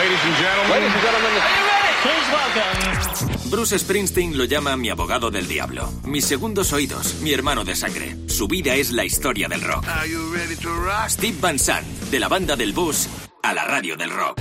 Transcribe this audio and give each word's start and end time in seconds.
Ladies 0.00 0.24
and 0.24 0.36
gentlemen. 0.38 0.70
Ladies 0.70 0.92
and 0.94 1.02
gentlemen. 1.02 1.30
Are 1.30 1.56
you 1.60 1.66
ready? 1.68 1.92
Please 2.00 2.28
welcome. 2.32 3.50
Bruce 3.50 3.78
Springsteen 3.78 4.38
lo 4.38 4.44
llama 4.44 4.74
mi 4.78 4.88
abogado 4.88 5.30
del 5.30 5.46
diablo, 5.46 5.92
mis 6.04 6.24
segundos 6.24 6.72
oídos, 6.72 7.16
mi 7.20 7.34
hermano 7.34 7.64
de 7.64 7.76
sangre. 7.76 8.16
Su 8.26 8.48
vida 8.48 8.76
es 8.76 8.92
la 8.92 9.04
historia 9.04 9.46
del 9.46 9.60
rock. 9.60 9.86
Are 9.86 10.08
you 10.08 10.32
ready 10.32 10.56
to 10.56 10.70
rock? 10.74 11.10
Steve 11.10 11.36
Van 11.38 11.58
Sant, 11.58 11.86
de 12.10 12.18
la 12.18 12.28
banda 12.28 12.56
del 12.56 12.72
bus 12.72 13.08
a 13.42 13.52
la 13.52 13.64
radio 13.64 13.94
del 13.94 14.08
rock. 14.08 14.40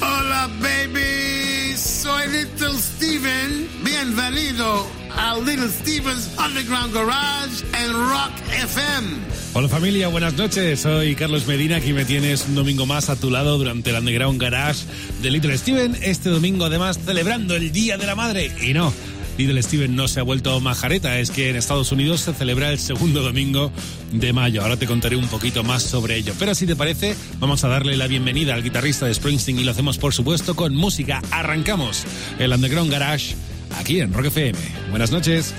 Hola, 0.00 0.50
baby. 0.60 1.47
Soy 1.78 2.26
Little 2.26 2.76
Steven. 2.76 3.68
Bienvenido 3.84 4.84
a 5.16 5.38
Little 5.38 5.68
Steven's 5.68 6.28
Underground 6.36 6.92
Garage 6.92 7.62
en 7.72 7.92
Rock 7.92 8.32
FM. 8.50 9.16
Hola 9.54 9.68
familia, 9.68 10.08
buenas 10.08 10.34
noches. 10.34 10.80
Soy 10.80 11.14
Carlos 11.14 11.46
Medina. 11.46 11.76
Aquí 11.76 11.92
me 11.92 12.04
tienes 12.04 12.46
un 12.48 12.56
domingo 12.56 12.84
más 12.84 13.10
a 13.10 13.16
tu 13.16 13.30
lado 13.30 13.58
durante 13.58 13.90
el 13.90 13.96
Underground 13.96 14.42
Garage 14.42 14.86
de 15.22 15.30
Little 15.30 15.56
Steven. 15.56 15.96
Este 16.02 16.30
domingo 16.30 16.64
además 16.64 16.98
celebrando 17.04 17.54
el 17.54 17.70
Día 17.70 17.96
de 17.96 18.06
la 18.06 18.16
Madre. 18.16 18.50
Y 18.60 18.74
no, 18.74 18.92
Little 19.38 19.62
Steven 19.62 19.94
no 19.94 20.08
se 20.08 20.18
ha 20.20 20.24
vuelto 20.24 20.60
majareta. 20.60 21.18
Es 21.20 21.30
que 21.30 21.48
en 21.48 21.56
Estados 21.56 21.92
Unidos 21.92 22.20
se 22.22 22.34
celebra 22.34 22.70
el 22.70 22.78
segundo 22.78 23.22
domingo 23.22 23.70
de 24.12 24.32
mayo. 24.32 24.62
Ahora 24.62 24.76
te 24.76 24.86
contaré 24.86 25.16
un 25.16 25.28
poquito 25.28 25.62
más 25.62 25.84
sobre 25.84 26.16
ello. 26.16 26.34
Pero 26.38 26.54
si 26.54 26.66
te 26.66 26.74
parece, 26.74 27.14
vamos 27.38 27.62
a 27.64 27.68
darle 27.68 27.96
la 27.96 28.08
bienvenida 28.08 28.54
al 28.54 28.64
guitarrista 28.64 29.06
de 29.06 29.14
Springsteen 29.14 29.60
y 29.60 29.64
lo 29.64 29.70
hacemos 29.70 29.96
por 29.96 30.12
supuesto 30.12 30.56
con 30.56 30.74
música. 30.74 31.22
Arrancamos 31.30 32.04
el 32.40 32.52
Underground 32.52 32.90
Garage 32.90 33.36
aquí 33.78 34.00
en 34.00 34.12
Rock 34.12 34.26
FM. 34.26 34.58
Buenas 34.90 35.12
noches. 35.12 35.54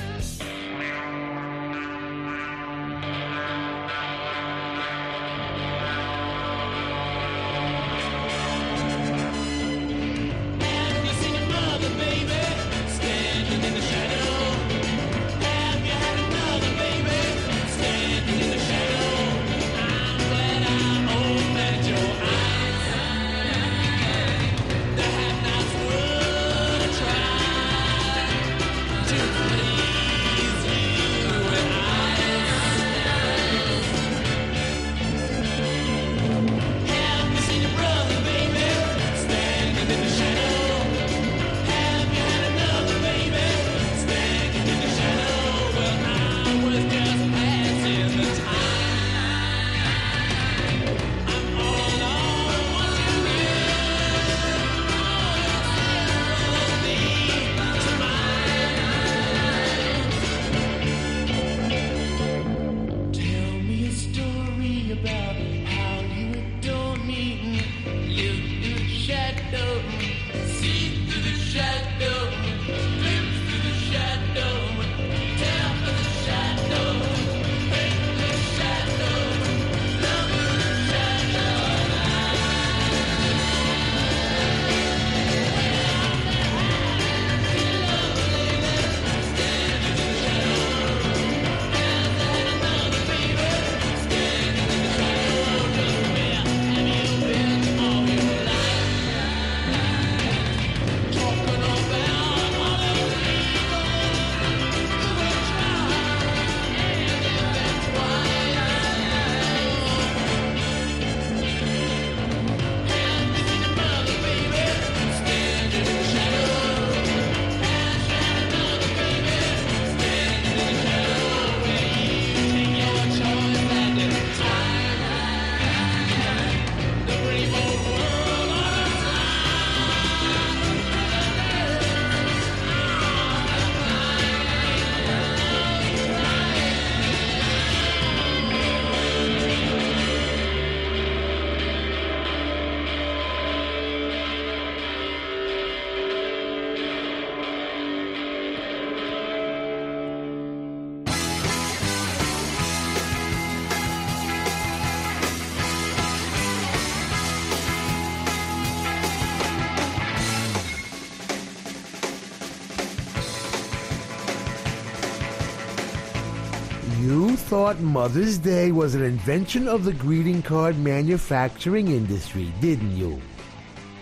You 167.00 167.38
thought 167.38 167.80
Mother's 167.80 168.38
Day 168.38 168.74
was 168.74 168.94
an 168.94 169.04
invention 169.04 169.70
of 169.70 169.86
the 169.86 169.94
greeting 169.94 170.42
card 170.42 170.78
manufacturing 170.78 171.88
industry, 171.88 172.52
didn't 172.60 172.98
you? 172.98 173.22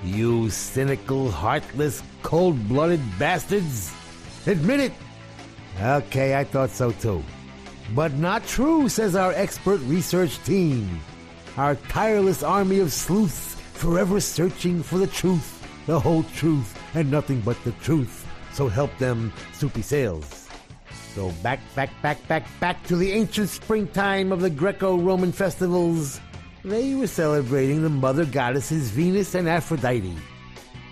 You 0.03 0.49
cynical, 0.49 1.29
heartless, 1.29 2.01
cold 2.23 2.67
blooded 2.67 3.01
bastards! 3.19 3.93
Admit 4.47 4.79
it! 4.79 4.93
Okay, 5.79 6.35
I 6.35 6.43
thought 6.43 6.71
so 6.71 6.89
too. 6.91 7.23
But 7.93 8.13
not 8.13 8.47
true, 8.47 8.89
says 8.89 9.15
our 9.15 9.31
expert 9.33 9.79
research 9.81 10.43
team. 10.43 10.99
Our 11.55 11.75
tireless 11.75 12.41
army 12.41 12.79
of 12.79 12.91
sleuths, 12.91 13.53
forever 13.73 14.19
searching 14.19 14.81
for 14.81 14.97
the 14.97 15.05
truth, 15.05 15.61
the 15.85 15.99
whole 15.99 16.23
truth, 16.33 16.73
and 16.95 17.11
nothing 17.11 17.41
but 17.41 17.63
the 17.63 17.73
truth. 17.73 18.25
So 18.53 18.67
help 18.67 18.89
them, 18.97 19.31
Soupy 19.53 19.83
Sales. 19.83 20.36
So 21.17 21.31
back, 21.41 21.59
back, 21.73 21.89
back, 22.03 22.27
back, 22.27 22.45
back 22.59 22.83
to 22.85 22.95
the 22.95 23.11
ancient 23.11 23.49
springtime 23.49 24.31
of 24.31 24.39
the 24.39 24.51
Greco-Roman 24.51 25.31
festivals. 25.31 26.21
They 26.63 26.93
were 26.93 27.07
celebrating 27.07 27.81
the 27.81 27.89
mother 27.89 28.23
goddesses 28.23 28.91
Venus 28.91 29.33
and 29.33 29.49
Aphrodite. 29.49 30.15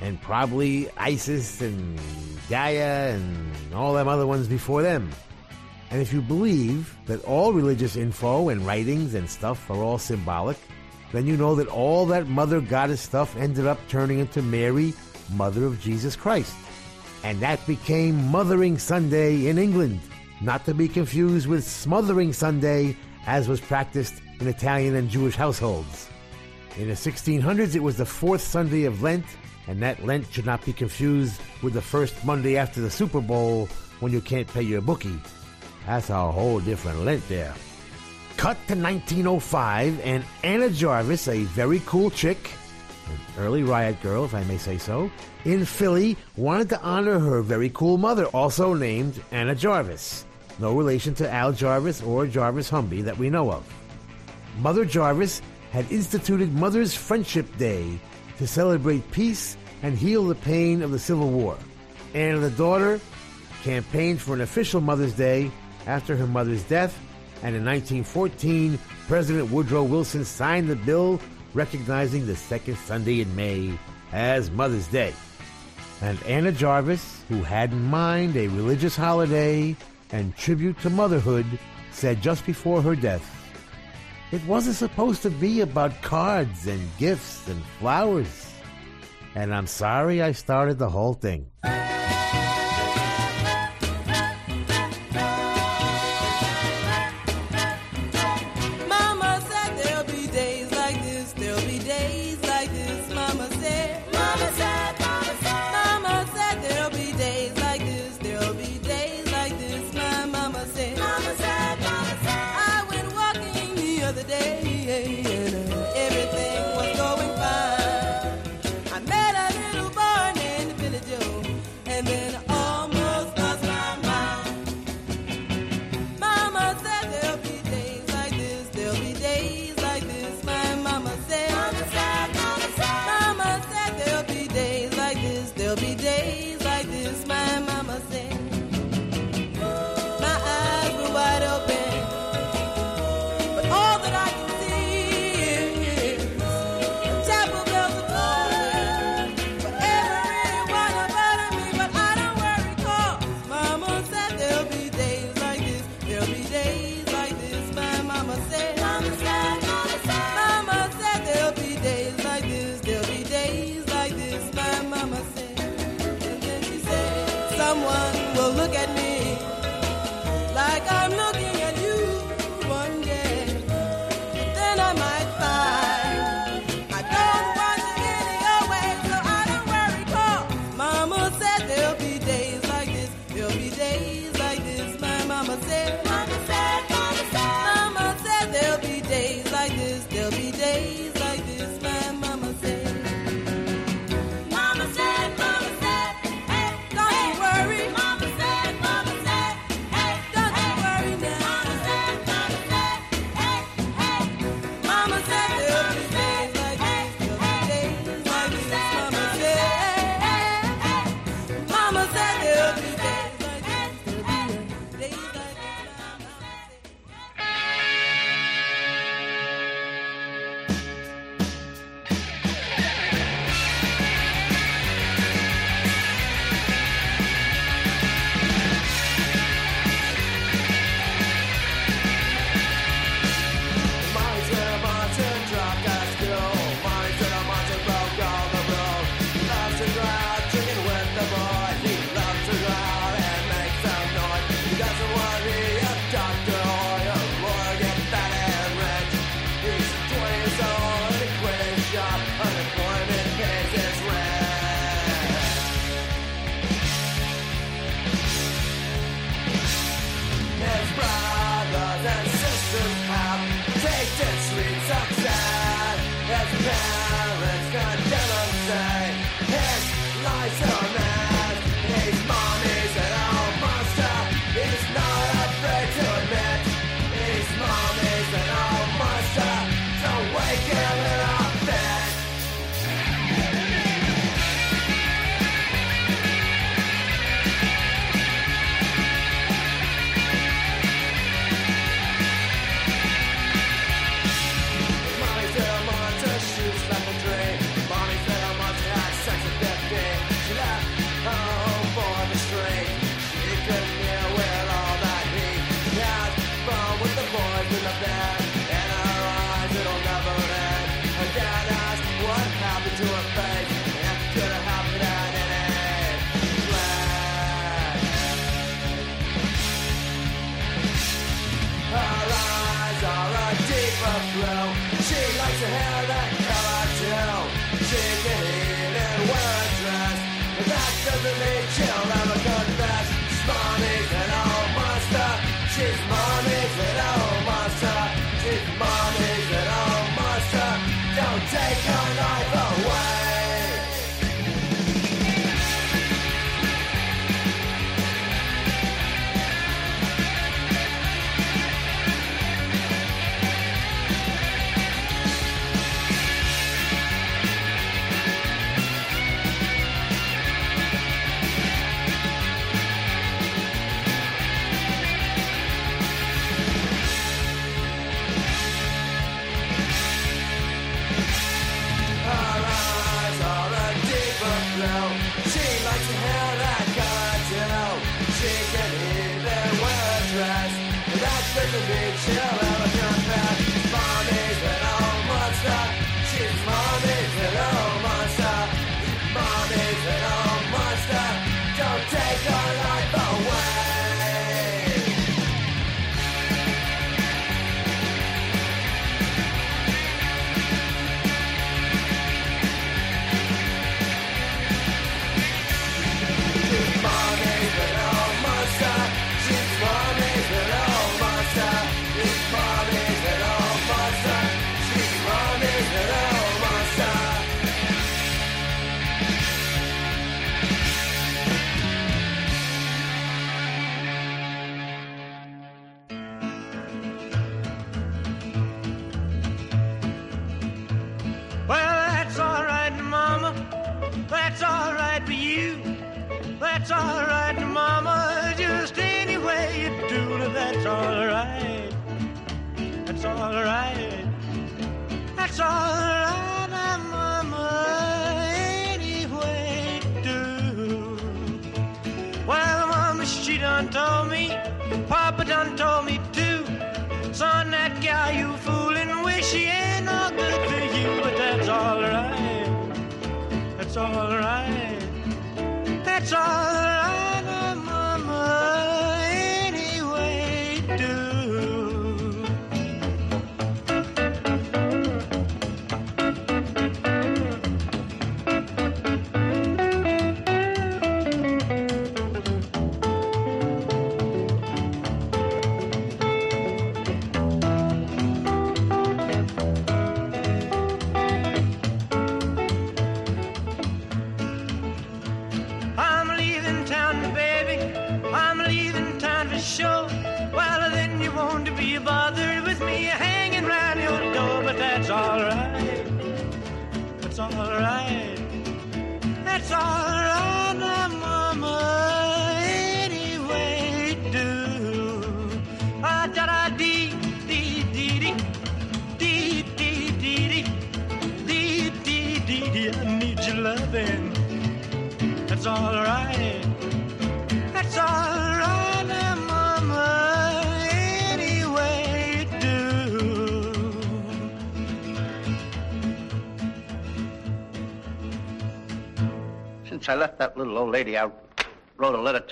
And 0.02 0.20
probably 0.24 0.90
Isis 0.98 1.62
and 1.62 2.00
Gaia 2.50 3.12
and 3.12 3.54
all 3.76 3.94
them 3.94 4.08
other 4.08 4.26
ones 4.26 4.48
before 4.48 4.82
them. 4.82 5.12
And 5.92 6.02
if 6.02 6.12
you 6.12 6.22
believe 6.24 6.98
that 7.06 7.24
all 7.26 7.54
religious 7.54 7.96
info 7.96 8.50
and 8.50 8.66
writings 8.66 9.14
and 9.14 9.30
stuff 9.30 9.70
are 9.70 9.78
all 9.78 10.00
symbolic, 10.00 10.58
then 11.12 11.28
you 11.28 11.38
know 11.38 11.54
that 11.54 11.68
all 11.68 12.08
that 12.08 12.28
mother 12.28 12.62
goddess 12.62 13.02
stuff 13.02 13.38
ended 13.38 13.68
up 13.68 13.78
turning 13.90 14.18
into 14.18 14.42
Mary, 14.42 14.96
mother 15.36 15.66
of 15.66 15.80
Jesus 15.82 16.16
Christ. 16.16 16.56
And 17.24 17.40
that 17.42 17.64
became 17.68 18.32
Mothering 18.32 18.80
Sunday 18.80 19.46
in 19.46 19.60
England, 19.60 20.00
not 20.42 20.66
to 20.66 20.74
be 20.74 20.88
confused 20.88 21.48
with 21.48 21.64
Smothering 21.64 22.34
Sunday, 22.34 22.96
as 23.26 23.48
was 23.48 23.62
practiced 23.62 24.22
in 24.40 24.48
Italian 24.48 24.96
and 24.96 25.10
Jewish 25.10 25.36
households. 25.36 26.10
In 26.78 26.90
the 26.90 26.94
1600s, 26.94 27.76
it 27.76 27.80
was 27.80 27.98
the 27.98 28.06
fourth 28.06 28.42
Sunday 28.42 28.84
of 28.84 29.02
Lent, 29.02 29.26
and 29.68 29.82
that 29.82 30.04
Lent 30.06 30.32
should 30.32 30.46
not 30.46 30.64
be 30.66 30.74
confused 30.74 31.42
with 31.64 31.74
the 31.74 31.82
first 31.82 32.26
Monday 32.26 32.58
after 32.58 32.82
the 32.82 32.90
Super 32.90 33.22
Bowl 33.22 33.68
when 34.02 34.12
you 34.12 34.22
can't 34.22 34.48
pay 34.48 34.62
your 34.62 34.82
bookie. 34.82 35.20
That's 35.86 36.10
a 36.10 36.32
whole 36.32 36.60
different 36.60 37.06
Lent 37.06 37.28
there. 37.30 37.54
Cut 38.38 38.58
to 38.68 38.76
1905, 38.76 40.02
and 40.02 40.26
Anna 40.44 40.70
Jarvis, 40.70 41.30
a 41.30 41.44
very 41.44 41.82
cool 41.86 42.10
chick, 42.10 42.52
an 43.08 43.44
early 43.44 43.64
riot 43.64 44.02
girl, 44.02 44.26
if 44.26 44.34
I 44.34 44.44
may 44.46 44.58
say 44.58 44.78
so, 44.78 45.12
in 45.44 45.66
Philly 45.66 46.18
wanted 46.38 46.70
to 46.70 46.82
honor 46.82 47.20
her 47.20 47.42
very 47.42 47.70
cool 47.70 47.98
mother, 47.98 48.26
also 48.28 48.74
named 48.74 49.22
Anna 49.32 49.56
Jarvis. 49.56 50.26
No 50.60 50.74
relation 50.76 51.14
to 51.16 51.32
Al 51.32 51.52
Jarvis 51.52 52.02
or 52.02 52.28
Jarvis 52.28 52.70
Humby 52.70 53.04
that 53.04 53.18
we 53.18 53.30
know 53.30 53.52
of. 53.52 53.64
Mother 54.60 54.86
Jarvis 54.86 55.42
had 55.72 55.92
instituted 55.92 56.54
Mother's 56.54 56.96
Friendship 56.96 57.58
Day 57.58 58.00
to 58.38 58.48
celebrate 58.48 59.12
peace 59.12 59.58
and 59.84 59.98
heal 59.98 60.26
the 60.26 60.36
pain 60.36 60.82
of 60.82 60.92
the 60.92 61.00
Civil 61.00 61.30
War. 61.30 61.58
Anna, 62.14 62.40
the 62.40 62.50
daughter, 62.52 63.00
campaigned 63.64 64.22
for 64.22 64.34
an 64.34 64.42
official 64.42 64.80
Mother's 64.80 65.14
Day 65.14 65.52
after 65.86 66.16
her 66.16 66.28
mother's 66.28 66.64
death, 66.64 66.98
and 67.44 67.56
in 67.56 67.66
1914, 67.66 68.80
President 69.08 69.52
Woodrow 69.52 69.84
Wilson 69.84 70.24
signed 70.24 70.70
the 70.70 70.76
bill 70.76 71.20
recognizing 71.56 72.26
the 72.28 72.36
second 72.36 72.78
Sunday 72.78 73.22
in 73.22 73.36
May 73.36 73.74
as 74.12 74.52
Mother's 74.52 74.88
Day. 74.88 75.14
And 76.02 76.22
Anna 76.24 76.52
Jarvis, 76.52 77.24
who 77.30 77.42
had 77.42 77.72
in 77.72 77.84
mind 77.86 78.36
a 78.36 78.50
religious 78.50 78.96
holiday 78.96 79.76
and 80.12 80.36
tribute 80.36 80.80
to 80.82 80.90
motherhood, 80.90 81.46
said 81.92 82.22
just 82.22 82.46
before 82.46 82.82
her 82.82 82.96
death, 82.96 83.26
It 84.32 84.46
wasn't 84.46 84.76
supposed 84.76 85.22
to 85.24 85.30
be 85.30 85.62
about 85.62 86.02
cards 86.02 86.68
and 86.68 86.82
gifts 86.98 87.48
and 87.48 87.64
flowers. 87.80 88.52
And 89.34 89.56
I'm 89.56 89.68
sorry 89.68 90.22
I 90.22 90.34
started 90.34 90.78
the 90.78 90.90
whole 90.90 91.14
thing. 91.14 91.48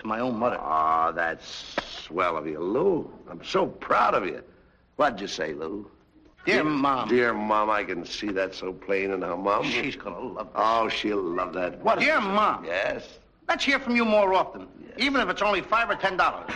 to 0.03 0.07
my 0.07 0.19
own 0.19 0.37
mother. 0.37 0.57
Ah, 0.59 1.07
oh, 1.07 1.11
that's 1.11 1.75
swell 2.03 2.37
of 2.37 2.45
you, 2.45 2.59
Lou. 2.59 3.11
I'm 3.29 3.43
so 3.43 3.65
proud 3.65 4.13
of 4.13 4.25
you. 4.25 4.43
What'd 4.97 5.19
you 5.19 5.27
say, 5.27 5.53
Lou? 5.53 5.89
Dear, 6.45 6.63
Mom. 6.63 7.07
Dear 7.07 7.33
Mom, 7.33 7.69
I 7.69 7.83
can 7.85 8.05
see 8.05 8.27
that 8.31 8.53
so 8.53 8.73
plain 8.73 9.11
in 9.11 9.21
her 9.21 9.37
mom. 9.37 9.63
She's 9.63 9.95
gonna 9.95 10.19
love 10.19 10.51
that. 10.53 10.61
Oh, 10.61 10.89
she'll 10.89 11.21
love 11.21 11.53
that. 11.53 11.79
What? 11.79 11.99
Dear 11.99 12.19
Mom. 12.19 12.65
Yes. 12.65 13.07
Let's 13.47 13.63
hear 13.63 13.79
from 13.79 13.95
you 13.95 14.03
more 14.03 14.33
often, 14.33 14.67
yes. 14.81 14.93
even 14.97 15.21
if 15.21 15.29
it's 15.29 15.41
only 15.41 15.61
five 15.61 15.89
or 15.89 15.95
ten 15.95 16.17
dollars. 16.17 16.49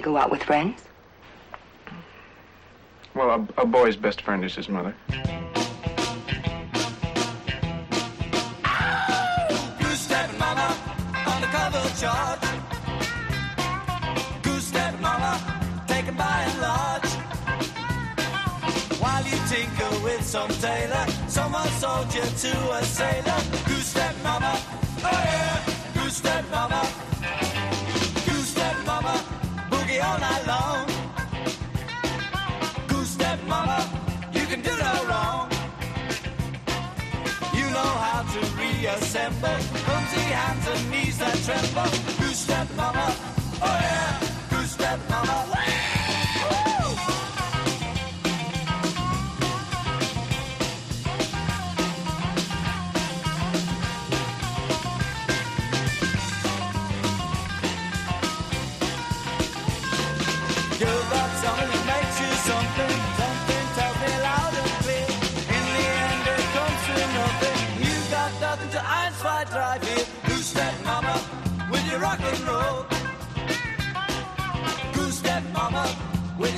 You 0.00 0.04
go 0.04 0.16
out 0.16 0.30
with 0.30 0.42
friends? 0.42 0.80
Well, 3.14 3.46
a, 3.56 3.62
a 3.62 3.66
boy's 3.66 3.96
best 3.96 4.22
friend 4.22 4.42
is 4.42 4.54
his 4.54 4.66
mother. 4.66 4.94
Goose 9.78 10.00
step 10.00 10.30
mama, 10.38 10.68
undercover 11.26 11.82
charge. 12.00 12.40
Goose 14.42 14.68
step 14.68 14.98
mama, 15.00 15.32
taken 15.86 16.14
by 16.14 16.46
and 16.48 16.60
large. 16.62 17.10
While 19.02 19.24
you 19.24 19.38
tinker 19.50 20.02
with 20.02 20.22
some 20.24 20.50
tailor, 20.64 21.06
someone 21.28 21.68
sold 21.82 22.14
you 22.14 22.22
to 22.22 22.72
a 22.72 22.82
sailor. 22.84 23.59
Reassemble 39.12 39.58
clumsy 39.84 40.20
hands 40.20 40.68
and 40.68 40.90
knees 40.90 41.18
that 41.18 41.36
tremble. 41.44 41.90
Goose 42.18 42.38
step 42.38 42.68
mama, 42.76 43.06
oh 43.08 43.19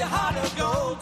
your 0.03 0.11
heart 0.11 0.37
of 0.45 0.51
gold. 0.63 0.99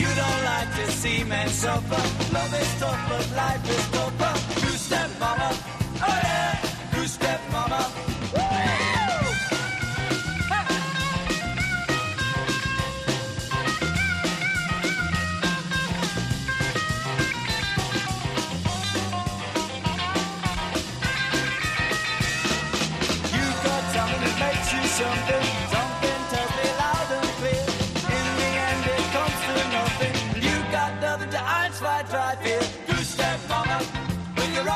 You 0.00 0.08
don't 0.22 0.42
like 0.52 0.70
to 0.78 0.86
see 1.00 1.22
men 1.24 1.48
suffer. 1.48 2.02
Love 2.34 2.54
is 2.62 2.70
tough, 2.80 3.00
but 3.08 3.26
life 3.36 3.64
is 3.76 3.84
tougher. 3.94 4.34
Goose 4.60 4.80
step 4.88 5.10
mama, 5.20 5.50
oh 6.02 6.20
yeah. 6.24 6.37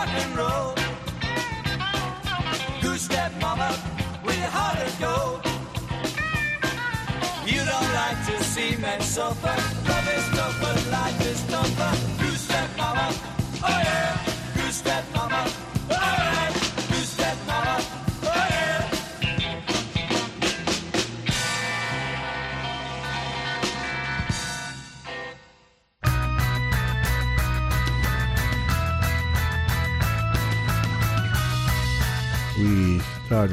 Rock 0.02 0.14
and 0.22 0.36
roll. 0.36 0.74
Goose 2.82 3.02
step 3.02 3.32
mama 3.40 3.70
with 4.24 4.38
your 4.38 4.52
heart 4.58 4.78
of 4.86 4.92
gold. 5.06 5.40
You 7.46 7.60
don't 7.72 7.90
like 8.00 8.18
to 8.26 8.44
see 8.44 8.76
men 8.76 9.00
suffer. 9.00 9.56
Love 9.88 10.08
is 10.16 10.26
tough, 10.36 10.56
but 10.60 10.78
life 10.90 11.20
is 11.32 11.40
tougher. 11.46 11.92
Goose 12.22 12.40
step 12.40 12.70
mama, 12.76 13.08
oh 13.62 13.80
yeah. 13.88 14.18
Goose 14.56 14.76
step 14.76 15.04
mama, 15.14 15.21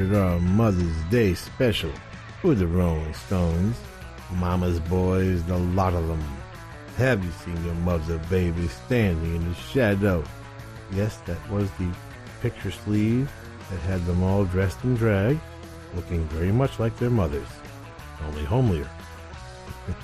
started 0.00 0.16
our 0.16 0.40
Mother's 0.40 0.96
Day 1.10 1.34
special 1.34 1.92
with 2.42 2.58
the 2.58 2.66
Rolling 2.66 3.12
Stones. 3.12 3.76
Mama's 4.32 4.80
boys, 4.80 5.44
the 5.44 5.58
lot 5.58 5.92
of 5.92 6.08
them. 6.08 6.24
Have 6.96 7.22
you 7.22 7.30
seen 7.32 7.62
your 7.66 7.74
mother, 7.74 8.16
baby, 8.30 8.66
standing 8.68 9.36
in 9.36 9.46
the 9.46 9.54
shadow? 9.54 10.24
Yes, 10.92 11.18
that 11.26 11.50
was 11.50 11.70
the 11.72 11.90
picture 12.40 12.70
sleeve 12.70 13.30
that 13.70 13.80
had 13.80 14.02
them 14.06 14.22
all 14.22 14.46
dressed 14.46 14.82
in 14.84 14.94
drag, 14.94 15.38
looking 15.94 16.26
very 16.28 16.50
much 16.50 16.78
like 16.78 16.96
their 16.96 17.10
mothers, 17.10 17.48
only 18.26 18.44
homelier. 18.44 18.88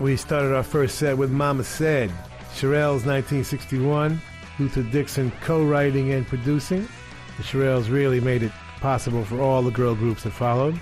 we 0.00 0.16
started 0.16 0.52
our 0.52 0.64
first 0.64 0.98
set 0.98 1.16
with 1.16 1.30
Mama 1.30 1.62
Said, 1.62 2.10
Shirelles 2.54 3.06
1961, 3.06 4.20
Luther 4.58 4.82
Dixon 4.82 5.30
co-writing 5.42 6.12
and 6.12 6.26
producing. 6.26 6.88
The 7.36 7.42
Shirelles 7.42 7.90
really 7.90 8.20
made 8.20 8.42
it 8.42 8.52
possible 8.80 9.24
for 9.24 9.40
all 9.40 9.62
the 9.62 9.70
girl 9.70 9.94
groups 9.94 10.24
that 10.24 10.32
followed. 10.32 10.78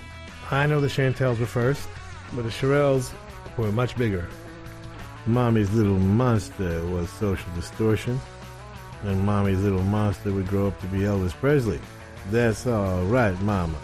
I 0.49 0.65
know 0.65 0.81
the 0.81 0.87
Chantels 0.87 1.39
were 1.39 1.45
first, 1.45 1.87
but 2.33 2.43
the 2.43 2.49
Shirelles 2.49 3.11
were 3.57 3.71
much 3.71 3.95
bigger. 3.97 4.27
Mommy's 5.25 5.71
Little 5.71 5.99
Monster 5.99 6.85
was 6.87 7.09
Social 7.09 7.49
Distortion, 7.55 8.19
and 9.03 9.25
Mommy's 9.25 9.59
Little 9.59 9.83
Monster 9.83 10.33
would 10.33 10.47
grow 10.47 10.67
up 10.67 10.79
to 10.81 10.87
be 10.87 10.99
Elvis 10.99 11.33
Presley. 11.33 11.79
That's 12.31 12.67
all 12.67 13.03
right, 13.05 13.39
Mama. 13.41 13.77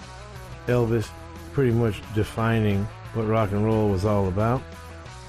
Elvis 0.67 1.09
pretty 1.53 1.71
much 1.71 2.01
defining 2.13 2.83
what 3.13 3.27
rock 3.27 3.51
and 3.51 3.63
roll 3.63 3.89
was 3.89 4.03
all 4.03 4.27
about. 4.27 4.61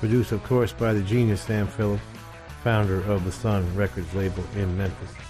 Produced, 0.00 0.32
of 0.32 0.42
course, 0.44 0.72
by 0.72 0.92
the 0.92 1.02
genius 1.02 1.42
Sam 1.42 1.66
Phillips, 1.66 2.02
founder 2.64 3.00
of 3.10 3.24
the 3.24 3.32
Sun 3.32 3.74
Records 3.76 4.12
label 4.14 4.44
in 4.56 4.76
Memphis. 4.76 5.27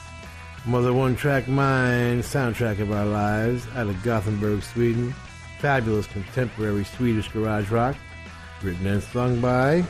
Mother 0.68 0.92
One 0.92 1.16
Track 1.16 1.48
Mind, 1.48 2.22
soundtrack 2.22 2.78
of 2.78 2.92
our 2.92 3.07
lives, 3.07 3.66
out 3.74 3.87
of 3.87 4.02
Gothenburg, 4.02 4.62
Sweden. 4.62 5.14
Fabulous 5.61 6.07
contemporary 6.07 6.85
Swedish 6.85 7.26
garage 7.28 7.70
rock, 7.70 7.96
written 8.62 8.87
and 8.87 9.02
sung 9.02 9.40
by. 9.40 9.76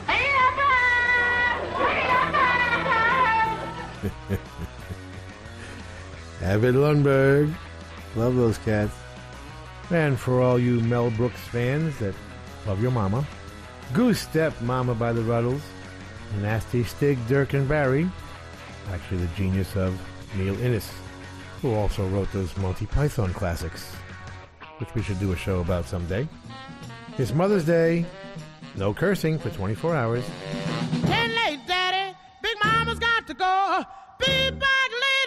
Ebbot 6.41 6.75
Lundberg. 6.75 7.53
Love 8.15 8.37
those 8.37 8.57
cats. 8.59 8.95
And 9.89 10.17
for 10.17 10.39
all 10.39 10.57
you 10.57 10.79
Mel 10.79 11.11
Brooks 11.11 11.41
fans 11.41 11.97
that 11.97 12.15
love 12.65 12.81
your 12.81 12.91
mama, 12.91 13.27
Goose 13.91 14.21
Step 14.21 14.61
Mama 14.61 14.95
by 14.95 15.11
the 15.11 15.23
Rutles, 15.23 15.59
Nasty 16.41 16.85
Stig, 16.85 17.17
Dirk 17.27 17.53
and 17.53 17.67
Barry, 17.67 18.09
actually 18.93 19.17
the 19.17 19.35
genius 19.35 19.75
of 19.75 19.99
Neil 20.35 20.59
Innes, 20.61 20.89
who 21.61 21.73
also 21.73 22.07
wrote 22.07 22.31
those 22.31 22.55
Monty 22.57 22.85
Python 22.85 23.33
classics, 23.33 23.91
which 24.77 24.93
we 24.95 25.01
should 25.01 25.19
do 25.19 25.31
a 25.31 25.35
show 25.35 25.59
about 25.59 25.85
someday. 25.85 26.27
It's 27.17 27.33
Mother's 27.33 27.65
Day. 27.65 28.05
No 28.75 28.93
cursing 28.93 29.39
for 29.39 29.49
24 29.49 29.95
hours. 29.95 30.25
Ten 31.03 31.35
late, 31.35 31.59
Daddy. 31.67 32.15
Big 32.41 32.55
Mama's 32.63 32.99
got 32.99 33.27
to 33.27 33.33
go. 33.33 33.83
Be 34.19 34.51
back 34.51 34.89
later 34.91 35.18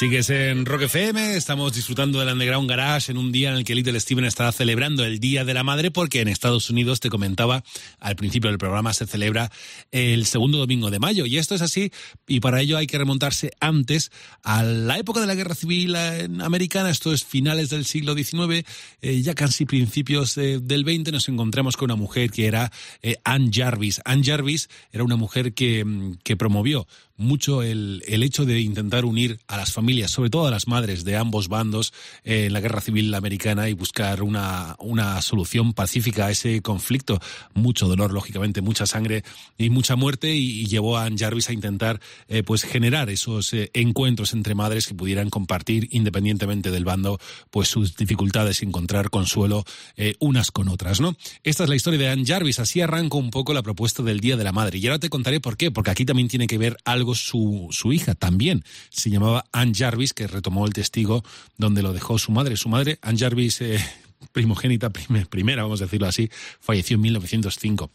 Sigues 0.00 0.30
en 0.30 0.64
Rock 0.64 0.84
FM, 0.84 1.36
estamos 1.36 1.74
disfrutando 1.74 2.20
del 2.20 2.32
Underground 2.32 2.70
Garage 2.70 3.12
en 3.12 3.18
un 3.18 3.32
día 3.32 3.50
en 3.50 3.56
el 3.56 3.64
que 3.64 3.74
Little 3.74 4.00
Steven 4.00 4.24
estará 4.24 4.50
celebrando 4.50 5.04
el 5.04 5.20
Día 5.20 5.44
de 5.44 5.52
la 5.52 5.62
Madre 5.62 5.90
porque 5.90 6.22
en 6.22 6.28
Estados 6.28 6.70
Unidos, 6.70 7.00
te 7.00 7.10
comentaba, 7.10 7.62
al 7.98 8.16
principio 8.16 8.48
del 8.48 8.56
programa 8.56 8.94
se 8.94 9.06
celebra 9.06 9.52
el 9.90 10.24
segundo 10.24 10.56
domingo 10.56 10.90
de 10.90 11.00
mayo 11.00 11.26
y 11.26 11.36
esto 11.36 11.54
es 11.54 11.60
así 11.60 11.92
y 12.26 12.40
para 12.40 12.62
ello 12.62 12.78
hay 12.78 12.86
que 12.86 12.96
remontarse 12.96 13.50
antes 13.60 14.10
a 14.42 14.62
la 14.62 14.96
época 14.96 15.20
de 15.20 15.26
la 15.26 15.34
Guerra 15.34 15.54
Civil 15.54 15.94
americana, 15.94 16.88
esto 16.88 17.12
es 17.12 17.22
finales 17.22 17.68
del 17.68 17.84
siglo 17.84 18.14
XIX, 18.14 18.66
eh, 19.02 19.20
ya 19.20 19.34
casi 19.34 19.66
principios 19.66 20.38
eh, 20.38 20.60
del 20.62 20.84
XX 20.84 21.12
nos 21.12 21.28
encontramos 21.28 21.76
con 21.76 21.90
una 21.90 21.96
mujer 21.96 22.30
que 22.30 22.46
era 22.46 22.72
eh, 23.02 23.16
Anne 23.22 23.50
Jarvis. 23.52 24.00
Anne 24.06 24.24
Jarvis 24.24 24.70
era 24.92 25.04
una 25.04 25.16
mujer 25.16 25.52
que, 25.52 25.84
mm, 25.84 26.20
que 26.24 26.38
promovió 26.38 26.86
mucho 27.18 27.62
el, 27.62 28.02
el 28.08 28.22
hecho 28.22 28.46
de 28.46 28.60
intentar 28.60 29.04
unir 29.04 29.40
a 29.46 29.58
las 29.58 29.74
familias 29.74 29.89
sobre 30.08 30.30
todo 30.30 30.46
a 30.46 30.50
las 30.50 30.66
madres 30.66 31.04
de 31.04 31.16
ambos 31.16 31.48
bandos 31.48 31.92
eh, 32.24 32.46
en 32.46 32.52
la 32.52 32.60
guerra 32.60 32.80
civil 32.80 33.12
americana 33.14 33.68
y 33.68 33.74
buscar 33.74 34.22
una, 34.22 34.76
una 34.78 35.20
solución 35.22 35.72
pacífica 35.72 36.26
a 36.26 36.30
ese 36.30 36.62
conflicto. 36.62 37.20
Mucho 37.54 37.88
dolor, 37.88 38.12
lógicamente, 38.12 38.60
mucha 38.60 38.86
sangre 38.86 39.24
y 39.58 39.70
mucha 39.70 39.96
muerte 39.96 40.34
y, 40.34 40.66
llevó 40.70 40.96
a 40.96 41.04
Ann 41.04 41.18
Jarvis 41.18 41.48
a 41.48 41.52
intentar 41.52 42.00
eh, 42.28 42.44
pues 42.44 42.62
generar 42.62 43.10
esos 43.10 43.52
eh, 43.52 43.70
encuentros 43.74 44.32
entre 44.32 44.54
madres 44.54 44.86
que 44.86 44.94
pudieran 44.94 45.30
compartir 45.30 45.88
independientemente 45.90 46.70
del 46.70 46.84
bando 46.84 47.18
pues 47.50 47.68
sus 47.68 47.96
dificultades 47.96 48.62
y 48.62 48.66
encontrar 48.66 49.10
consuelo 49.10 49.64
eh, 49.96 50.14
unas 50.20 50.50
con 50.50 50.68
otras, 50.68 51.00
¿no? 51.00 51.16
Esta 51.42 51.64
es 51.64 51.68
la 51.70 51.76
historia 51.76 51.98
de 51.98 52.08
Ann 52.08 52.24
Jarvis, 52.24 52.60
así 52.60 52.80
arranca 52.80 53.16
un 53.16 53.30
poco 53.30 53.52
la 53.52 53.62
propuesta 53.62 54.02
del 54.02 54.20
Día 54.20 54.36
de 54.36 54.44
la 54.44 54.52
Madre. 54.52 54.78
Y 54.78 54.86
ahora 54.86 54.98
te 54.98 55.10
contaré 55.10 55.40
por 55.40 55.56
qué, 55.56 55.70
porque 55.70 55.90
aquí 55.90 56.04
también 56.04 56.28
tiene 56.28 56.46
que 56.46 56.58
ver 56.58 56.76
algo 56.84 57.14
su, 57.14 57.68
su 57.70 57.92
hija, 57.92 58.14
también 58.14 58.64
se 58.90 59.10
llamaba 59.10 59.44
Ann 59.52 59.72
Jarvis, 59.80 60.12
que 60.12 60.26
retomó 60.26 60.66
el 60.66 60.72
testigo 60.72 61.24
donde 61.56 61.82
lo 61.82 61.92
dejó 61.92 62.18
su 62.18 62.30
madre. 62.30 62.56
Su 62.56 62.68
madre, 62.68 62.98
Ann 63.02 63.18
Jarvis, 63.18 63.60
eh, 63.62 63.78
primogénita, 64.32 64.90
prime- 64.90 65.26
primera, 65.26 65.62
vamos 65.62 65.80
a 65.80 65.84
decirlo 65.84 66.06
así, 66.06 66.30
falleció 66.60 66.96
en 66.96 67.00
1905 67.00 67.90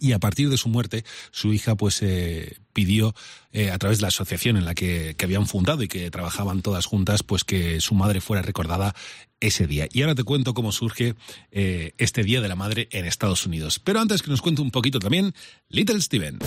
y 0.00 0.10
a 0.10 0.18
partir 0.18 0.50
de 0.50 0.56
su 0.56 0.68
muerte 0.68 1.04
su 1.30 1.52
hija 1.52 1.76
pues 1.76 2.02
eh, 2.02 2.56
pidió 2.72 3.14
eh, 3.52 3.70
a 3.70 3.78
través 3.78 3.98
de 3.98 4.02
la 4.02 4.08
asociación 4.08 4.56
en 4.56 4.64
la 4.64 4.74
que, 4.74 5.14
que 5.16 5.24
habían 5.24 5.46
fundado 5.46 5.84
y 5.84 5.88
que 5.88 6.10
trabajaban 6.10 6.62
todas 6.62 6.86
juntas 6.86 7.22
pues 7.22 7.44
que 7.44 7.80
su 7.80 7.94
madre 7.94 8.20
fuera 8.20 8.42
recordada 8.42 8.92
ese 9.38 9.68
día. 9.68 9.86
Y 9.92 10.02
ahora 10.02 10.16
te 10.16 10.24
cuento 10.24 10.52
cómo 10.52 10.72
surge 10.72 11.14
eh, 11.52 11.92
este 11.98 12.24
día 12.24 12.40
de 12.40 12.48
la 12.48 12.56
madre 12.56 12.88
en 12.90 13.04
Estados 13.04 13.46
Unidos. 13.46 13.78
Pero 13.78 14.00
antes 14.00 14.20
que 14.22 14.30
nos 14.30 14.42
cuente 14.42 14.62
un 14.62 14.72
poquito 14.72 14.98
también 14.98 15.32
Little 15.68 16.00
Steven 16.00 16.40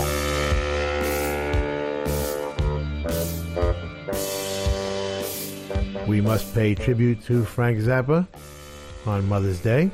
We 6.07 6.21
must 6.21 6.53
pay 6.53 6.73
tribute 6.73 7.21
to 7.25 7.43
Frank 7.43 7.79
Zappa 7.79 8.25
on 9.05 9.27
Mother's 9.27 9.59
Day. 9.59 9.91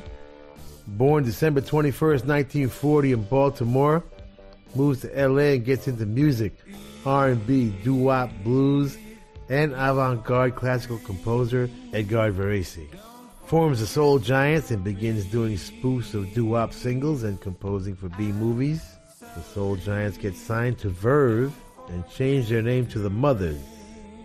Born 0.86 1.24
December 1.24 1.60
21st, 1.60 2.24
1940 2.24 3.12
in 3.12 3.22
Baltimore, 3.24 4.04
moves 4.76 5.00
to 5.00 5.08
LA 5.08 5.54
and 5.54 5.64
gets 5.64 5.88
into 5.88 6.06
music, 6.06 6.52
R&B, 7.04 7.70
doo-wop, 7.82 8.30
blues, 8.44 8.96
and 9.48 9.72
avant-garde 9.72 10.54
classical 10.54 10.98
composer 10.98 11.68
Edgar 11.92 12.32
Varese. 12.32 12.86
Forms 13.46 13.80
the 13.80 13.86
Soul 13.86 14.20
Giants 14.20 14.70
and 14.70 14.84
begins 14.84 15.24
doing 15.24 15.56
spoofs 15.56 16.14
of 16.14 16.32
doo-wop 16.32 16.72
singles 16.72 17.24
and 17.24 17.40
composing 17.40 17.96
for 17.96 18.08
B 18.10 18.30
movies. 18.30 18.84
The 19.20 19.42
Soul 19.42 19.74
Giants 19.74 20.16
get 20.16 20.36
signed 20.36 20.78
to 20.78 20.90
Verve 20.90 21.52
and 21.88 22.08
change 22.08 22.50
their 22.50 22.62
name 22.62 22.86
to 22.86 23.00
the 23.00 23.10
Mothers. 23.10 23.58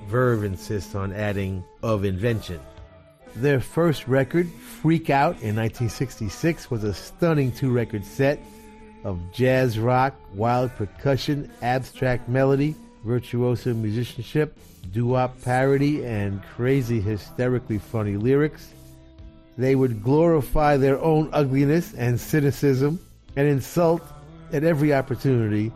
Verve 0.10 0.44
insists 0.44 0.96
on 0.96 1.14
adding 1.14 1.64
of 1.84 2.04
invention. 2.04 2.60
Their 3.36 3.60
first 3.60 4.08
record, 4.08 4.50
Freak 4.50 5.12
Out, 5.12 5.34
in 5.42 5.56
1966, 5.56 6.72
was 6.72 6.84
a 6.84 6.96
stunning 6.96 7.52
two 7.52 7.72
record 7.72 8.04
set 8.04 8.40
of 9.04 9.20
jazz 9.32 9.78
rock, 9.78 10.16
wild 10.34 10.76
percussion, 10.76 11.52
abstract 11.62 12.28
melody, 12.28 12.74
virtuoso 13.06 13.72
musicianship, 13.76 14.58
doo 14.92 15.06
wop 15.06 15.40
parody, 15.44 16.04
and 16.04 16.42
crazy, 16.56 17.00
hysterically 17.00 17.78
funny 17.78 18.18
lyrics. 18.18 18.74
They 19.60 19.76
would 19.76 20.02
glorify 20.02 20.78
their 20.78 21.00
own 21.00 21.30
ugliness 21.34 21.94
and 21.94 22.20
cynicism 22.20 23.00
and 23.36 23.48
insult 23.48 24.02
at 24.52 24.64
every 24.64 24.92
opportunity 24.92 25.72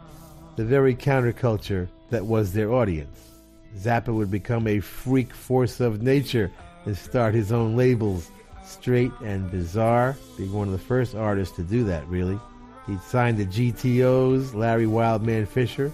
the 0.56 0.66
very 0.66 0.96
counterculture 0.96 1.88
that 2.10 2.26
was 2.26 2.52
their 2.52 2.72
audience. 2.74 3.33
Zappa 3.78 4.14
would 4.14 4.32
become 4.32 4.68
a 4.68 4.80
freak 4.80 5.34
force 5.34 5.80
of 5.80 6.02
nature 6.02 6.52
and 6.86 6.98
start 6.98 7.34
his 7.34 7.52
own 7.52 7.76
labels, 7.76 8.30
Straight 8.66 9.12
and 9.24 9.50
Bizarre, 9.52 10.16
being 10.38 10.54
one 10.54 10.68
of 10.68 10.74
the 10.74 10.80
first 10.80 11.16
artists 11.16 11.56
to 11.58 11.64
do 11.64 11.84
that, 11.86 12.08
really. 12.08 12.40
He'd 12.88 13.02
signed 13.02 13.38
the 13.38 13.46
GTOs, 13.46 14.54
Larry 14.54 14.88
Wild 14.88 15.24
Man 15.24 15.46
Fischer, 15.46 15.92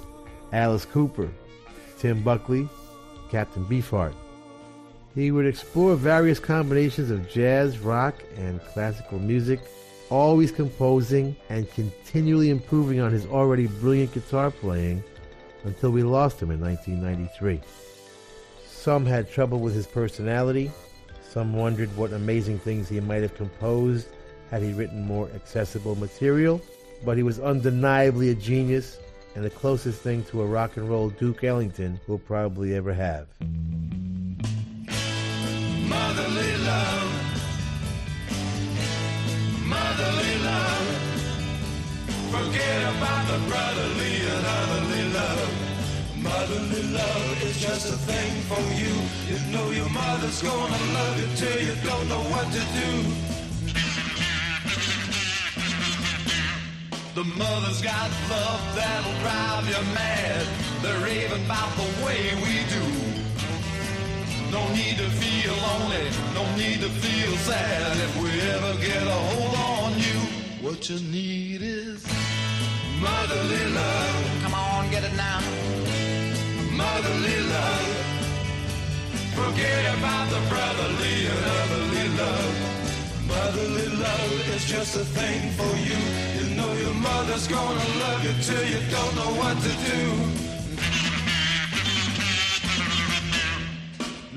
Alice 0.51 0.85
Cooper, 0.85 1.29
Tim 1.99 2.21
Buckley, 2.23 2.67
Captain 3.29 3.65
Beefheart. 3.65 4.13
He 5.15 5.31
would 5.31 5.45
explore 5.45 5.95
various 5.95 6.39
combinations 6.39 7.11
of 7.11 7.29
jazz, 7.29 7.79
rock, 7.79 8.15
and 8.37 8.61
classical 8.61 9.19
music, 9.19 9.59
always 10.09 10.51
composing 10.51 11.35
and 11.49 11.69
continually 11.71 12.49
improving 12.49 12.99
on 12.99 13.11
his 13.11 13.25
already 13.27 13.67
brilliant 13.67 14.13
guitar 14.13 14.51
playing 14.51 15.03
until 15.63 15.91
we 15.91 16.03
lost 16.03 16.41
him 16.41 16.51
in 16.51 16.59
1993. 16.59 17.61
Some 18.65 19.05
had 19.05 19.29
trouble 19.29 19.59
with 19.59 19.73
his 19.73 19.87
personality. 19.87 20.71
Some 21.21 21.53
wondered 21.53 21.95
what 21.95 22.13
amazing 22.13 22.59
things 22.59 22.89
he 22.89 22.99
might 22.99 23.21
have 23.21 23.35
composed 23.35 24.07
had 24.49 24.61
he 24.61 24.73
written 24.73 25.05
more 25.05 25.29
accessible 25.35 25.95
material. 25.95 26.61
But 27.05 27.17
he 27.17 27.23
was 27.23 27.39
undeniably 27.39 28.29
a 28.29 28.35
genius 28.35 28.97
and 29.35 29.43
the 29.43 29.49
closest 29.49 30.01
thing 30.01 30.23
to 30.25 30.41
a 30.41 30.45
rock 30.45 30.77
and 30.77 30.89
roll 30.89 31.09
Duke 31.09 31.43
Ellington 31.43 31.99
we'll 32.07 32.19
probably 32.19 32.75
ever 32.75 32.93
have. 32.93 33.27
Motherly 35.87 36.57
love. 36.57 37.09
Motherly 39.65 40.39
love. 40.43 40.98
Forget 42.29 42.81
about 42.95 43.25
the 43.25 43.39
brotherly 43.49 44.15
and 44.33 44.45
otherly 44.45 45.03
love. 45.13 45.51
Motherly 46.15 46.83
love 46.93 47.43
is 47.43 47.59
just 47.59 47.89
a 47.89 47.97
thing 47.97 48.31
for 48.49 48.61
you. 48.77 48.93
You 49.29 49.39
know 49.51 49.71
your 49.71 49.89
mother's 49.89 50.39
gonna 50.39 50.81
love 50.93 51.15
you 51.19 51.27
till 51.35 51.59
you 51.59 51.73
don't 51.83 52.07
know 52.07 52.21
what 52.29 52.45
to 52.53 52.61
do. 52.81 52.91
The 57.15 57.23
mother's 57.35 57.81
got 57.81 58.09
love 58.29 58.63
that'll 58.75 59.19
drive 59.25 59.65
you 59.67 59.81
mad. 59.95 60.45
They're 60.83 61.03
raving 61.03 61.45
about 61.45 61.75
the 61.81 61.89
way 62.05 62.21
we 62.45 62.53
do. 62.75 62.83
No 64.51 64.61
need 64.77 64.97
to 65.01 65.09
feel 65.17 65.55
lonely, 65.67 66.05
no 66.37 66.45
need 66.55 66.79
to 66.81 66.89
feel 66.89 67.35
sad 67.37 67.97
if 67.97 68.21
we 68.21 68.29
ever 68.53 68.73
get 68.85 69.01
a 69.01 69.19
hold 69.31 69.55
on. 69.55 69.68
What 70.69 70.87
you 70.87 70.99
need 70.99 71.63
is 71.63 72.05
motherly 73.01 73.65
love. 73.73 74.41
Come 74.43 74.53
on, 74.53 74.91
get 74.91 75.03
it 75.03 75.15
now. 75.17 75.39
Motherly 76.77 77.39
love. 77.55 77.89
Forget 79.33 79.97
about 79.97 80.29
the 80.29 80.39
brotherly 80.47 81.25
and 81.25 81.43
otherly 81.57 82.07
love. 82.21 82.53
Motherly 83.27 83.87
love 83.97 84.49
is 84.55 84.65
just 84.65 84.95
a 84.95 85.05
thing 85.17 85.49
for 85.57 85.73
you. 85.87 85.97
You 86.37 86.55
know 86.55 86.71
your 86.73 86.93
mother's 86.93 87.47
gonna 87.47 87.87
love 88.03 88.23
you 88.23 88.33
till 88.43 88.63
you 88.69 88.79
don't 88.91 89.15
know 89.15 89.31
what 89.41 89.57
to 89.65 89.73
do. 89.89 90.03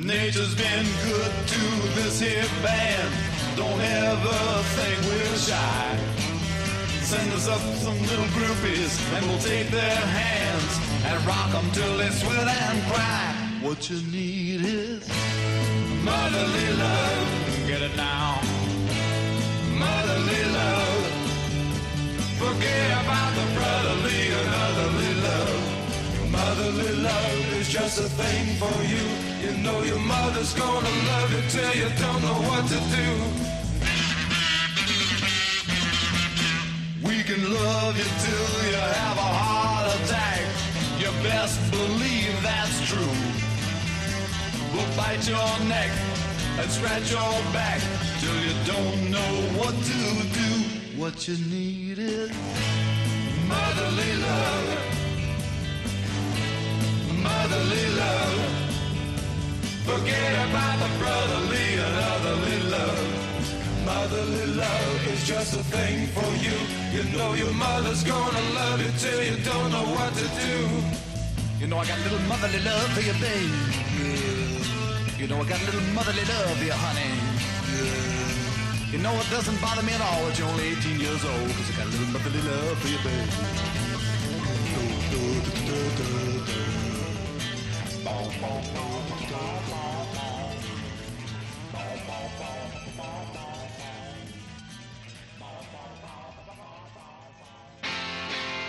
Nature's 0.03 0.55
been 0.55 0.87
good 1.05 1.33
to 1.55 1.63
this 2.01 2.21
here 2.21 2.49
band. 2.63 3.13
Don't 3.55 3.83
ever 3.83 4.63
think 4.77 4.99
we're 5.05 5.37
shy. 5.37 6.22
Send 7.13 7.31
us 7.35 7.47
up 7.47 7.61
some 7.85 8.01
little 8.09 8.31
groupies 8.33 8.93
and 9.15 9.27
we'll 9.27 9.39
take 9.41 9.69
their 9.69 10.01
hands 10.19 10.73
and 11.05 11.27
rock 11.27 11.53
them 11.53 11.71
till 11.73 11.99
they 11.99 12.09
sweat 12.09 12.49
and 12.49 12.79
cry. 12.91 13.37
What 13.61 13.91
you 13.91 14.01
need 14.11 14.65
is 14.65 15.07
motherly 16.03 16.69
love. 16.73 17.29
Get 17.69 17.83
it 17.83 17.95
now. 17.97 18.41
Motherly 19.77 20.43
love. 20.57 21.05
Forget 22.41 22.89
about 23.05 23.33
the 23.37 23.47
brotherly 23.59 24.23
and 24.39 24.49
otherly 24.65 25.13
love. 25.29 25.61
Your 26.17 26.29
motherly 26.39 26.93
love 26.97 27.53
is 27.61 27.69
just 27.69 28.01
a 28.01 28.09
thing 28.09 28.57
for 28.57 28.77
you. 28.89 29.05
You 29.45 29.53
know 29.63 29.83
your 29.83 30.01
mother's 30.01 30.55
gonna 30.55 30.95
love 31.13 31.31
you 31.31 31.43
till 31.51 31.75
you 31.77 31.91
don't 32.01 32.23
know 32.23 32.41
what 32.49 32.67
to 32.69 32.81
do. 32.97 33.52
We 37.05 37.23
can 37.25 37.43
love 37.53 37.97
you 37.99 38.05
till 38.25 38.71
you 38.71 38.77
have 38.77 39.17
a 39.17 39.31
heart 39.43 39.89
attack. 39.97 40.41
You 41.01 41.11
best 41.23 41.59
believe 41.73 42.35
that's 42.43 42.79
true. 42.89 43.17
We'll 44.73 44.97
bite 44.97 45.27
your 45.29 45.53
neck 45.69 45.91
and 46.61 46.71
scratch 46.71 47.11
your 47.11 47.35
back 47.53 47.81
till 48.21 48.37
you 48.47 48.55
don't 48.65 49.11
know 49.11 49.33
what 49.59 49.75
to 49.75 50.01
do. 50.39 50.51
What 51.01 51.27
you 51.27 51.37
need 51.51 51.99
is 51.99 52.31
motherly 53.49 54.13
love. 54.29 54.69
Motherly 57.21 57.87
love. 58.03 58.73
Forget 59.91 60.33
about 60.49 60.79
the 60.79 60.99
brotherly 60.99 61.67
and 61.85 61.97
otherly 62.13 62.71
love. 62.71 63.12
Motherly 63.85 64.47
love 64.55 65.09
is 65.09 65.27
just 65.27 65.55
a 65.55 65.63
thing 65.65 66.07
for 66.09 66.31
you. 66.45 66.57
You 66.95 67.03
know 67.17 67.35
your 67.35 67.53
mother's 67.53 68.05
gonna 68.05 68.41
love 68.55 68.81
you 68.81 68.93
till 68.99 69.23
you 69.23 69.37
don't 69.45 69.71
know 69.71 69.87
what 69.97 70.15
to 70.15 70.27
do. 70.47 70.57
You 71.59 71.67
know 71.67 71.79
I 71.79 71.85
got 71.87 71.99
a 71.99 72.03
little 72.03 72.21
motherly 72.29 72.61
love 72.63 72.89
for 72.95 73.01
you, 73.01 73.15
babe. 73.25 73.51
You 75.19 75.27
know 75.27 75.41
I 75.41 75.49
got 75.49 75.61
a 75.61 75.65
little 75.65 75.87
motherly 75.95 76.25
love 76.25 76.57
for 76.59 76.65
you, 76.65 76.73
honey. 76.73 77.15
You 78.93 78.99
know 78.99 79.15
it 79.15 79.31
doesn't 79.31 79.61
bother 79.61 79.83
me 79.83 79.93
at 79.93 80.01
all 80.01 80.27
that 80.27 80.39
you're 80.39 80.49
only 80.49 80.69
18 80.79 81.01
years 81.01 81.25
old, 81.25 81.51
cause 81.57 81.71
I 81.71 81.77
got 81.79 81.87
a 81.87 81.91
little 81.91 82.13
motherly 82.15 82.43
love 82.43 82.79
for 82.79 82.89
you, 82.89 82.99
baby. 83.03 83.63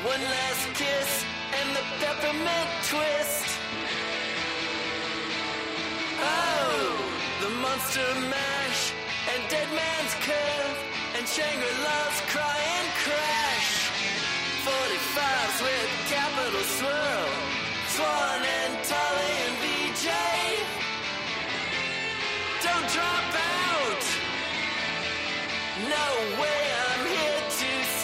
One 0.03 0.19
last 0.19 0.67
kiss 0.75 1.23
and 1.61 1.75
the 1.77 1.83
peppermint 2.03 2.69
twist. 2.91 3.47
Oh, 6.19 6.91
the 7.39 7.49
monster 7.63 8.11
mash 8.27 8.91
and 9.31 9.41
dead 9.49 9.69
man's 9.71 10.13
curve 10.27 10.77
and 11.15 11.25
Shangri-La's 11.25 12.19
crying 12.27 12.87
crash. 12.99 13.71
45s 14.67 15.57
with 15.63 15.91
Capitol 16.11 16.65
swirl. 16.77 17.29
Swan 17.95 18.41
and 18.43 18.73
Tollie 18.83 19.37
and 19.47 19.55
Vee-Jay. 19.63 20.43
Don't 22.61 22.87
drop 22.91 23.27
out. 23.39 24.03
No 25.95 26.41
way 26.41 26.61
I'm 26.91 27.05
here 27.07 27.41
to 27.61 28.02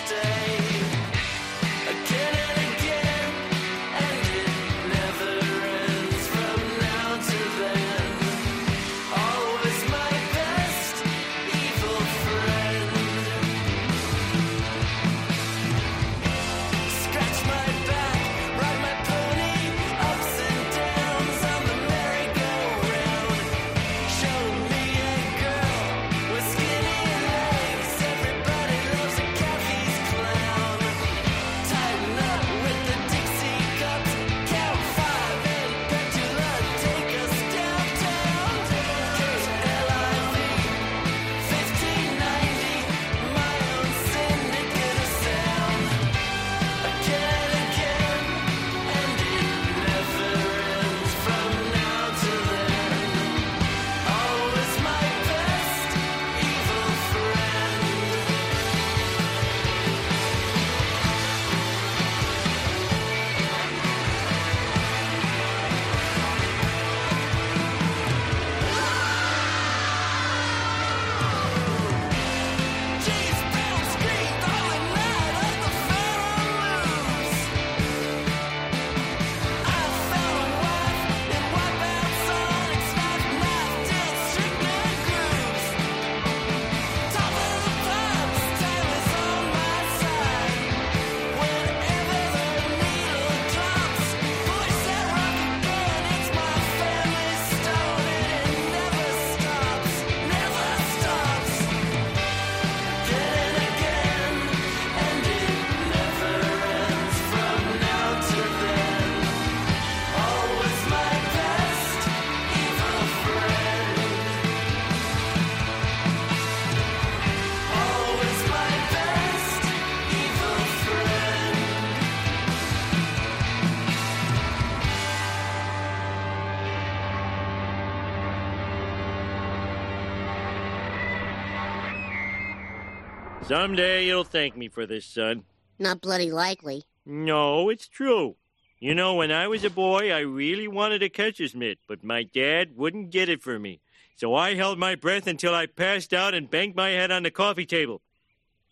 Someday 133.50 134.06
you'll 134.06 134.26
thank 134.26 134.56
me 134.56 134.68
for 134.70 134.86
this, 134.86 135.08
son. 135.08 135.44
Not 135.80 136.02
bloody 136.02 136.30
likely. 136.30 136.84
No, 137.04 137.70
it's 137.70 137.88
true. 137.88 138.36
You 138.80 138.94
know, 138.94 139.16
when 139.16 139.32
I 139.32 139.48
was 139.48 139.64
a 139.64 139.72
boy, 139.72 140.12
I 140.12 140.20
really 140.20 140.68
wanted 140.68 141.02
a 141.02 141.10
catcher's 141.10 141.56
mitt, 141.56 141.80
but 141.88 142.04
my 142.04 142.22
dad 142.22 142.78
wouldn't 142.78 143.10
get 143.10 143.28
it 143.28 143.42
for 143.42 143.58
me. 143.58 143.82
So 144.18 144.36
I 144.36 144.54
held 144.54 144.78
my 144.78 144.94
breath 144.94 145.26
until 145.26 145.56
I 145.56 145.66
passed 145.66 146.14
out 146.14 146.36
and 146.36 146.48
banged 146.48 146.76
my 146.76 146.90
head 146.90 147.10
on 147.10 147.24
the 147.24 147.32
coffee 147.32 147.66
table. 147.66 148.04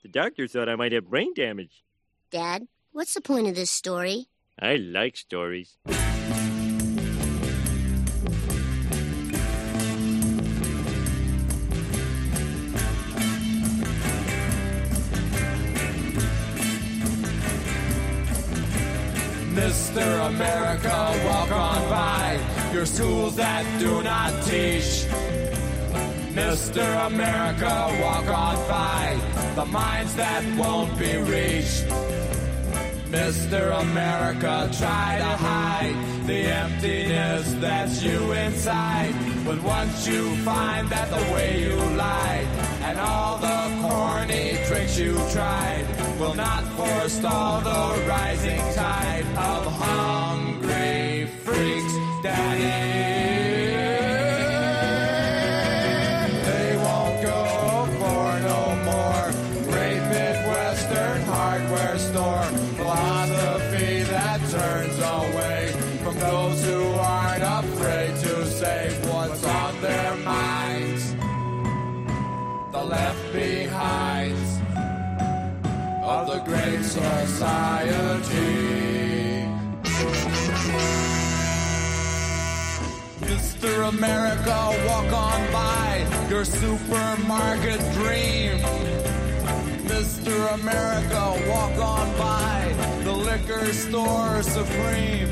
The 0.03 0.09
doctor 0.09 0.47
thought 0.47 0.69
I 0.69 0.75
might 0.75 0.91
have 0.91 1.09
brain 1.09 1.33
damage. 1.33 1.83
Dad, 2.29 2.67
what's 2.91 3.15
the 3.15 3.21
point 3.21 3.47
of 3.47 3.55
this 3.55 3.71
story? 3.71 4.27
I 4.59 4.75
like 4.75 5.17
stories. 5.17 5.75
Mr. 19.57 20.27
America, 20.27 21.21
walk 21.25 21.51
on 21.51 21.89
by 21.89 22.39
your 22.71 22.85
schools 22.85 23.35
that 23.37 23.65
do 23.79 24.03
not 24.03 24.31
teach. 24.43 25.07
Mr. 26.37 27.07
America, 27.07 27.73
walk 27.99 28.27
on 28.27 28.55
by 28.69 29.19
the 29.55 29.65
minds 29.65 30.13
that 30.15 30.43
won't 30.59 30.95
be 30.99 31.17
reached. 31.17 31.87
Mr. 33.09 33.81
America, 33.81 34.69
try 34.77 35.17
to 35.17 35.33
hide 35.47 35.95
the 36.27 36.41
emptiness 36.63 37.51
that's 37.53 38.03
you 38.03 38.33
inside. 38.33 39.15
But 39.43 39.59
once 39.63 40.07
you 40.07 40.35
find 40.45 40.87
that 40.89 41.09
the 41.09 41.33
way 41.33 41.63
you 41.63 41.75
lied 41.97 42.66
and 42.87 42.99
all 42.99 43.37
the 43.37 43.59
corny 43.81 44.57
tricks 44.65 44.97
you 44.97 45.13
tried 45.31 45.85
will 46.19 46.35
not 46.35 46.63
forestall 46.77 47.59
the 47.59 48.07
rising 48.07 48.61
tide 48.73 49.25
of 49.35 49.65
hungry 49.65 51.25
freaks, 51.43 51.93
Daddy. 52.23 53.26
left 72.87 73.33
behind 73.33 74.37
of 76.03 76.27
the 76.27 76.39
Great 76.45 76.83
Society. 76.83 77.97
Mr. 83.19 83.89
America, 83.89 84.57
walk 84.87 85.11
on 85.11 85.51
by 85.51 86.27
your 86.29 86.45
supermarket 86.45 87.79
dream. 87.93 88.57
Mr. 89.91 90.53
America, 90.53 91.23
walk 91.49 91.77
on 91.77 92.07
by 92.17 92.73
the 93.03 93.11
liquor 93.11 93.65
store 93.73 94.41
supreme. 94.43 95.29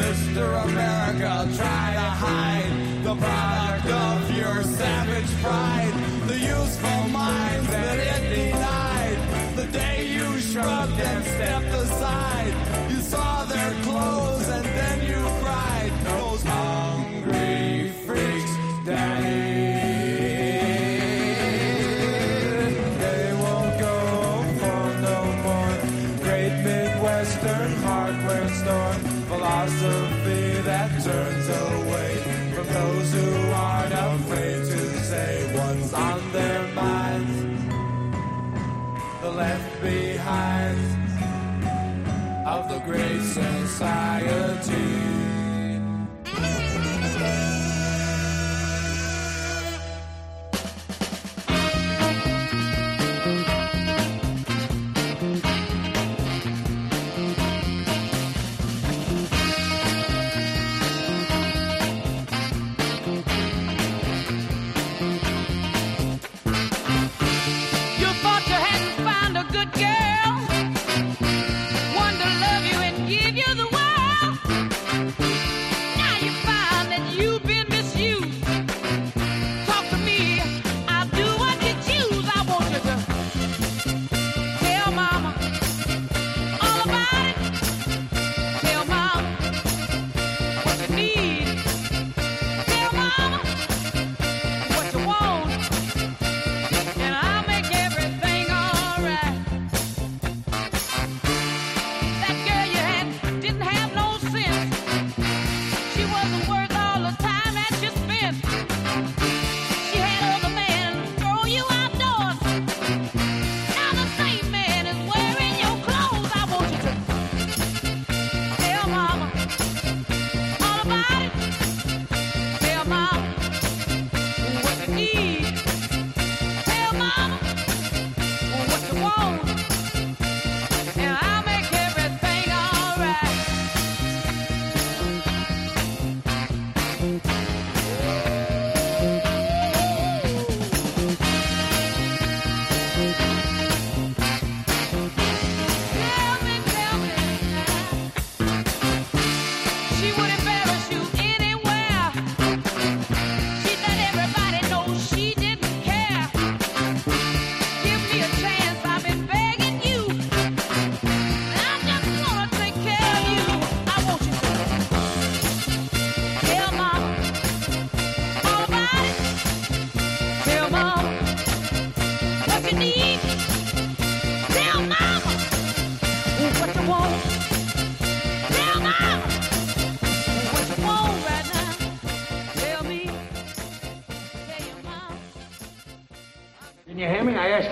Mr. 0.00 0.64
America, 0.64 1.48
try 1.56 1.92
to 1.92 2.08
hide 2.24 3.04
the 3.04 3.14
product 3.16 3.86
of 3.86 4.36
your 4.36 4.62
savage 4.62 5.42
pride 5.42 6.11
the 6.32 6.38
useful 6.38 7.08
mind 7.08 7.66
that 7.66 7.98
it 7.98 8.22
denied. 8.34 9.18
The 9.54 9.66
day 9.66 10.06
you 10.16 10.38
shrugged 10.38 10.98
and 10.98 11.24
stepped 11.24 11.74
aside, 11.84 12.54
you 12.90 13.00
saw 13.00 13.44
their 13.44 13.72
clothes 13.82 14.48
and 14.48 14.81
society. 43.72 44.91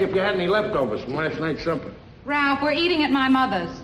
asked 0.01 0.09
if 0.09 0.17
you 0.17 0.23
had 0.23 0.35
any 0.35 0.47
leftovers 0.47 1.03
from 1.05 1.15
last 1.15 1.39
night's 1.41 1.63
supper. 1.63 1.93
Ralph, 2.25 2.63
we're 2.63 2.73
eating 2.73 3.03
at 3.03 3.11
my 3.11 3.29
mother's. 3.29 3.81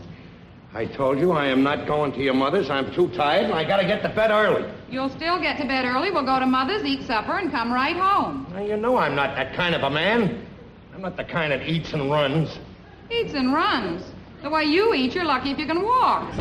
I 0.73 0.87
told 0.87 1.19
you 1.19 1.33
I 1.33 1.47
am 1.47 1.63
not 1.63 1.87
going 1.87 2.13
to 2.13 2.21
your 2.23 2.35
mother's. 2.35 2.71
I'm 2.71 2.93
too 2.95 3.09
tired, 3.09 3.45
and 3.45 3.55
I 3.55 3.65
gotta 3.65 3.85
get 3.87 4.03
to 4.03 4.09
bed 4.09 4.31
early. 4.31 4.71
You'll 4.91 5.11
still 5.11 5.41
get 5.41 5.59
to 5.59 5.67
bed 5.67 5.85
early. 5.85 6.11
We'll 6.11 6.25
go 6.25 6.39
to 6.39 6.47
mother's, 6.47 6.85
eat 6.85 7.03
supper, 7.07 7.39
and 7.39 7.51
come 7.51 7.73
right 7.73 7.97
home. 7.97 8.47
Now, 8.53 8.63
you 8.63 8.77
know 8.77 8.97
I'm 8.97 9.15
not 9.15 9.37
that 9.37 9.55
kind 9.55 9.75
of 9.75 9.83
a 9.83 9.91
man. 9.91 10.47
I'm 10.95 11.03
not 11.03 11.17
the 11.17 11.25
kind 11.25 11.53
that 11.53 11.69
eats 11.69 11.93
and 11.93 12.11
runs. 12.11 12.59
Eats 13.11 13.35
and 13.35 13.53
runs? 13.53 14.03
The 14.43 14.51
way 14.51 14.65
you 14.65 14.95
eat, 14.95 15.15
you're 15.15 15.25
lucky 15.25 15.51
if 15.51 15.59
you 15.59 15.67
can 15.67 15.83
walk. 15.83 16.33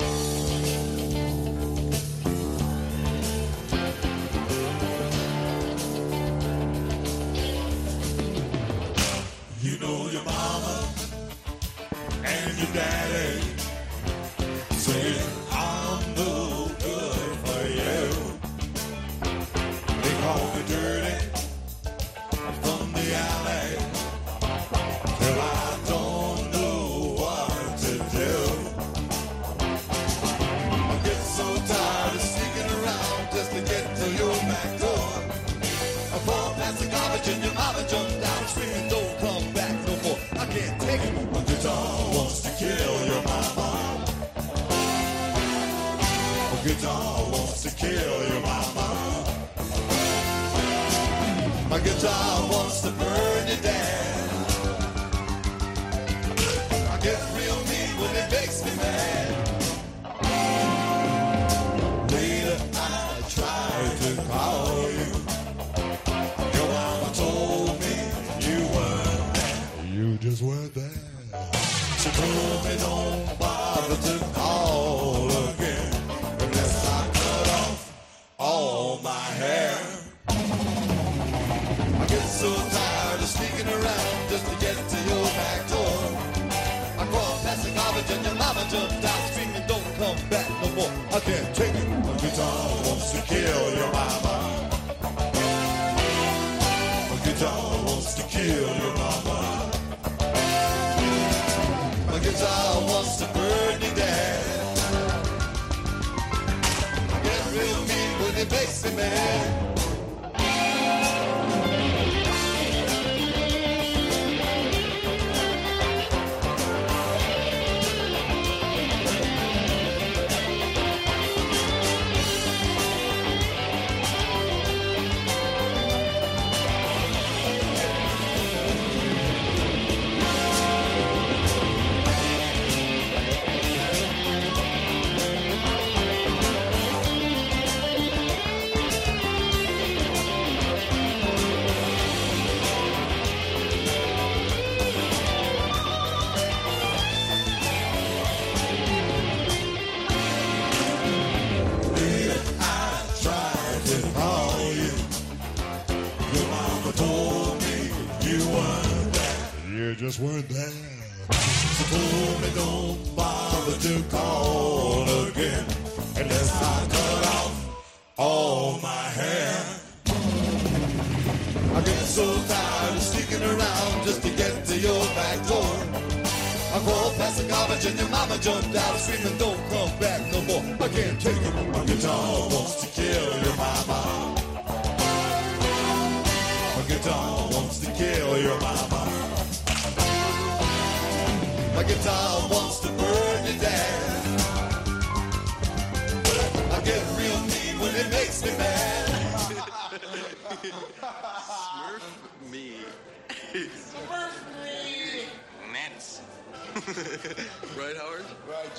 in 179.10 179.38
the. 179.38 179.55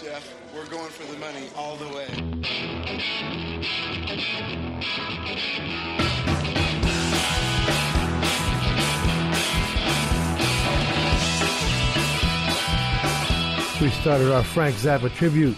Jeff. 0.03 0.35
We're 0.55 0.67
going 0.67 0.91
for 0.91 1.11
the 1.11 1.19
money 1.19 1.49
all 1.57 1.77
the 1.77 1.89
way. 1.89 2.07
We 13.81 13.91
started 13.91 14.33
our 14.33 14.45
Frank 14.45 14.75
Zappa 14.77 15.15
tribute 15.15 15.57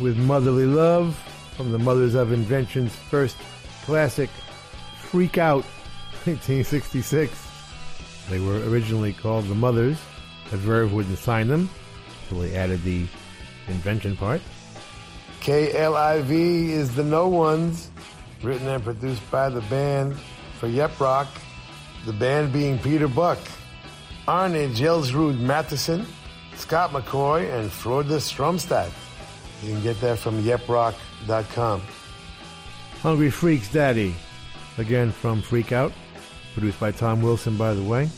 with 0.00 0.16
Motherly 0.16 0.66
Love 0.66 1.16
from 1.56 1.70
the 1.70 1.78
Mothers 1.78 2.14
of 2.14 2.32
Invention's 2.32 2.94
first 2.94 3.36
classic, 3.84 4.30
Freak 4.98 5.38
Out, 5.38 5.64
1966. 6.24 7.30
They 8.30 8.40
were 8.40 8.68
originally 8.68 9.12
called 9.12 9.46
the 9.46 9.54
Mothers, 9.54 9.98
but 10.50 10.58
Verve 10.58 10.92
wouldn't 10.92 11.18
sign 11.18 11.46
them, 11.46 11.70
so 12.28 12.40
they 12.40 12.56
added 12.56 12.82
the 12.82 13.06
invention 13.68 14.16
part. 14.16 14.40
KLIV 15.40 16.30
is 16.70 16.94
the 16.94 17.04
No 17.04 17.28
Ones, 17.28 17.90
written 18.42 18.68
and 18.68 18.82
produced 18.82 19.28
by 19.30 19.48
the 19.48 19.60
band 19.62 20.16
for 20.58 20.66
Yep 20.66 20.98
Rock, 20.98 21.28
the 22.04 22.12
band 22.12 22.52
being 22.52 22.78
Peter 22.78 23.08
Buck, 23.08 23.38
Arne 24.26 24.74
Kjelsrud 24.74 25.38
Mathisen, 25.38 26.04
Scott 26.56 26.90
McCaughey, 26.90 27.52
and 27.52 27.70
Frode 27.70 28.06
Stromstad. 28.06 28.90
You 29.62 29.72
can 29.72 29.82
get 29.82 30.00
that 30.00 30.18
from 30.18 30.42
yeprock.com. 30.42 31.82
Hungry 33.02 33.30
Freaks 33.30 33.70
Daddy, 33.70 34.14
again 34.78 35.12
from 35.12 35.42
Freak 35.42 35.72
Out, 35.72 35.92
produced 36.54 36.80
by 36.80 36.90
Tom 36.90 37.22
Wilson, 37.22 37.56
by 37.56 37.74
the 37.74 37.82
way, 37.82 38.08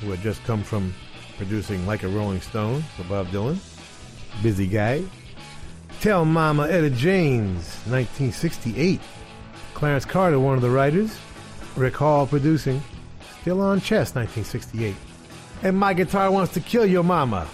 who 0.00 0.10
had 0.10 0.20
just 0.20 0.42
come 0.44 0.62
from 0.62 0.94
producing 1.36 1.86
Like 1.86 2.02
a 2.02 2.08
Rolling 2.08 2.40
Stone 2.40 2.82
for 2.96 3.04
Bob 3.04 3.28
Dylan. 3.28 3.58
Busy 4.40 4.66
guy. 4.66 5.04
Tell 6.00 6.24
Mama 6.24 6.68
Etta 6.68 6.90
James, 6.90 7.76
1968. 7.86 9.00
Clarence 9.74 10.04
Carter, 10.04 10.40
one 10.40 10.54
of 10.54 10.62
the 10.62 10.70
writers. 10.70 11.16
Rick 11.76 11.96
Hall 11.96 12.26
producing. 12.26 12.82
Still 13.40 13.60
on 13.60 13.80
Chess, 13.80 14.14
1968. 14.14 14.94
And 15.62 15.76
My 15.76 15.94
Guitar 15.94 16.30
Wants 16.30 16.52
to 16.54 16.60
Kill 16.60 16.86
Your 16.86 17.04
Mama, 17.04 17.46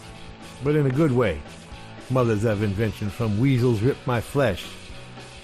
but 0.64 0.76
in 0.76 0.86
a 0.86 0.90
good 0.90 1.12
way. 1.12 1.40
Mothers 2.10 2.44
of 2.44 2.62
Invention 2.62 3.10
from 3.10 3.38
Weasels 3.38 3.82
Rip 3.82 3.98
My 4.06 4.20
Flesh, 4.20 4.66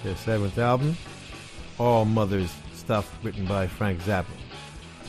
their 0.03 0.15
seventh 0.15 0.57
album. 0.57 0.97
All 1.77 2.05
Mothers 2.05 2.51
stuff 2.73 3.17
written 3.23 3.45
by 3.45 3.67
Frank 3.67 3.99
Zappa. 4.01 4.25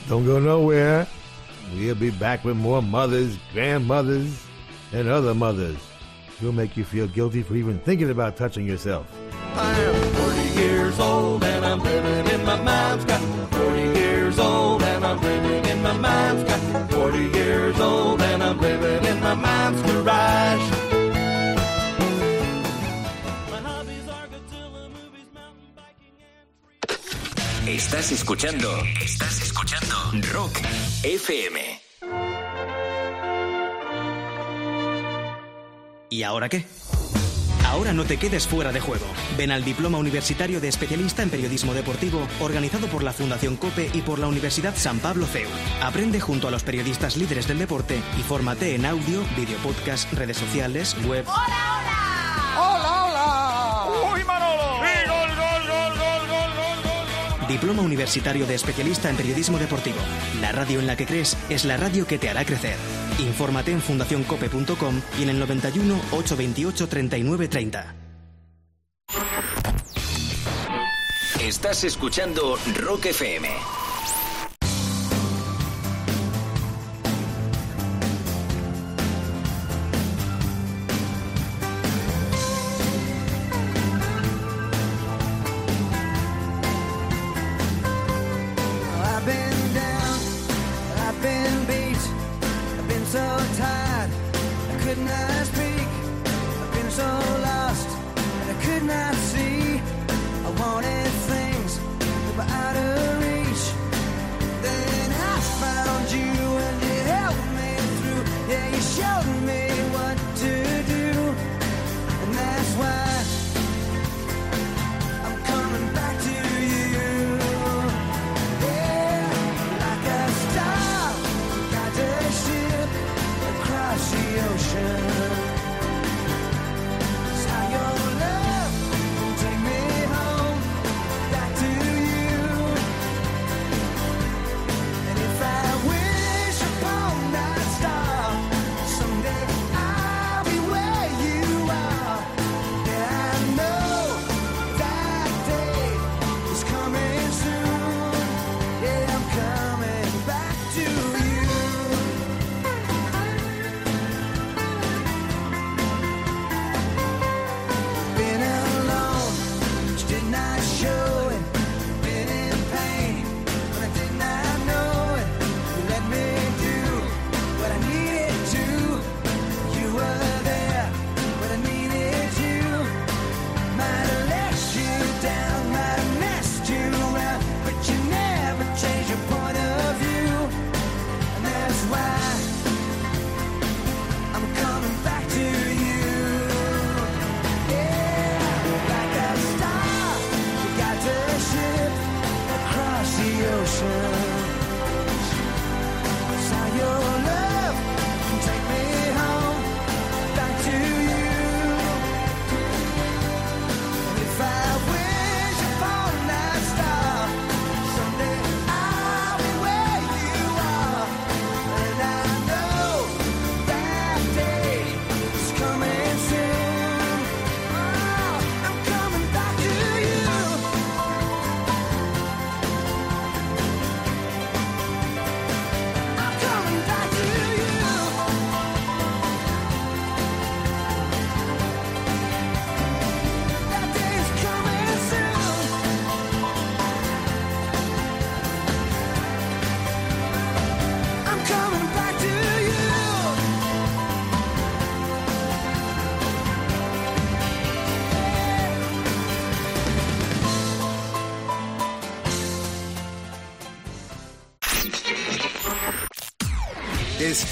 Don't 0.09 0.27
go 0.27 0.39
nowhere. 0.39 1.07
We'll 1.75 1.95
be 1.95 2.11
back 2.11 2.45
with 2.45 2.57
more 2.57 2.83
mothers, 2.83 3.39
grandmothers, 3.53 4.45
and 4.93 5.09
other 5.09 5.35
mothers. 5.35 5.77
We'll 6.43 6.53
make 6.53 6.77
you 6.77 6.85
feel 6.85 7.07
guilty 7.09 7.43
for 7.43 7.55
even 7.57 7.79
thinking 7.79 8.11
about 8.11 8.37
touching 8.37 8.67
yourself. 8.67 9.07
I 9.55 9.73
am 9.81 9.95
40 10.13 10.61
years 10.61 10.99
old 11.01 11.43
and 11.45 11.65
I'm 11.65 11.83
living 11.83 12.35
in 12.35 12.45
my 12.45 12.61
mom's 12.61 13.05
got 13.07 13.21
40 13.55 13.81
years 13.99 14.39
old 14.39 14.83
and 14.83 15.05
I'm 15.05 15.21
living 15.21 15.65
in 15.65 15.83
my 15.83 15.97
mom's 15.97 16.45
got 16.45 16.91
40 16.93 17.19
years 17.19 17.81
old 17.81 18.21
and 18.21 18.43
I'm 18.43 18.61
living 18.61 19.05
in 19.07 19.21
my 19.21 19.35
mom's 19.35 19.81
garage. 19.83 20.71
My 23.51 23.59
hobbies 23.69 24.09
are 24.09 24.27
Godzilla 24.29 24.91
movies, 24.91 25.29
mountain 25.33 25.73
biking. 25.75 26.13
Estás 27.67 28.13
escuchando. 28.13 28.69
Estás 29.01 29.41
escuchando. 29.41 29.97
Rock 30.35 30.61
FM. 31.03 31.86
¿Y 36.09 36.23
ahora 36.23 36.49
qué? 36.49 36.65
Ahora 37.67 37.93
no 37.93 38.05
te 38.05 38.17
quedes 38.17 38.47
fuera 38.47 38.73
de 38.73 38.81
juego. 38.81 39.05
Ven 39.37 39.51
al 39.51 39.65
Diploma 39.65 39.99
Universitario 39.99 40.61
de 40.61 40.69
Especialista 40.69 41.23
en 41.23 41.31
Periodismo 41.31 41.75
Deportivo, 41.75 42.27
organizado 42.41 42.87
por 42.87 43.03
la 43.03 43.13
Fundación 43.13 43.57
COPE 43.57 43.91
y 43.93 44.03
por 44.03 44.19
la 44.19 44.29
Universidad 44.29 44.75
San 44.77 45.01
Pablo 45.01 45.27
CEU. 45.27 45.49
Aprende 45.83 46.21
junto 46.21 46.49
a 46.49 46.51
los 46.51 46.63
periodistas 46.63 47.17
líderes 47.17 47.49
del 47.49 47.59
deporte 47.59 48.01
y 48.19 48.23
fórmate 48.23 48.75
en 48.75 48.87
audio, 48.87 49.23
video 49.37 49.59
podcast, 49.59 50.11
redes 50.13 50.37
sociales, 50.37 50.97
web. 51.07 51.25
¡Hola, 51.27 52.17
hola! 52.57 52.86
Diploma 57.49 57.83
Universitario 57.83 58.47
de 58.47 58.55
Especialista 58.55 59.11
en 59.11 59.17
Periodismo 59.17 59.59
Deportivo. 59.59 59.99
La 60.41 60.53
radio 60.53 60.81
en 60.81 60.87
la 60.87 60.97
que 60.97 61.07
crees 61.07 61.37
es 61.49 61.65
la 61.65 61.77
radio 61.77 62.07
que 62.07 62.19
te 62.19 62.29
hará 62.29 62.45
crecer. 62.45 62.77
Infórmate 63.19 63.73
en 63.73 63.81
fundacioncope.com 63.81 65.01
y 65.19 65.23
en 65.23 65.31
el 65.31 65.39
91 65.39 65.95
828 66.13 66.89
3930. 66.89 67.95
Estás 71.41 71.85
escuchando 71.85 72.59
Rock 72.75 73.07
FM. 73.07 73.86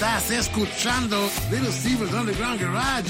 Estás 0.05 0.29
escuchando 0.29 1.31
Little 1.49 1.71
Steven's 1.71 2.13
Underground 2.13 2.61
Garage 2.61 3.09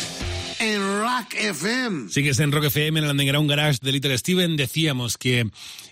en 0.60 0.80
Rock 1.02 1.34
FM. 1.38 2.10
Sigues 2.10 2.40
en 2.40 2.54
Rock 2.54 2.68
FM, 2.68 3.00
en 3.00 3.06
el 3.06 3.12
Underground 3.12 3.50
Garage 3.50 3.80
de 3.82 3.92
Little 3.92 4.18
Steven. 4.18 4.56
Decíamos 4.56 5.18
que 5.18 5.50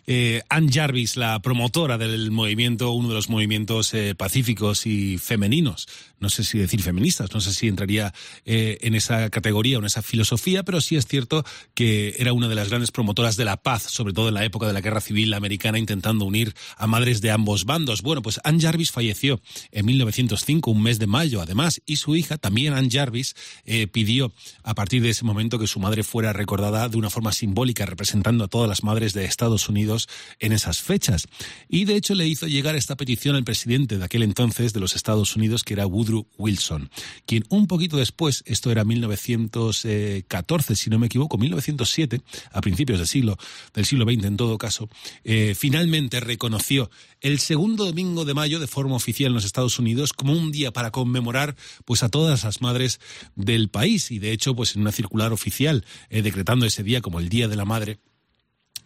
eh, 0.07 0.43
Ann 0.47 0.71
Jarvis, 0.71 1.17
la 1.17 1.41
promotora 1.41 1.97
del 1.97 2.31
movimiento, 2.31 2.91
uno 2.91 3.09
de 3.09 3.15
los 3.15 3.27
movimientos 3.29 3.93
eh, 3.93 4.15
pacíficos 4.15 4.85
y 4.85 5.17
femeninos, 5.17 5.89
no 6.23 6.29
sé 6.29 6.43
si 6.43 6.57
decir 6.57 6.81
feministas, 6.81 7.31
no 7.33 7.41
sé 7.41 7.53
si 7.53 7.67
entraría 7.67 8.13
eh, 8.45 8.79
en 8.81 8.95
esa 8.95 9.29
categoría 9.29 9.77
o 9.77 9.81
en 9.81 9.85
esa 9.85 10.01
filosofía, 10.01 10.63
pero 10.63 10.81
sí 10.81 10.95
es 10.95 11.05
cierto 11.05 11.43
que 11.75 12.15
era 12.17 12.33
una 12.33 12.47
de 12.47 12.55
las 12.55 12.69
grandes 12.69 12.91
promotoras 12.91 13.35
de 13.35 13.45
la 13.45 13.57
paz, 13.57 13.83
sobre 13.83 14.13
todo 14.13 14.29
en 14.29 14.33
la 14.33 14.45
época 14.45 14.65
de 14.65 14.73
la 14.73 14.81
Guerra 14.81 15.01
Civil 15.01 15.33
Americana, 15.33 15.77
intentando 15.77 16.25
unir 16.25 16.55
a 16.77 16.87
madres 16.87 17.21
de 17.21 17.29
ambos 17.29 17.65
bandos. 17.65 18.01
Bueno, 18.01 18.21
pues 18.21 18.39
Ann 18.43 18.59
Jarvis 18.59 18.91
falleció 18.91 19.41
en 19.71 19.85
1905, 19.85 20.71
un 20.71 20.81
mes 20.81 20.97
de 20.97 21.07
mayo, 21.07 21.41
además, 21.41 21.81
y 21.85 21.97
su 21.97 22.15
hija, 22.15 22.37
también 22.37 22.73
Ann 22.73 22.89
Jarvis, 22.89 23.35
eh, 23.65 23.87
pidió 23.87 24.33
a 24.63 24.73
partir 24.73 25.03
de 25.03 25.09
ese 25.09 25.25
momento 25.25 25.59
que 25.59 25.67
su 25.67 25.79
madre 25.79 26.03
fuera 26.03 26.31
recordada 26.31 26.87
de 26.87 26.97
una 26.97 27.09
forma 27.09 27.33
simbólica, 27.33 27.85
representando 27.85 28.45
a 28.45 28.47
todas 28.47 28.69
las 28.69 28.83
madres 28.83 29.13
de 29.13 29.25
Estados 29.25 29.67
Unidos 29.67 30.07
en 30.39 30.53
esas 30.53 30.79
fechas. 30.79 31.27
Y 31.67 31.83
de 31.83 31.97
hecho 31.97 32.15
le 32.15 32.27
hizo 32.27 32.47
llegar 32.47 32.77
esta 32.77 32.95
petición 32.95 33.35
al 33.35 33.43
presidente 33.43 33.97
de 33.97 34.05
aquel 34.05 34.23
entonces 34.23 34.71
de 34.71 34.79
los 34.79 34.95
Estados 34.95 35.35
Unidos, 35.35 35.63
que 35.63 35.73
era 35.73 35.85
Woodrow 35.85 36.12
Wilson, 36.37 36.89
quien 37.25 37.43
un 37.49 37.67
poquito 37.67 37.97
después, 37.97 38.43
esto 38.45 38.71
era 38.71 38.83
1914, 38.83 40.75
si 40.75 40.89
no 40.89 40.99
me 40.99 41.07
equivoco, 41.07 41.37
1907, 41.37 42.21
a 42.51 42.61
principios 42.61 42.99
del 42.99 43.07
siglo, 43.07 43.37
del 43.73 43.85
siglo 43.85 44.05
XX 44.05 44.25
en 44.25 44.37
todo 44.37 44.57
caso, 44.57 44.89
eh, 45.23 45.55
finalmente 45.55 46.19
reconoció 46.19 46.89
el 47.21 47.39
segundo 47.39 47.85
domingo 47.85 48.25
de 48.25 48.33
mayo 48.33 48.59
de 48.59 48.67
forma 48.67 48.95
oficial 48.95 49.27
en 49.27 49.35
los 49.35 49.45
Estados 49.45 49.79
Unidos 49.79 50.13
como 50.13 50.33
un 50.33 50.51
día 50.51 50.71
para 50.71 50.91
conmemorar 50.91 51.55
pues 51.85 52.03
a 52.03 52.09
todas 52.09 52.43
las 52.43 52.61
madres 52.61 52.99
del 53.35 53.69
país. 53.69 54.11
Y 54.11 54.19
de 54.19 54.31
hecho 54.31 54.55
pues 54.55 54.75
en 54.75 54.81
una 54.81 54.91
circular 54.91 55.31
oficial 55.33 55.85
eh, 56.09 56.21
decretando 56.21 56.65
ese 56.65 56.83
día 56.83 57.01
como 57.01 57.19
el 57.19 57.29
Día 57.29 57.47
de 57.47 57.55
la 57.55 57.65
Madre 57.65 57.99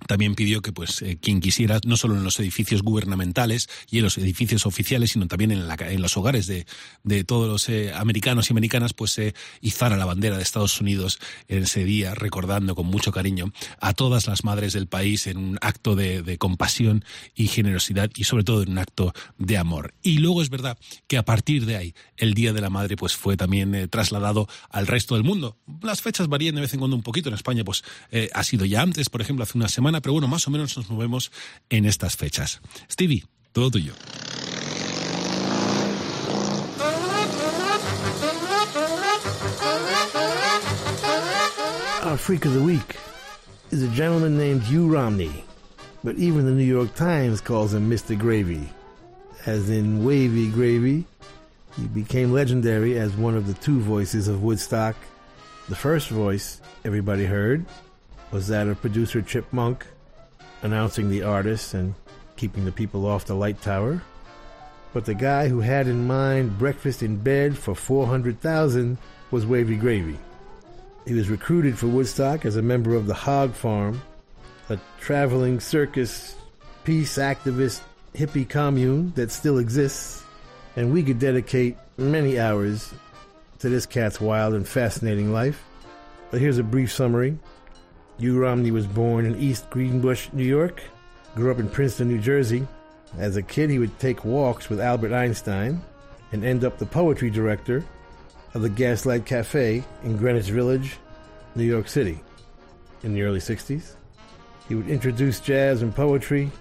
también 0.06 0.36
pidió 0.36 0.62
que 0.62 0.72
pues 0.72 1.02
eh, 1.02 1.18
quien 1.22 1.40
quisiera 1.40 1.80
no 1.86 1.98
solo 1.98 2.16
en 2.16 2.24
los 2.24 2.40
edificios 2.40 2.84
gubernamentales 2.84 3.70
y 3.90 3.98
en 3.98 4.04
los 4.04 4.18
edificios 4.18 4.66
oficiales 4.66 5.12
sino 5.12 5.28
también 5.28 5.52
en, 5.52 5.68
la, 5.68 5.76
en 5.76 6.02
los 6.02 6.16
hogares 6.18 6.48
de, 6.48 6.66
de 7.04 7.24
todos 7.24 7.48
los 7.50 7.70
eh, 7.70 7.94
americanos 7.94 8.50
y 8.50 8.54
americanas 8.54 8.94
pues 8.94 9.12
se 9.12 9.34
izara 9.62 9.98
la 9.98 10.06
bandera 10.06 10.38
de 10.38 10.44
Estados 10.44 10.80
Unidos 10.80 11.20
en 11.48 11.64
ese 11.64 11.84
día 11.84 12.14
recordando 12.14 12.76
con 12.76 12.86
mucho 12.86 13.12
cariño 13.12 13.52
a 13.80 13.94
todas 13.94 14.28
las 14.28 14.44
madres 14.44 14.74
del 14.74 14.88
país 14.88 15.28
en 15.28 15.38
un 15.38 15.58
acto 15.62 15.96
de, 15.96 16.22
de 16.22 16.38
compasión 16.38 17.04
y 17.36 17.48
generosidad 17.48 18.12
y 18.16 18.26
sobre 18.26 18.44
todo 18.44 18.64
en 18.64 18.70
un 18.70 18.78
acto 18.78 19.14
de 19.38 19.58
amor. 19.58 19.94
Y 20.04 20.20
luego 20.20 20.42
es 20.42 20.50
verdad 20.50 20.78
que 21.08 21.18
a 21.18 21.26
partir 21.26 21.66
de 21.66 21.78
ahí 21.78 21.96
el 22.18 22.34
día 22.34 22.54
de 22.54 22.62
la 22.62 22.70
madre 22.70 22.96
pues 22.96 23.16
fue 23.16 23.38
también 23.38 23.74
eh, 23.76 23.88
trasladado 23.88 24.48
al 24.70 24.88
resto 24.88 25.16
del 25.16 25.24
mundo. 25.24 25.58
Las 25.82 26.02
fechas 26.02 26.28
varían 26.28 26.56
de 26.56 26.62
vez 26.62 26.74
en 26.74 26.80
cuando 26.80 26.96
un 26.96 27.04
poquito 27.04 27.30
en 27.30 27.36
España 27.36 27.64
pues 27.64 27.84
eh, 28.12 28.30
ha 28.34 28.44
sido 28.44 28.66
ya 28.66 28.82
antes 28.82 29.10
por 29.10 29.22
ejemplo 29.22 29.44
hace 29.44 29.58
una 29.58 29.70
semana 29.70 29.87
pero 30.02 30.14
bueno, 30.14 30.28
más 30.28 30.48
o 30.48 30.52
menos 30.52 30.76
nos 30.76 30.90
movemos 30.90 31.32
en 31.70 31.86
estas 31.86 32.16
fechas. 32.16 32.60
Stevie, 32.90 33.26
todo 33.54 33.72
tuyo. 33.72 33.94
Our 42.04 42.18
freak 42.18 42.46
of 42.46 42.54
the 42.54 42.62
week 42.62 42.96
is 43.72 43.84
a 43.84 43.88
gentleman 43.90 44.38
named 44.38 44.64
Hugh 44.64 44.88
Romney, 44.88 45.44
but 46.04 46.16
even 46.16 46.46
the 46.46 46.52
New 46.52 46.64
York 46.64 46.96
Times 46.96 47.42
calls 47.42 47.74
him 47.74 47.90
Mr. 47.90 48.18
Gravy, 48.18 48.70
as 49.46 49.70
in 49.70 50.06
wavy 50.06 50.50
gravy. 50.50 51.06
He 51.76 51.86
became 51.88 52.32
legendary 52.32 52.98
as 52.98 53.12
one 53.16 53.36
of 53.36 53.46
the 53.46 53.54
two 53.56 53.80
voices 53.80 54.28
of 54.28 54.42
Woodstock. 54.42 54.96
The 55.70 55.76
first 55.76 56.10
voice 56.10 56.62
everybody 56.86 57.26
heard 57.26 57.66
was 58.32 58.48
that 58.48 58.68
of 58.68 58.82
producer 58.82 59.22
Chip 59.22 59.46
Monck, 59.52 59.84
announcing 60.62 61.10
the 61.10 61.24
artists 61.24 61.74
and 61.74 61.96
keeping 62.36 62.66
the 62.66 62.72
people 62.72 63.06
off 63.06 63.26
the 63.26 63.36
light 63.36 63.62
tower. 63.62 64.02
But 64.94 65.06
the 65.06 65.14
guy 65.14 65.48
who 65.48 65.60
had 65.60 65.88
in 65.88 66.08
mind 66.08 66.58
breakfast 66.58 67.04
in 67.04 67.18
bed 67.18 67.58
for 67.58 67.76
400,000 67.76 68.98
was 69.32 69.46
Wavy 69.46 69.76
Gravy. 69.76 70.18
He 71.06 71.14
was 71.14 71.30
recruited 71.30 71.78
for 71.78 71.88
Woodstock 71.88 72.46
as 72.46 72.56
a 72.56 72.62
member 72.62 72.96
of 72.96 73.08
the 73.08 73.14
Hog 73.14 73.54
Farm, 73.54 74.02
a 74.70 74.78
traveling 75.00 75.60
circus, 75.60 76.36
peace 76.84 77.18
activist, 77.18 77.82
hippie 78.14 78.48
commune 78.48 79.14
that 79.16 79.32
still 79.32 79.58
exists, 79.58 80.24
and 80.76 80.92
we 80.92 81.04
could 81.04 81.20
dedicate 81.20 81.78
many 81.98 82.40
hours 82.40 82.94
to 83.60 83.70
this 83.70 83.86
cat's 83.86 84.20
wild 84.20 84.54
and 84.54 84.68
fascinating 84.68 85.32
life. 85.32 85.64
But 86.30 86.42
here's 86.42 86.58
a 86.58 86.64
brief 86.64 86.92
summary. 86.92 87.38
Hugh 88.20 88.40
Romney 88.40 88.72
was 88.72 88.88
born 88.88 89.26
in 89.26 89.38
East 89.38 89.70
Greenbush, 89.70 90.30
New 90.34 90.44
York, 90.44 90.82
grew 91.36 91.52
up 91.52 91.60
in 91.60 91.70
Princeton, 91.70 92.08
New 92.08 92.20
Jersey. 92.20 92.68
As 93.18 93.36
a 93.38 93.44
kid, 93.44 93.70
he 93.70 93.78
would 93.78 93.98
take 94.00 94.26
walks 94.26 94.70
with 94.70 94.82
Albert 94.82 95.14
Einstein 95.14 95.82
and 96.32 96.44
end 96.44 96.64
up 96.64 96.78
the 96.78 96.86
poetry 96.86 97.30
director 97.30 97.86
of 98.56 98.64
the 98.64 98.70
Gaslight 98.70 99.26
Cafe 99.26 99.84
in 100.04 100.18
Greenwich 100.18 100.50
Village, 100.50 100.98
New 101.56 101.64
York 101.64 101.88
City. 101.88 102.20
In 103.04 103.14
the 103.14 103.22
early 103.22 103.40
60s, 103.40 103.94
he 104.68 104.74
would 104.74 104.90
introduce 104.90 105.40
jazz 105.40 105.84
and 105.84 105.96
poetry, 105.96 106.52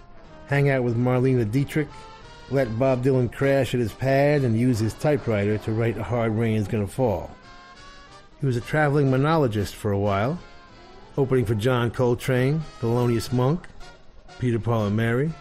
hang 0.48 0.68
out 0.68 0.84
with 0.84 0.98
Marlene 0.98 1.50
Dietrich, 1.50 1.88
let 2.50 2.78
Bob 2.78 3.02
Dylan 3.02 3.32
crash 3.32 3.72
at 3.72 3.80
his 3.80 3.92
pad, 3.92 4.42
and 4.42 4.60
use 4.60 4.78
his 4.78 4.92
typewriter 4.94 5.56
to 5.58 5.72
write 5.72 5.96
A 5.96 6.02
Hard 6.02 6.32
Rain's 6.32 6.68
Gonna 6.68 6.86
Fall. 6.86 7.30
He 8.40 8.46
was 8.46 8.58
a 8.58 8.60
traveling 8.60 9.10
monologist 9.10 9.74
for 9.74 9.90
a 9.90 9.98
while, 9.98 10.38
opening 11.16 11.44
for 11.44 11.54
John 11.54 11.90
Coltrane, 11.90 12.60
Thelonious 12.80 13.32
Monk, 13.32 13.66
Peter 14.38 14.58
Paul 14.58 14.86
and 14.86 14.96
Mary. 14.96 15.32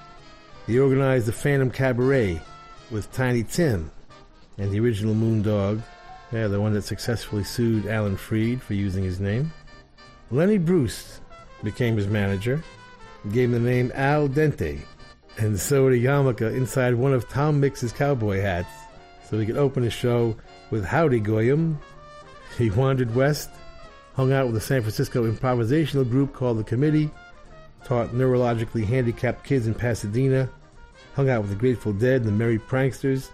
He 0.67 0.79
organized 0.79 1.25
the 1.25 1.33
Phantom 1.33 1.69
Cabaret 1.69 2.41
with 2.91 3.11
Tiny 3.11 3.43
Tim 3.43 3.91
and 4.57 4.71
the 4.71 4.79
original 4.79 5.13
Moondog, 5.13 5.81
yeah, 6.31 6.47
the 6.47 6.61
one 6.61 6.73
that 6.73 6.83
successfully 6.83 7.43
sued 7.43 7.85
Alan 7.85 8.15
Freed 8.15 8.61
for 8.61 8.73
using 8.73 9.03
his 9.03 9.19
name. 9.19 9.51
Lenny 10.31 10.57
Bruce 10.57 11.19
became 11.63 11.97
his 11.97 12.07
manager, 12.07 12.63
gave 13.31 13.49
him 13.49 13.51
the 13.51 13.59
name 13.59 13.91
Al 13.95 14.27
Dente, 14.27 14.79
and 15.37 15.59
sewed 15.59 15.93
a 15.93 15.97
yarmulke 15.97 16.55
inside 16.55 16.95
one 16.95 17.13
of 17.13 17.27
Tom 17.27 17.59
Mix's 17.59 17.91
cowboy 17.91 18.39
hats 18.39 18.69
so 19.29 19.37
he 19.37 19.45
could 19.45 19.57
open 19.57 19.83
his 19.83 19.93
show 19.93 20.35
with 20.71 20.85
Howdy 20.85 21.19
Goyim. 21.19 21.79
He 22.57 22.69
wandered 22.69 23.13
west, 23.13 23.49
hung 24.15 24.31
out 24.31 24.47
with 24.47 24.55
a 24.55 24.61
San 24.61 24.81
Francisco 24.81 25.29
improvisational 25.29 26.09
group 26.09 26.33
called 26.33 26.57
The 26.57 26.63
Committee, 26.63 27.11
taught 27.83 28.09
neurologically 28.09 28.85
handicapped 28.85 29.43
kids 29.43 29.67
in 29.67 29.73
Pasadena, 29.73 30.49
hung 31.15 31.29
out 31.29 31.41
with 31.41 31.49
the 31.51 31.57
Grateful 31.57 31.93
Dead 31.93 32.21
and 32.21 32.27
the 32.27 32.31
Merry 32.31 32.57
Pranksters, 32.57 33.29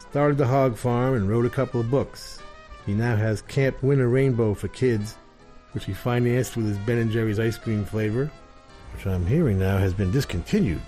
started 0.00 0.36
the 0.36 0.46
hog 0.46 0.76
farm, 0.76 1.14
and 1.14 1.28
wrote 1.28 1.46
a 1.46 1.50
couple 1.50 1.80
of 1.80 1.90
books. 1.90 2.40
He 2.84 2.94
now 2.94 3.16
has 3.16 3.42
Camp 3.42 3.80
Winnarainbow 3.80 4.56
for 4.56 4.68
kids, 4.68 5.16
which 5.72 5.84
he 5.84 5.92
financed 5.92 6.56
with 6.56 6.66
his 6.66 6.78
Ben 6.78 6.98
and 6.98 7.10
Jerry's 7.10 7.40
ice 7.40 7.56
cream 7.56 7.84
flavor, 7.84 8.30
which 8.92 9.06
I'm 9.06 9.26
hearing 9.26 9.58
now 9.58 9.78
has 9.78 9.94
been 9.94 10.10
discontinued, 10.10 10.82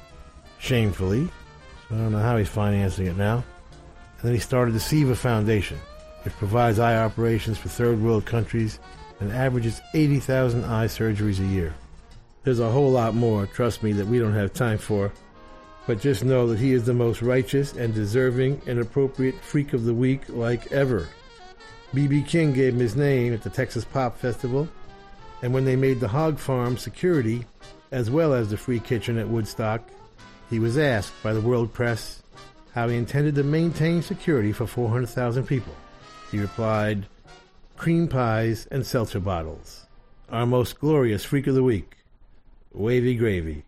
shamefully. 0.59 1.29
I 1.91 1.95
don't 1.95 2.13
know 2.13 2.19
how 2.19 2.37
he's 2.37 2.49
financing 2.49 3.07
it 3.07 3.17
now. 3.17 3.45
And 4.19 4.25
then 4.25 4.35
he 4.35 4.41
started 4.41 4.75
the 4.75 4.81
Seva 4.81 5.17
Foundation, 5.17 5.79
which 6.25 6.35
provides 6.35 6.81
eye 6.81 6.97
operations 6.97 7.59
for 7.59 7.69
third 7.69 8.03
world 8.03 8.27
countries 8.27 8.81
and 9.21 9.33
averages 9.33 9.81
80,000 9.95 10.65
eye 10.65 10.87
surgeries 10.87 11.41
a 11.41 11.47
year. 11.47 11.75
There's 12.45 12.61
a 12.61 12.71
whole 12.71 12.91
lot 12.91 13.15
more, 13.15 13.47
trust 13.47 13.83
me, 13.83 13.93
that 13.93 14.07
we 14.07 14.19
don't 14.19 14.35
have 14.35 14.53
time 14.53 14.79
for. 14.79 15.13
But 15.87 16.01
just 16.01 16.25
know 16.25 16.49
that 16.49 16.59
he 16.59 16.73
is 16.73 16.85
the 16.85 16.95
most 16.95 17.23
righteous 17.23 17.73
and 17.73 17.95
deserving 17.95 18.63
and 18.67 18.79
appropriate 18.79 19.41
freak 19.41 19.73
of 19.73 19.85
the 19.85 19.95
week 19.95 20.23
like 20.29 20.71
ever. 20.73 21.09
B.B. 21.95 22.23
King 22.23 22.53
gave 22.53 22.75
him 22.75 22.81
his 22.81 22.97
name 22.97 23.33
at 23.33 23.43
the 23.43 23.51
Texas 23.51 23.85
Pop 23.85 24.19
Festival, 24.19 24.69
and 25.43 25.55
when 25.55 25.65
they 25.65 25.77
made 25.77 26.01
the 26.01 26.09
hog 26.09 26.39
farm 26.39 26.77
security, 26.77 27.45
as 27.93 28.11
well 28.11 28.35
as 28.35 28.51
the 28.51 28.57
free 28.57 28.81
kitchen 28.81 29.17
at 29.19 29.29
Woodstock, 29.29 29.89
he 30.51 30.59
was 30.59 30.77
asked 30.77 31.13
by 31.23 31.33
the 31.33 31.41
world 31.41 31.73
press 31.73 32.23
how 32.75 32.89
he 32.89 32.97
intended 32.97 33.35
to 33.37 33.43
maintain 33.43 34.03
security 34.03 34.53
for 34.53 34.67
400,000 34.67 35.47
people. 35.47 35.75
He 36.31 36.39
replied, 36.39 37.07
cream 37.77 38.09
pies 38.09 38.67
and 38.71 38.87
seltzer 38.87 39.21
bottles. 39.21 39.87
Our 40.31 40.47
most 40.47 40.81
glorious 40.81 41.25
freak 41.25 41.47
of 41.47 41.55
the 41.55 41.63
week, 41.63 41.99
Wavy 42.73 43.15
Gravy. 43.15 43.65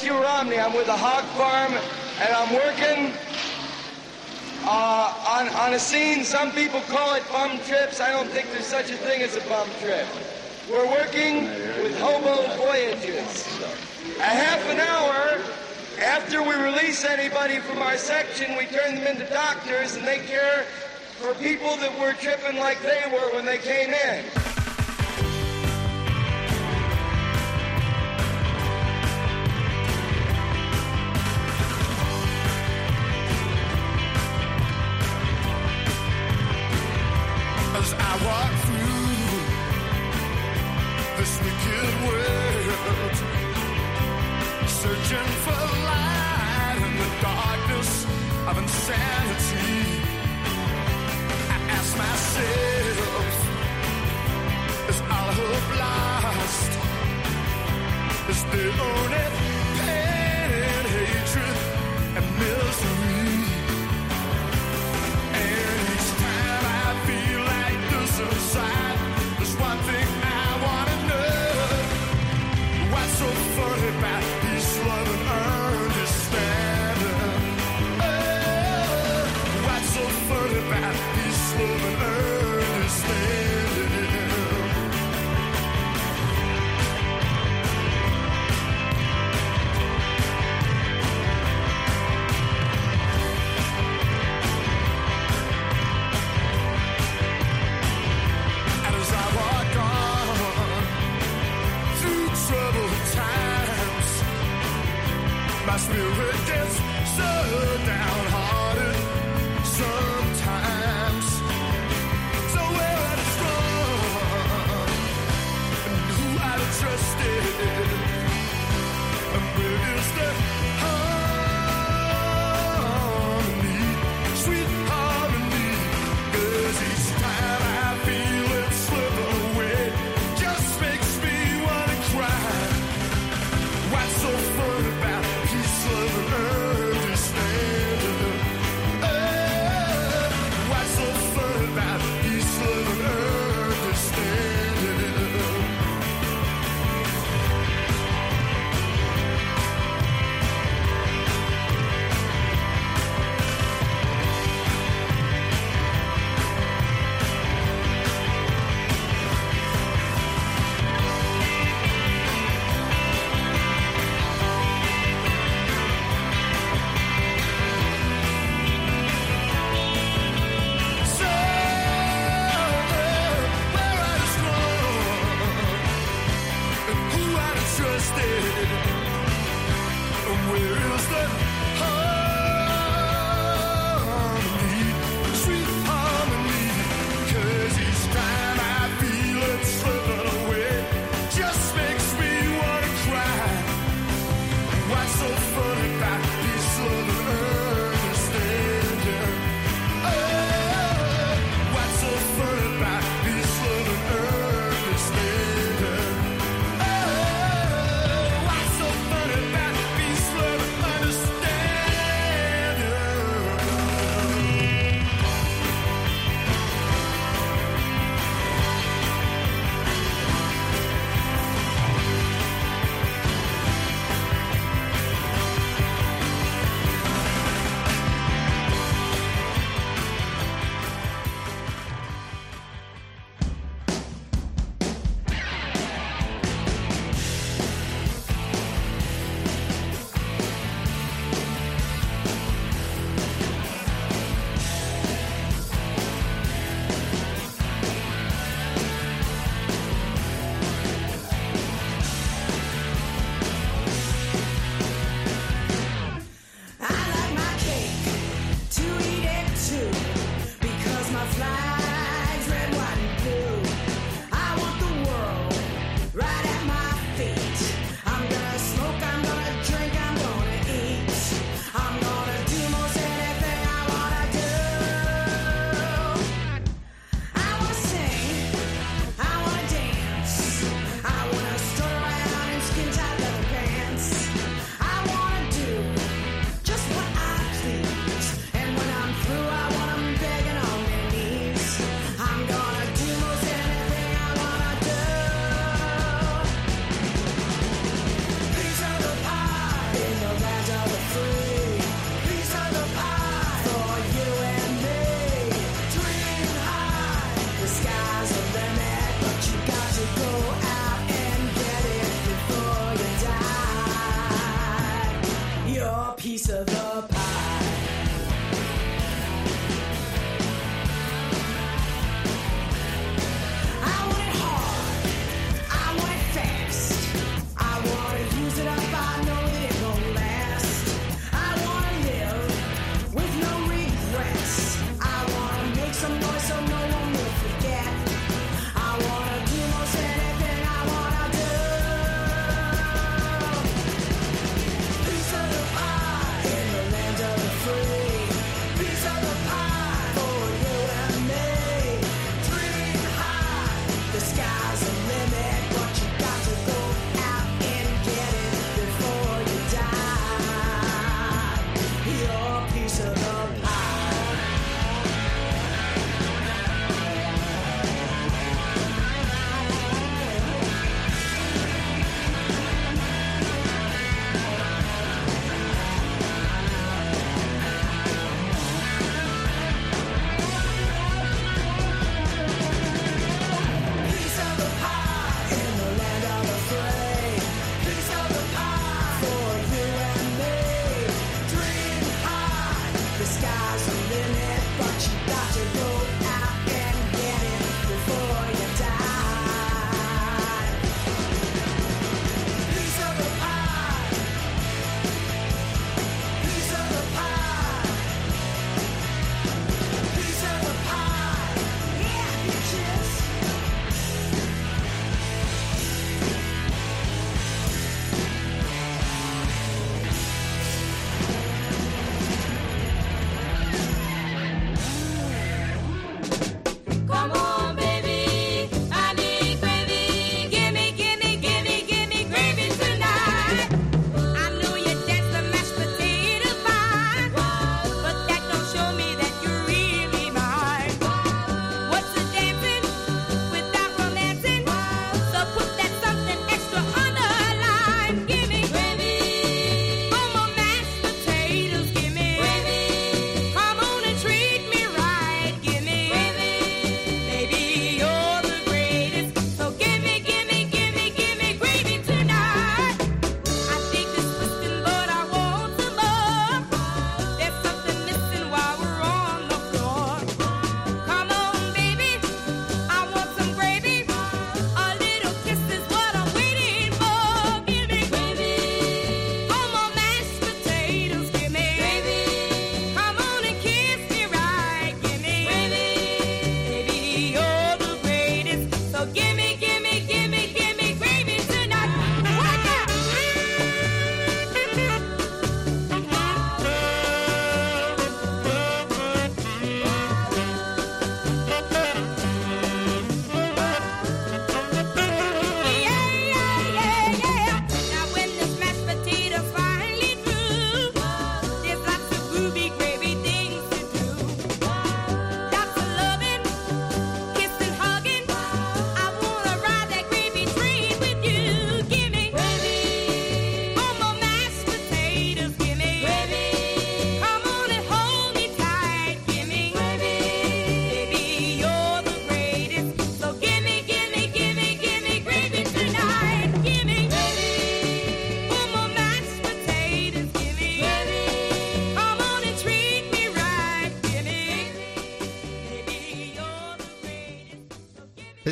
Hugh 0.00 0.20
Romney. 0.20 0.58
I'm 0.58 0.74
with 0.74 0.86
the 0.86 0.96
Hog 0.96 1.24
Farm, 1.36 1.72
and 2.20 2.34
I'm 2.34 2.52
working 2.54 3.14
uh, 4.64 5.14
on, 5.28 5.48
on 5.48 5.74
a 5.74 5.78
scene. 5.78 6.24
Some 6.24 6.52
people 6.52 6.80
call 6.82 7.14
it 7.14 7.22
bum 7.30 7.58
trips. 7.60 8.00
I 8.00 8.10
don't 8.10 8.28
think 8.28 8.50
there's 8.50 8.66
such 8.66 8.90
a 8.90 8.96
thing 8.96 9.22
as 9.22 9.36
a 9.36 9.40
bum 9.48 9.68
trip. 9.80 10.06
We're 10.70 10.88
working 10.88 11.44
with 11.82 11.98
hobo 11.98 12.42
voyages. 12.56 13.46
A 14.18 14.22
half 14.22 14.60
an 14.68 14.80
hour 14.80 15.40
after 16.02 16.42
we 16.42 16.54
release 16.54 17.04
anybody 17.04 17.58
from 17.60 17.78
our 17.78 17.96
section, 17.96 18.56
we 18.56 18.66
turn 18.66 18.96
them 18.96 19.06
into 19.06 19.26
doctors, 19.32 19.96
and 19.96 20.06
they 20.06 20.18
care 20.18 20.64
for 21.20 21.34
people 21.34 21.76
that 21.76 21.96
were 22.00 22.14
tripping 22.14 22.58
like 22.58 22.80
they 22.82 23.02
were 23.12 23.32
when 23.34 23.44
they 23.44 23.58
came 23.58 23.94
in. 23.94 24.43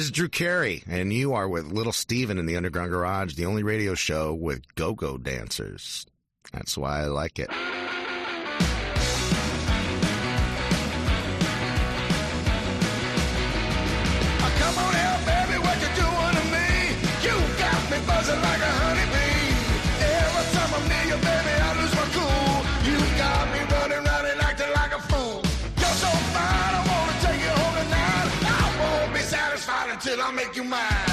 is 0.03 0.11
Drew 0.11 0.29
Carey, 0.29 0.83
and 0.89 1.13
you 1.13 1.33
are 1.33 1.49
with 1.49 1.67
Little 1.67 1.93
Steven 1.93 2.37
in 2.37 2.47
the 2.47 2.57
Underground 2.57 2.91
Garage, 2.91 3.35
the 3.35 3.47
only 3.47 3.63
radio 3.63 3.95
show 3.95 4.35
with 4.35 4.75
go-go 4.75 5.17
dancers. 5.17 6.05
That's 6.53 6.77
why 6.77 7.03
I 7.03 7.05
like 7.05 7.39
it. 7.39 7.49
I'll 30.25 30.31
make 30.31 30.55
you 30.55 30.63
mine. 30.63 31.12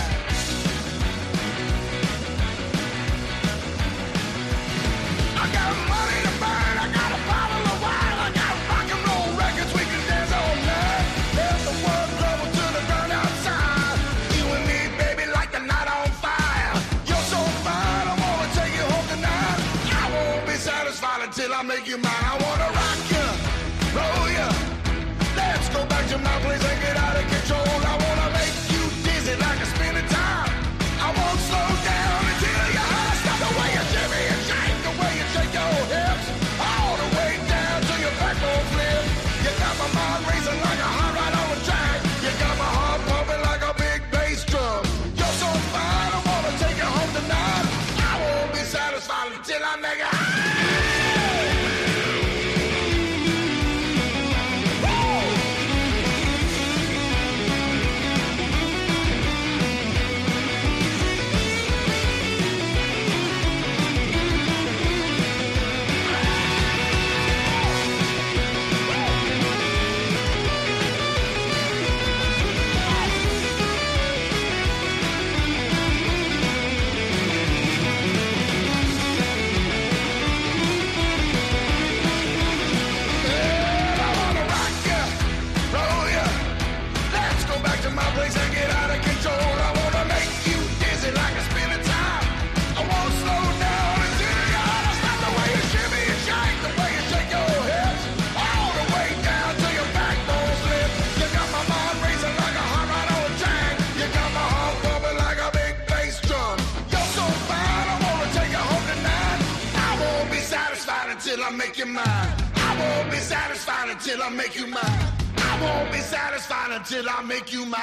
you 111.80 111.86
mine. 111.86 112.04
I 112.06 112.76
won't 112.78 113.10
be 113.10 113.18
satisfied 113.18 113.90
until 113.90 114.22
I 114.22 114.30
make 114.30 114.54
you 114.54 114.68
mine. 114.68 115.14
I 115.38 115.60
won't 115.62 115.92
be 115.94 116.00
satisfied 116.00 116.72
until 116.72 117.10
I 117.10 117.24
make 117.24 117.54
you 117.54 117.66
mine. 117.66 117.80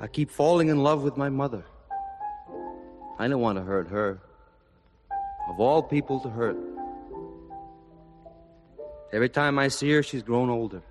I 0.00 0.06
keep 0.06 0.30
falling 0.30 0.68
in 0.68 0.82
love 0.82 1.02
with 1.02 1.18
my 1.18 1.28
mother. 1.28 1.64
I 3.18 3.28
don't 3.28 3.42
want 3.42 3.58
to 3.58 3.62
hurt 3.62 3.88
her. 3.88 4.22
Of 5.50 5.60
all 5.60 5.82
people 5.82 6.20
to 6.20 6.30
hurt. 6.30 6.56
Every 9.12 9.28
time 9.28 9.58
I 9.58 9.68
see 9.68 9.90
her, 9.90 10.02
she's 10.02 10.22
grown 10.22 10.48
older. 10.48 10.82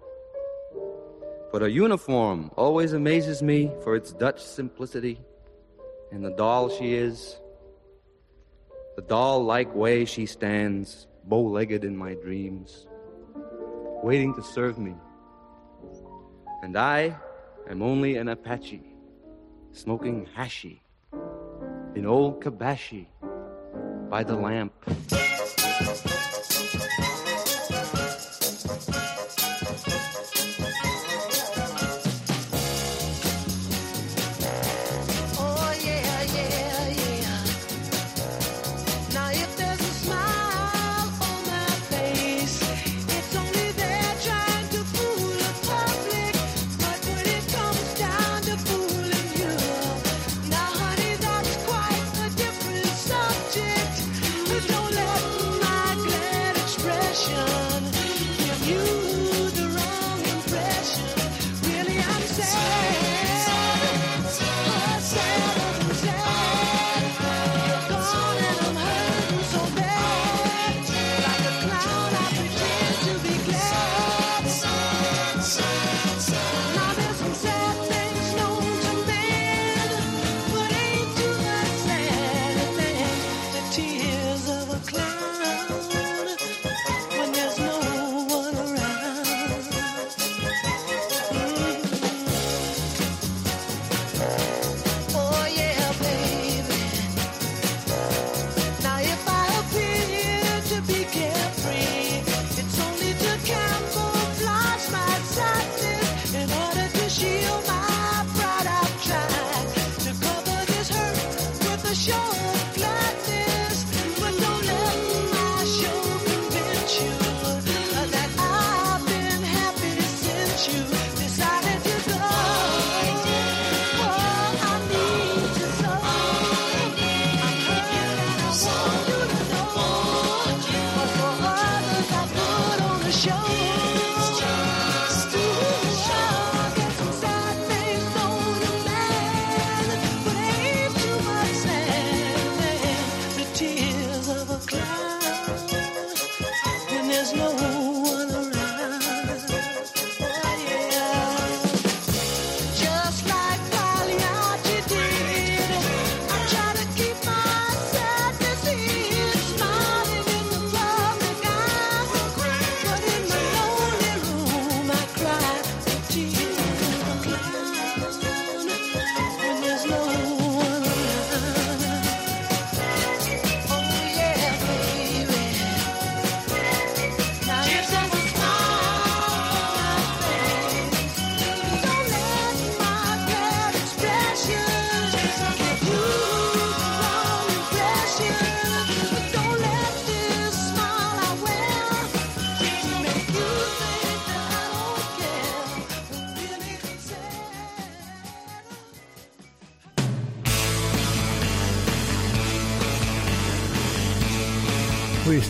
But 1.52 1.62
her 1.64 1.68
uniform 1.68 2.52
always 2.56 2.94
amazes 2.94 3.42
me 3.42 3.72
for 3.84 3.96
its 3.96 4.12
Dutch 4.12 4.44
simplicity 4.44 5.20
and 6.12 6.24
the 6.24 6.32
doll 6.32 6.70
she 6.70 6.94
is. 6.94 7.38
The 8.96 9.02
doll 9.02 9.44
like 9.44 9.74
way 9.74 10.06
she 10.06 10.26
stands, 10.26 11.08
bow 11.24 11.42
legged 11.42 11.84
in 11.84 11.96
my 11.96 12.14
dreams, 12.16 12.88
waiting 14.04 14.34
to 14.36 14.44
serve 14.44 14.78
me. 14.78 14.94
And 16.62 16.78
I 16.78 17.16
am 17.70 17.82
only 17.82 18.18
an 18.18 18.28
Apache, 18.28 18.84
smoking 19.72 20.28
hashi 20.36 20.82
in 21.96 22.06
old 22.06 22.44
Kabashi 22.44 23.08
by 24.10 24.24
the 24.24 24.36
lamp. 24.36 24.74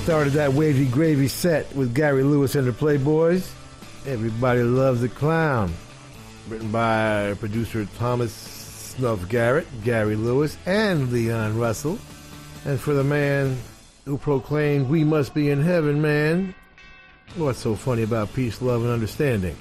Started 0.10 0.34
that 0.34 0.53
wavy 0.53 0.88
gravy 0.88 1.28
set 1.28 1.72
with 1.76 1.93
Gary 1.93 2.24
Lewis 2.24 2.55
and 2.55 2.68
the 2.68 2.72
Playboys. 2.72 3.47
Everybody 4.07 4.64
loves 4.64 5.03
a 5.03 5.07
clown. 5.07 5.72
Written 6.47 6.72
by 6.72 7.36
producer 7.39 7.88
Thomas 7.99 8.34
Snuff 8.34 9.30
Garrett, 9.30 9.68
Gary 9.84 10.16
Lewis, 10.16 10.57
and 10.66 11.12
Leon 11.12 11.60
Russell. 11.60 11.99
And 12.66 12.80
for 12.80 12.95
the 12.95 13.03
man 13.03 13.55
who 14.05 14.18
proclaimed, 14.18 14.89
We 14.89 15.03
must 15.03 15.36
be 15.36 15.51
in 15.51 15.62
heaven, 15.62 16.01
man. 16.01 16.55
What's 17.36 17.60
so 17.60 17.76
funny 17.76 18.01
about 18.01 18.34
peace, 18.34 18.64
love, 18.64 18.82
and 18.82 18.91
understanding? 18.91 19.55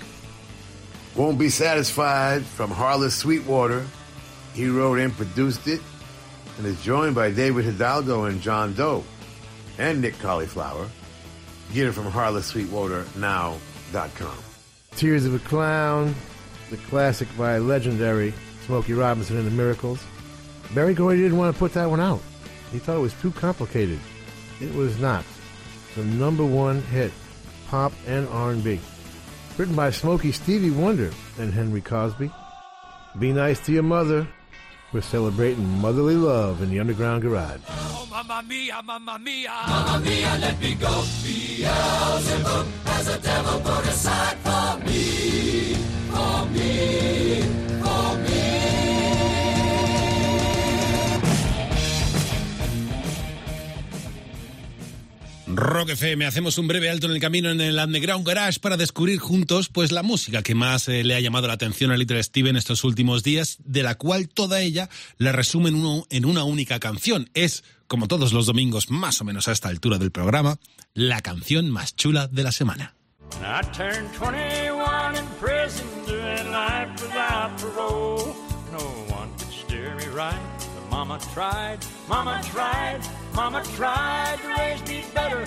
Won't 1.16 1.40
Be 1.40 1.50
Satisfied 1.50 2.44
from 2.44 2.70
Harless 2.70 3.16
Sweetwater. 3.16 3.84
He 4.54 4.68
wrote 4.68 5.00
and 5.00 5.12
produced 5.14 5.68
it 5.68 5.82
and 6.58 6.68
is 6.68 6.82
joined 6.84 7.16
by 7.16 7.32
David 7.32 7.64
Hidalgo 7.66 8.26
and 8.26 8.42
John 8.42 8.74
Doe 8.74 9.04
and 9.78 10.02
Nick 10.02 10.20
Cauliflower. 10.20 10.88
Get 11.74 11.88
it 11.88 11.94
from 11.94 12.12
harlesssweetwaternow.com. 12.12 14.38
Tears 14.96 15.26
of 15.26 15.36
a 15.36 15.40
Clown, 15.40 16.14
the 16.70 16.78
classic 16.78 17.28
by 17.38 17.58
legendary 17.60 18.34
Smokey 18.66 18.94
Robinson 18.94 19.38
and 19.38 19.48
the 19.48 19.52
Miracles. 19.52 20.04
Berry 20.74 20.94
Gordy 20.94 21.22
didn't 21.22 21.38
want 21.38 21.56
to 21.56 21.60
put 21.60 21.74
that 21.74 21.90
one 21.90 22.00
out. 22.00 22.22
He 22.72 22.80
thought 22.80 22.98
it 22.98 23.02
was 23.02 23.14
too 23.16 23.32
complicated. 23.32 24.00
It 24.62 24.74
was 24.76 25.00
not. 25.00 25.24
The 25.96 26.04
number 26.04 26.46
one 26.46 26.82
hit, 26.84 27.12
pop 27.68 27.94
and 28.08 28.28
R&B. 28.28 28.80
Written 29.58 29.76
by 29.76 29.92
Smokey 29.92 30.32
Stevie 30.32 30.72
Wonder 30.72 31.12
and 31.38 31.54
Henry 31.54 31.82
Cosby. 31.82 32.32
Be 33.20 33.34
nice 33.34 33.60
to 33.66 33.72
your 33.72 33.84
mother. 33.84 34.28
We're 34.92 35.02
celebrating 35.02 35.68
motherly 35.80 36.16
love 36.16 36.62
in 36.62 36.72
the 36.72 36.80
Underground 36.80 37.22
Garage. 37.22 37.62
Oh, 37.70 38.08
mamma 38.10 38.44
mia, 38.48 38.82
mamma 38.84 39.20
mia. 39.20 39.52
Mamma 39.68 40.04
mia, 40.04 40.38
let 40.42 40.60
me 40.60 40.76
go. 40.76 41.04
Beelzebub 41.24 42.68
has 42.86 43.08
a 43.08 43.20
devil 43.20 43.60
put 43.62 43.86
aside 43.86 44.38
for 44.40 44.86
me. 44.86 45.74
For 46.10 46.46
me. 46.48 47.49
Rock 55.60 55.90
FM, 55.90 56.26
hacemos 56.26 56.58
un 56.58 56.68
breve 56.70 56.90
alto 56.90 57.08
en 57.08 57.14
el 57.14 57.20
camino 57.20 57.50
en 57.50 57.60
el 57.60 57.78
Underground 57.78 58.26
Garage 58.26 58.60
para 58.62 58.78
descubrir 58.78 59.20
juntos 59.20 59.68
pues 59.68 59.92
la 59.92 60.04
música 60.04 60.42
que 60.42 60.56
más 60.56 60.88
eh, 60.88 61.04
le 61.04 61.16
ha 61.16 61.20
llamado 61.20 61.48
la 61.48 61.54
atención 61.54 61.92
a 61.92 61.98
Little 61.98 62.24
Steven 62.24 62.56
estos 62.56 62.86
últimos 62.86 63.24
días, 63.24 63.58
de 63.66 63.84
la 63.84 63.96
cual 63.96 64.30
toda 64.30 64.62
ella 64.62 64.90
la 65.18 65.34
resume 65.34 65.68
en, 65.70 65.76
uno- 65.76 66.06
en 66.10 66.24
una 66.26 66.46
única 66.46 66.80
canción. 66.80 67.30
Es, 67.34 67.66
como 67.88 68.08
todos 68.08 68.32
los 68.32 68.46
domingos, 68.46 68.90
más 68.90 69.20
o 69.20 69.26
menos 69.26 69.50
a 69.50 69.52
esta 69.52 69.68
altura 69.68 69.98
del 69.98 70.12
programa, 70.12 70.58
la 70.94 71.20
canción 71.22 71.70
más 71.70 71.94
chula 71.96 72.28
de 72.28 72.44
la 72.44 72.52
semana. 72.54 72.96
I 83.40 83.52
turned 83.52 83.56
21 83.56 83.56
in 83.56 83.64
prison, 83.64 83.64
doing 83.64 83.64
life 83.64 83.64
without 83.64 83.64
parole. 83.64 83.64
No 83.64 83.64
one 83.64 83.64
could 83.64 83.72
steer 83.72 83.90
me 83.92 83.94
right, 83.94 84.14
but 84.20 84.20
Mama 84.20 84.20
tried, 84.20 84.36
Mama 84.36 84.36
tried, 84.36 84.36
Mama 84.36 84.36
tried 84.36 84.40
to 84.40 84.48
raise 84.48 84.88
me 84.88 85.06
better. 85.14 85.46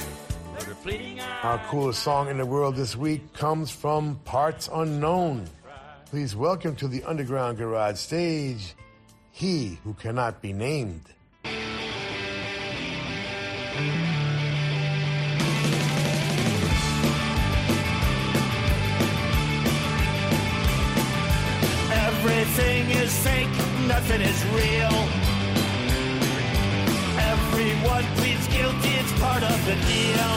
But 0.55 0.63
her 0.63 0.75
pleading 0.75 1.21
eyes. 1.21 1.45
Our 1.45 1.59
coolest 1.69 2.03
song 2.03 2.29
in 2.29 2.39
the 2.39 2.47
world 2.47 2.77
this 2.77 2.97
week 2.97 3.33
comes 3.33 3.71
from 3.71 4.17
Parts 4.25 4.69
Unknown. 4.73 5.47
Please 6.07 6.37
welcome 6.37 6.77
to 6.77 6.89
the 6.89 7.03
Underground 7.05 7.59
Garage 7.59 7.99
stage, 7.99 8.75
He 9.31 9.79
Who 9.85 9.95
Cannot 9.95 10.41
Be 10.41 10.53
Named. 10.53 11.05
Everything 21.95 22.91
is 22.91 23.19
fake, 23.19 23.49
nothing 23.87 24.21
is 24.21 24.45
real. 24.47 25.32
Everyone 27.53 28.05
pleads 28.17 28.49
guilty, 28.49 28.93
it's 28.97 29.13
part 29.21 29.43
of 29.43 29.59
the 29.67 29.77
deal. 29.85 30.33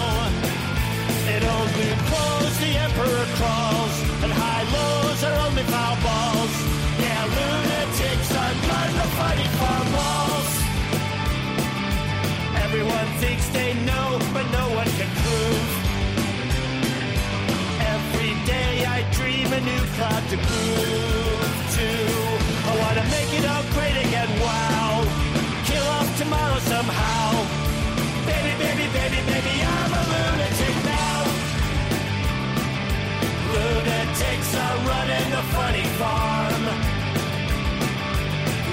Old 1.45 1.69
blue 1.73 1.95
clothes, 2.09 2.57
the 2.59 2.73
emperor 2.85 3.25
crawls, 3.37 3.95
and 4.23 4.31
high 4.33 4.65
lows 4.75 5.19
are 5.23 5.37
only 5.47 5.63
foul 5.71 5.95
balls. 6.03 6.53
Yeah, 6.99 7.23
lunatics 7.37 8.29
are 8.35 8.55
blood 8.65 8.91
the 8.99 9.07
fighting 9.15 9.53
farm 9.61 9.87
walls. 9.95 10.51
Everyone 12.65 13.09
thinks 13.23 13.47
they 13.49 13.71
know, 13.87 14.19
but 14.33 14.45
no 14.51 14.65
one 14.75 14.89
can 14.99 15.09
prove. 15.21 15.69
Every 17.95 18.33
day 18.43 18.83
I 18.83 19.05
dream 19.15 19.47
a 19.53 19.61
new 19.61 19.83
cloud 19.95 20.23
to 20.31 20.37
move 20.49 21.53
to. 21.77 21.89
I 22.67 22.73
wanna 22.81 23.05
make 23.15 23.31
it 23.39 23.45
all 23.47 23.63
great 23.71 23.97
again, 24.03 24.31
wow. 24.43 25.24
Kill 25.75 25.87
off 25.87 26.17
tomorrow 26.17 26.59
somehow. 26.59 27.31
Baby, 28.25 28.53
baby, 28.63 28.85
baby, 28.97 29.19
baby, 29.27 29.55
I'm 29.75 29.91
a 29.99 30.03
lunatic 30.11 30.75
now. 30.87 31.17
Lunatics 33.51 34.51
are 34.63 34.77
running 34.91 35.27
the 35.35 35.43
funny 35.55 35.85
farm. 35.99 36.63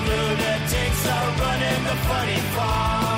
Lunatics 0.06 1.02
are 1.14 1.30
running 1.42 1.80
the 1.90 1.96
funny 2.06 2.40
farm. 2.54 3.11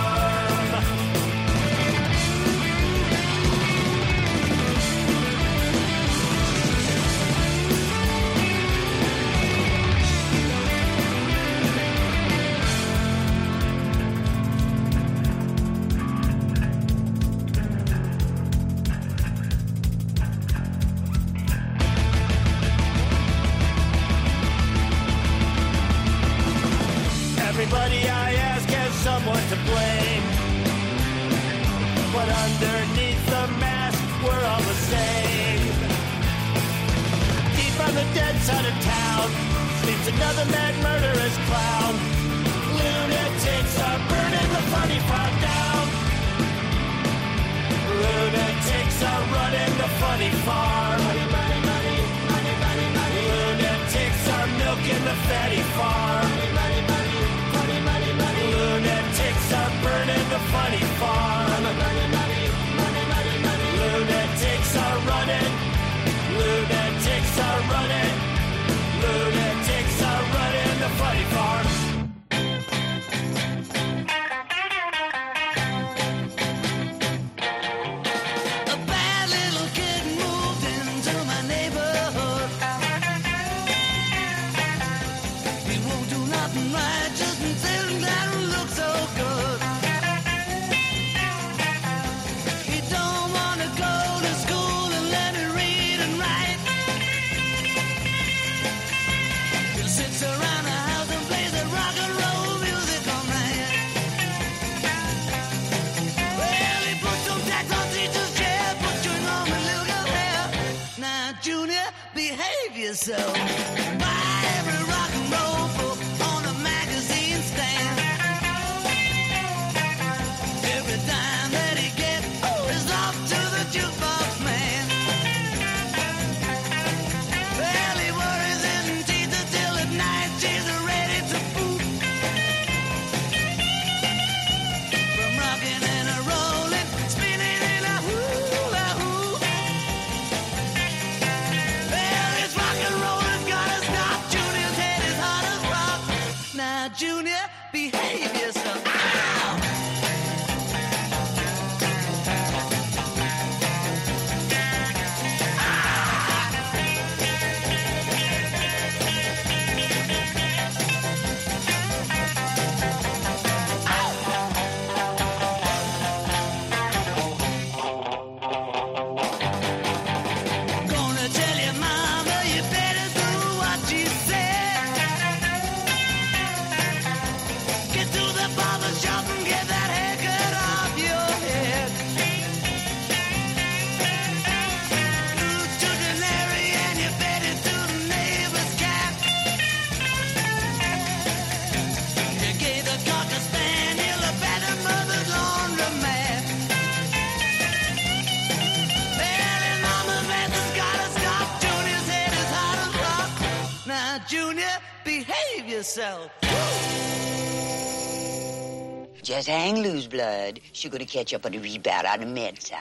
hang 209.47 209.83
loose 209.83 210.07
blood, 210.07 210.61
she 210.73 210.89
gonna 210.89 211.07
catch 211.07 211.35
up 211.35 211.45
on 211.47 211.53
the 211.53 211.59
rebound 211.59 212.07
on 212.07 212.21
the 212.21 212.27
med 212.27 212.61
side. 212.63 212.81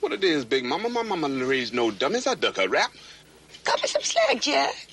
What 0.00 0.12
it 0.12 0.22
is, 0.22 0.44
Big 0.44 0.64
Mama? 0.64 0.88
My 0.88 1.02
mama 1.02 1.28
raised 1.44 1.72
no 1.74 1.90
dummies. 1.90 2.26
I 2.26 2.34
duck 2.34 2.56
her 2.56 2.68
rap. 2.68 2.92
Cut 3.64 3.82
me 3.82 3.88
some 3.88 4.02
slack, 4.02 4.40
Jack. 4.40 4.83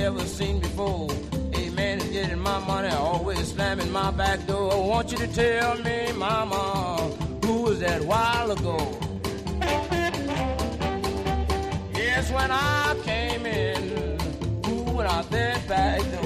ever 0.00 0.24
seen 0.24 0.60
before. 0.60 1.08
A 1.54 1.70
man 1.70 1.98
is 1.98 2.08
getting 2.08 2.40
my 2.40 2.58
money, 2.66 2.88
always 2.88 3.52
slamming 3.52 3.92
my 3.92 4.10
back 4.10 4.46
door. 4.46 4.72
I 4.72 4.76
want 4.76 5.12
you 5.12 5.18
to 5.18 5.26
tell 5.28 5.76
me, 5.78 6.12
mama, 6.12 7.10
who 7.44 7.62
was 7.62 7.80
that 7.80 8.02
while 8.04 8.50
ago? 8.50 8.78
Yes, 11.94 12.30
when 12.32 12.50
I 12.50 12.96
came 13.04 13.46
in, 13.46 14.18
who 14.64 14.82
was 14.96 15.06
out 15.06 15.30
back 15.30 15.66
then? 15.68 16.19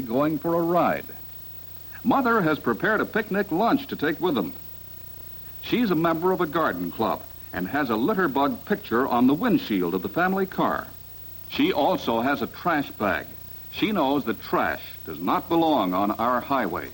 going 0.00 0.38
for 0.38 0.54
a 0.54 0.62
ride. 0.62 1.04
Mother 2.04 2.40
has 2.40 2.58
prepared 2.58 3.00
a 3.00 3.06
picnic 3.06 3.50
lunch 3.50 3.86
to 3.88 3.96
take 3.96 4.20
with 4.20 4.34
them. 4.34 4.52
She's 5.62 5.90
a 5.90 5.96
member 5.96 6.30
of 6.32 6.40
a 6.40 6.46
garden 6.46 6.92
club 6.92 7.22
and 7.52 7.66
has 7.66 7.90
a 7.90 7.96
litter 7.96 8.28
bug 8.28 8.64
picture 8.64 9.06
on 9.06 9.26
the 9.26 9.34
windshield 9.34 9.94
of 9.94 10.02
the 10.02 10.08
family 10.08 10.46
car. 10.46 10.86
She 11.48 11.72
also 11.72 12.20
has 12.20 12.42
a 12.42 12.46
trash 12.46 12.90
bag. 12.92 13.26
She 13.72 13.92
knows 13.92 14.24
that 14.24 14.42
trash 14.42 14.82
does 15.04 15.18
not 15.18 15.48
belong 15.48 15.94
on 15.94 16.12
our 16.12 16.40
highways. 16.40 16.90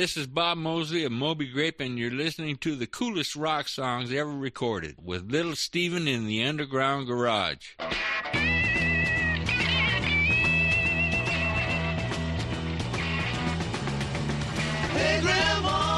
This 0.00 0.16
is 0.16 0.26
Bob 0.26 0.56
Mosley 0.56 1.04
of 1.04 1.12
Moby 1.12 1.46
Grape, 1.46 1.78
and 1.78 1.98
you're 1.98 2.10
listening 2.10 2.56
to 2.62 2.74
the 2.74 2.86
coolest 2.86 3.36
rock 3.36 3.68
songs 3.68 4.10
ever 4.10 4.30
recorded 4.30 4.96
with 4.98 5.30
Little 5.30 5.54
Steven 5.54 6.08
in 6.08 6.26
the 6.26 6.42
Underground 6.42 7.06
Garage. 7.06 7.74
Hey, 14.88 15.20
Grandma! 15.20 15.89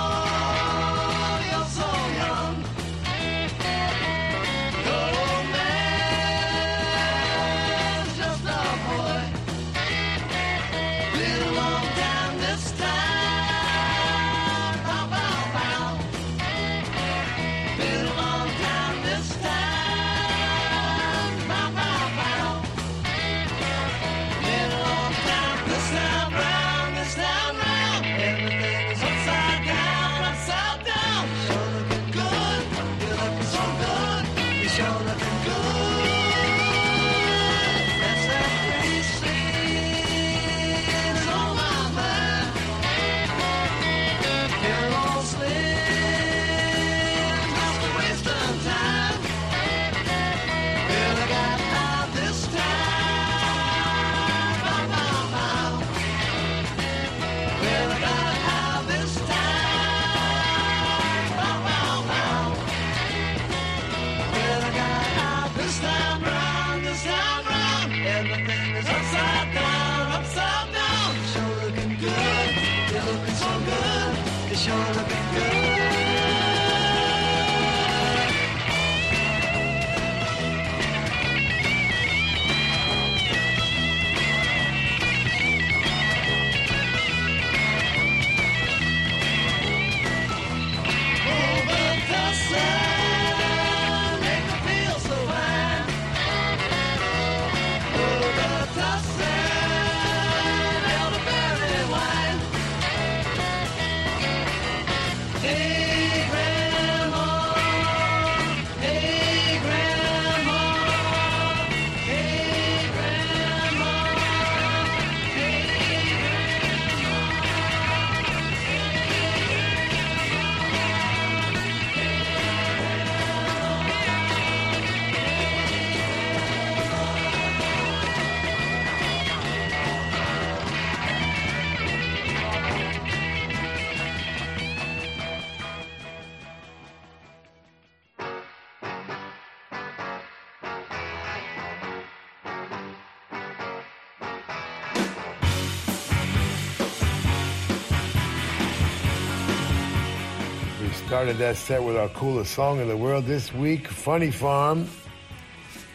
That 151.42 151.56
set 151.56 151.82
with 151.82 151.96
our 151.96 152.08
coolest 152.10 152.54
song 152.54 152.78
in 152.78 152.86
the 152.86 152.96
world 152.96 153.24
this 153.24 153.52
week, 153.52 153.88
Funny 153.88 154.30
Farm, 154.30 154.88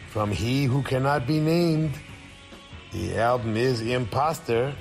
from 0.10 0.30
He 0.30 0.66
Who 0.66 0.84
Cannot 0.84 1.26
Be 1.26 1.40
Named. 1.40 1.94
The 2.92 3.18
album 3.18 3.56
is 3.56 3.80
Imposter 3.80 4.76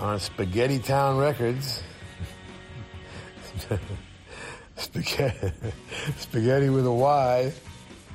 on 0.00 0.18
Spaghetty 0.18 0.84
Town 0.84 1.18
Records. 1.18 1.84
Spaghetti, 4.76 5.52
spaghetti 6.16 6.68
with 6.68 6.84
a 6.84 6.92
Y. 6.92 7.52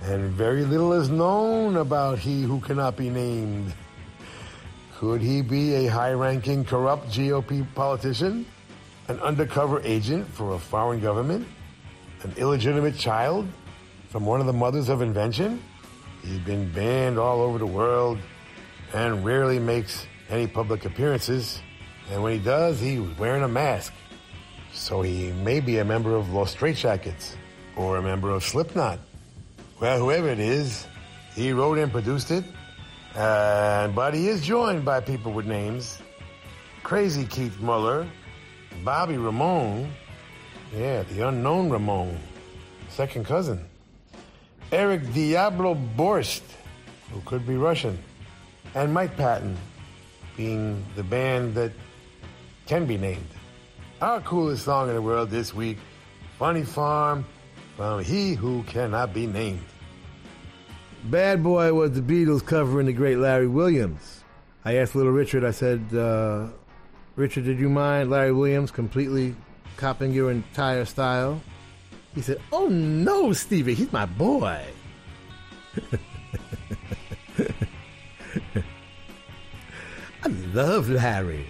And 0.04 0.32
very 0.32 0.66
little 0.66 0.92
is 0.92 1.08
known 1.08 1.78
about 1.78 2.20
He 2.20 2.42
Who 2.42 2.60
Cannot 2.60 2.98
Be 2.98 3.10
Named. 3.10 3.74
Could 4.98 5.22
he 5.22 5.42
be 5.42 5.74
a 5.76 5.88
high 5.88 6.12
ranking 6.12 6.66
corrupt 6.66 7.08
GOP 7.12 7.66
politician? 7.76 8.46
An 9.08 9.22
undercover 9.22 9.80
agent 9.86 10.28
for 10.28 10.54
a 10.54 10.60
foreign 10.60 11.00
government? 11.00 11.48
An 12.24 12.34
illegitimate 12.38 12.98
child 12.98 13.48
from 14.10 14.26
one 14.26 14.40
of 14.40 14.48
the 14.48 14.54
mothers 14.54 14.90
of 14.90 15.02
invention? 15.02 15.62
He's 16.24 16.40
been 16.40 16.72
banned 16.74 17.20
all 17.20 17.42
over 17.42 17.58
the 17.58 17.68
world 17.68 18.18
and 18.94 19.24
rarely 19.24 19.60
makes 19.60 20.08
any 20.30 20.48
public 20.48 20.86
appearances. 20.86 21.62
And 22.12 22.24
when 22.24 22.34
he 22.34 22.40
does, 22.40 22.80
he's 22.80 23.02
wearing 23.18 23.44
a 23.44 23.48
mask. 23.48 23.94
So 24.74 25.02
he 25.02 25.32
may 25.32 25.60
be 25.60 25.78
a 25.78 25.86
member 25.86 26.16
of 26.16 26.32
Los 26.32 26.56
Straitjackets 26.56 27.36
or 27.76 27.98
a 27.98 28.02
member 28.02 28.32
of 28.32 28.44
Slipknot. 28.44 29.00
Well, 29.80 30.00
whoever 30.00 30.30
it 30.30 30.40
is, 30.40 30.88
he 31.36 31.52
wrote 31.52 31.78
and 31.78 31.92
produced 31.92 32.32
it. 32.32 32.44
Uh, 33.16 33.90
but 33.90 34.14
he 34.14 34.28
is 34.28 34.46
joined 34.46 34.86
by 34.86 35.02
people 35.02 35.32
with 35.32 35.46
names. 35.46 36.00
Crazy 36.84 37.26
Keith 37.26 37.60
Muller, 37.60 38.08
Bobby 38.84 39.18
Ramone, 39.18 39.92
yeah, 40.76 41.04
the 41.04 41.28
unknown 41.28 41.70
Ramon, 41.70 42.18
second 42.90 43.26
cousin. 43.26 43.64
Eric 44.72 45.14
Diablo 45.14 45.76
Borst, 45.96 46.42
who 47.12 47.22
could 47.22 47.48
be 47.48 47.56
Russian, 47.56 47.98
and 48.76 48.94
Mike 48.94 49.16
Patton, 49.16 49.58
being 50.36 50.84
the 50.96 51.04
band 51.04 51.56
that 51.56 51.72
can 52.66 52.86
be 52.86 52.98
named. 52.98 53.28
Our 54.02 54.22
coolest 54.22 54.66
song 54.66 54.90
in 54.90 54.96
the 54.96 55.02
world 55.02 55.30
this 55.30 55.54
week, 55.54 55.78
Funny 56.38 56.64
Farm, 56.64 57.26
from 57.78 58.04
He 58.04 58.34
Who 58.34 58.64
Cannot 58.64 59.14
Be 59.14 59.26
Named. 59.26 59.64
Bad 61.06 61.44
Boy 61.44 61.74
was 61.74 61.94
the 61.94 62.02
Beatles 62.02 62.46
covering 62.46 62.88
the 62.88 62.94
great 62.94 63.18
Larry 63.18 63.48
Williams. 63.48 64.24
I 64.66 64.76
asked 64.76 64.96
Little 64.96 65.14
Richard, 65.14 65.46
I 65.46 65.52
said, 65.52 65.82
uh, 65.94 66.48
Richard, 67.16 67.46
did 67.46 67.58
you 67.58 67.70
mind 67.70 68.10
Larry 68.10 68.34
Williams 68.34 68.70
completely 68.70 69.34
copying 69.78 70.12
your 70.12 70.32
entire 70.32 70.86
style? 70.86 71.42
He 72.16 72.22
said, 72.22 72.42
Oh 72.52 72.68
no, 72.68 73.32
Stevie, 73.34 73.76
he's 73.76 73.94
my 73.94 74.06
boy. 74.06 74.66
I 80.24 80.28
love 80.54 80.90
Larry. 80.90 81.46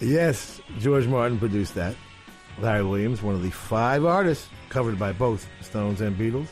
Yes, 0.00 0.60
George 0.78 1.06
Martin 1.06 1.38
produced 1.38 1.74
that. 1.74 1.96
Larry 2.58 2.84
Williams, 2.84 3.22
one 3.22 3.34
of 3.34 3.42
the 3.42 3.50
five 3.50 4.04
artists 4.04 4.48
covered 4.68 4.98
by 4.98 5.12
both 5.12 5.48
Stones 5.62 6.00
and 6.00 6.16
Beatles. 6.16 6.48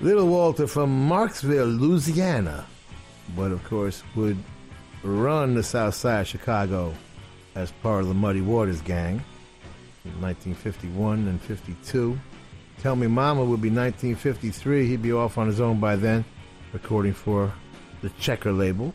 Little 0.00 0.26
Walter 0.26 0.66
from 0.66 1.08
Marksville, 1.08 1.78
Louisiana, 1.78 2.66
but 3.36 3.52
of 3.52 3.62
course 3.64 4.02
would 4.16 4.36
run 5.02 5.54
the 5.54 5.62
south 5.62 5.94
side 5.94 6.20
of 6.22 6.26
Chicago 6.26 6.94
as 7.54 7.70
part 7.82 8.02
of 8.02 8.08
the 8.08 8.14
Muddy 8.14 8.40
Waters 8.40 8.80
gang 8.80 9.24
in 10.04 10.20
1951 10.20 11.28
and 11.28 11.40
52. 11.40 12.18
Tell 12.78 12.96
Me 12.96 13.06
Mama 13.06 13.44
would 13.44 13.60
be 13.60 13.70
1953. 13.70 14.88
He'd 14.88 15.02
be 15.02 15.12
off 15.12 15.38
on 15.38 15.46
his 15.46 15.60
own 15.60 15.78
by 15.78 15.96
then, 15.96 16.24
recording 16.72 17.12
for 17.12 17.52
the 18.00 18.10
Checker 18.18 18.52
label, 18.52 18.92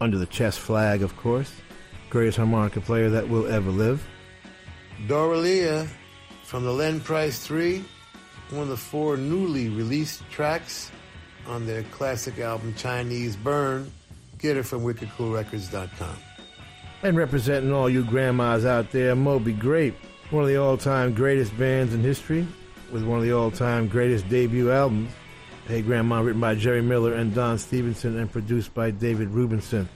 under 0.00 0.18
the 0.18 0.26
chess 0.26 0.56
flag, 0.56 1.02
of 1.02 1.16
course. 1.16 1.52
Greatest 2.10 2.36
harmonica 2.38 2.80
player 2.80 3.10
that 3.10 3.28
will 3.28 3.46
ever 3.46 3.70
live. 3.70 4.06
Doralia 5.08 5.88
from 6.44 6.64
the 6.64 6.72
Len 6.72 7.00
Price 7.00 7.44
3, 7.44 7.84
one 8.50 8.62
of 8.62 8.68
the 8.68 8.76
four 8.76 9.16
newly 9.16 9.68
released 9.68 10.22
tracks 10.30 10.92
on 11.48 11.66
their 11.66 11.82
classic 11.84 12.38
album 12.38 12.74
Chinese 12.74 13.36
Burn. 13.36 13.90
Get 14.38 14.56
it 14.56 14.62
from 14.62 14.82
wickedcoolrecords.com. 14.84 16.16
And 17.02 17.16
representing 17.16 17.72
all 17.72 17.90
you 17.90 18.04
grandmas 18.04 18.64
out 18.64 18.92
there, 18.92 19.14
Moby 19.14 19.52
Grape, 19.52 19.96
one 20.30 20.42
of 20.42 20.48
the 20.48 20.56
all-time 20.56 21.14
greatest 21.14 21.56
bands 21.56 21.94
in 21.94 22.00
history, 22.00 22.46
with 22.90 23.04
one 23.04 23.18
of 23.18 23.24
the 23.24 23.32
all-time 23.32 23.86
greatest 23.86 24.28
debut 24.28 24.72
albums. 24.72 25.12
Hey 25.68 25.82
Grandma, 25.82 26.20
written 26.20 26.40
by 26.40 26.54
Jerry 26.54 26.82
Miller 26.82 27.14
and 27.14 27.34
Don 27.34 27.58
Stevenson 27.58 28.18
and 28.18 28.30
produced 28.30 28.74
by 28.74 28.90
David 28.90 29.30
Rubinson. 29.30 29.86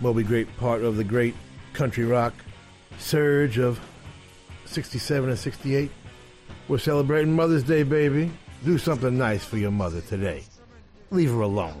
Moby 0.00 0.22
Great, 0.22 0.54
part 0.58 0.82
of 0.82 0.96
the 0.96 1.04
great 1.04 1.34
country 1.72 2.04
rock 2.04 2.34
surge 2.98 3.58
of 3.58 3.80
67 4.66 5.28
and 5.28 5.38
68. 5.38 5.90
We're 6.68 6.78
celebrating 6.78 7.34
Mother's 7.34 7.62
Day, 7.62 7.82
baby. 7.82 8.30
Do 8.64 8.78
something 8.78 9.16
nice 9.16 9.44
for 9.44 9.58
your 9.58 9.70
mother 9.70 10.00
today. 10.00 10.44
Leave 11.10 11.30
her 11.30 11.42
alone. 11.42 11.80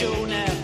Show 0.00 0.24
now, 0.24 0.59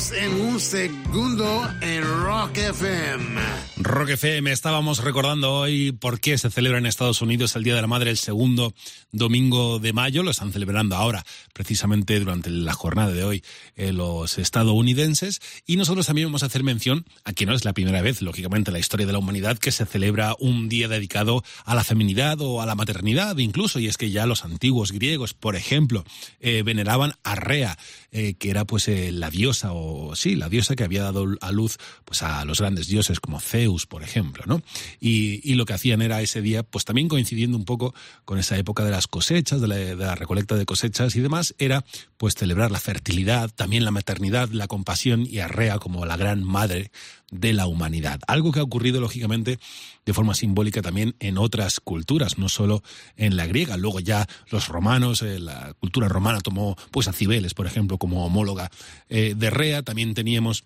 En 0.00 0.40
un 0.40 0.58
segundo 0.58 1.68
en 1.82 2.02
Rock 2.02 2.56
FM. 2.56 3.38
Rock 3.76 4.08
FM, 4.10 4.50
estábamos 4.50 5.04
recordando 5.04 5.52
hoy 5.52 5.92
por 5.92 6.20
qué 6.20 6.38
se 6.38 6.48
celebra 6.48 6.78
en 6.78 6.86
Estados 6.86 7.20
Unidos 7.20 7.54
el 7.54 7.64
Día 7.64 7.74
de 7.74 7.82
la 7.82 7.86
Madre 7.86 8.10
el 8.10 8.16
segundo 8.16 8.72
domingo 9.12 9.78
de 9.78 9.92
mayo. 9.92 10.22
Lo 10.22 10.30
están 10.30 10.52
celebrando 10.52 10.96
ahora, 10.96 11.24
precisamente 11.52 12.18
durante 12.20 12.50
la 12.50 12.72
jornada 12.72 13.12
de 13.12 13.24
hoy, 13.24 13.44
eh, 13.76 13.92
los 13.92 14.38
estadounidenses. 14.38 15.40
Y 15.66 15.76
nosotros 15.76 16.06
también 16.06 16.28
vamos 16.28 16.42
a 16.42 16.46
hacer 16.46 16.62
mención 16.62 17.04
a 17.24 17.32
que 17.32 17.46
no 17.46 17.54
es 17.54 17.64
la 17.64 17.72
primera 17.72 18.02
vez, 18.02 18.22
lógicamente, 18.22 18.70
en 18.70 18.74
la 18.74 18.80
historia 18.80 19.06
de 19.06 19.12
la 19.12 19.18
humanidad 19.18 19.58
que 19.58 19.72
se 19.72 19.86
celebra 19.86 20.34
un 20.38 20.68
día 20.68 20.88
dedicado 20.88 21.42
a 21.64 21.74
la 21.74 21.84
feminidad 21.84 22.40
o 22.40 22.60
a 22.62 22.66
la 22.66 22.74
maternidad, 22.74 23.36
incluso. 23.38 23.78
Y 23.78 23.86
es 23.86 23.96
que 23.96 24.10
ya 24.10 24.26
los 24.26 24.44
antiguos 24.44 24.92
griegos, 24.92 25.34
por 25.34 25.56
ejemplo, 25.56 26.04
eh, 26.40 26.62
veneraban 26.62 27.14
a 27.24 27.34
Rea, 27.34 27.78
eh, 28.12 28.34
que 28.34 28.50
era 28.50 28.64
pues 28.64 28.88
la 28.88 29.30
diosa, 29.30 29.72
o 29.72 30.16
sí, 30.16 30.36
la 30.36 30.48
diosa 30.48 30.76
que 30.76 30.84
había 30.84 31.02
dado 31.02 31.26
a 31.40 31.52
luz 31.52 31.78
pues 32.04 32.22
a 32.22 32.44
los 32.44 32.60
grandes 32.60 32.88
dioses 32.88 33.20
como 33.20 33.40
Zeus, 33.40 33.86
por 33.86 34.02
ejemplo, 34.02 34.44
¿no? 34.46 34.62
Y, 35.00 35.40
y 35.48 35.54
lo 35.54 35.66
que 35.66 35.74
hacían 35.74 36.02
era 36.02 36.20
ese 36.22 36.42
día, 36.42 36.62
pues 36.62 36.84
también 36.84 37.08
coincidiendo 37.08 37.56
un 37.56 37.64
poco 37.64 37.94
con 38.24 38.38
esa 38.38 38.56
época 38.56 38.84
de 38.84 38.90
las 39.00 39.06
cosechas, 39.06 39.62
de 39.62 39.66
la, 39.66 39.76
de 39.76 39.96
la 39.96 40.14
recolecta 40.14 40.56
de 40.56 40.66
cosechas 40.66 41.16
y 41.16 41.20
demás, 41.20 41.54
era 41.56 41.86
pues 42.18 42.34
celebrar 42.34 42.70
la 42.70 42.78
fertilidad, 42.78 43.48
también 43.48 43.82
la 43.82 43.90
maternidad, 43.90 44.50
la 44.50 44.66
compasión 44.66 45.24
y 45.26 45.38
a 45.38 45.48
Rea 45.48 45.78
como 45.78 46.04
la 46.04 46.18
gran 46.18 46.44
madre 46.44 46.90
de 47.30 47.54
la 47.54 47.66
humanidad. 47.66 48.20
Algo 48.26 48.52
que 48.52 48.60
ha 48.60 48.62
ocurrido, 48.62 49.00
lógicamente, 49.00 49.58
de 50.04 50.12
forma 50.12 50.34
simbólica 50.34 50.82
también 50.82 51.16
en 51.18 51.38
otras 51.38 51.80
culturas, 51.80 52.36
no 52.36 52.50
solo 52.50 52.82
en 53.16 53.38
la 53.38 53.46
griega. 53.46 53.78
Luego 53.78 54.00
ya 54.00 54.28
los 54.50 54.68
romanos, 54.68 55.22
eh, 55.22 55.38
la 55.38 55.72
cultura 55.80 56.06
romana 56.06 56.40
tomó 56.40 56.76
pues 56.90 57.08
a 57.08 57.14
Cibeles, 57.14 57.54
por 57.54 57.66
ejemplo, 57.66 57.96
como 57.96 58.26
homóloga 58.26 58.70
eh, 59.08 59.32
de 59.34 59.48
Rea. 59.48 59.82
También 59.82 60.12
teníamos 60.12 60.64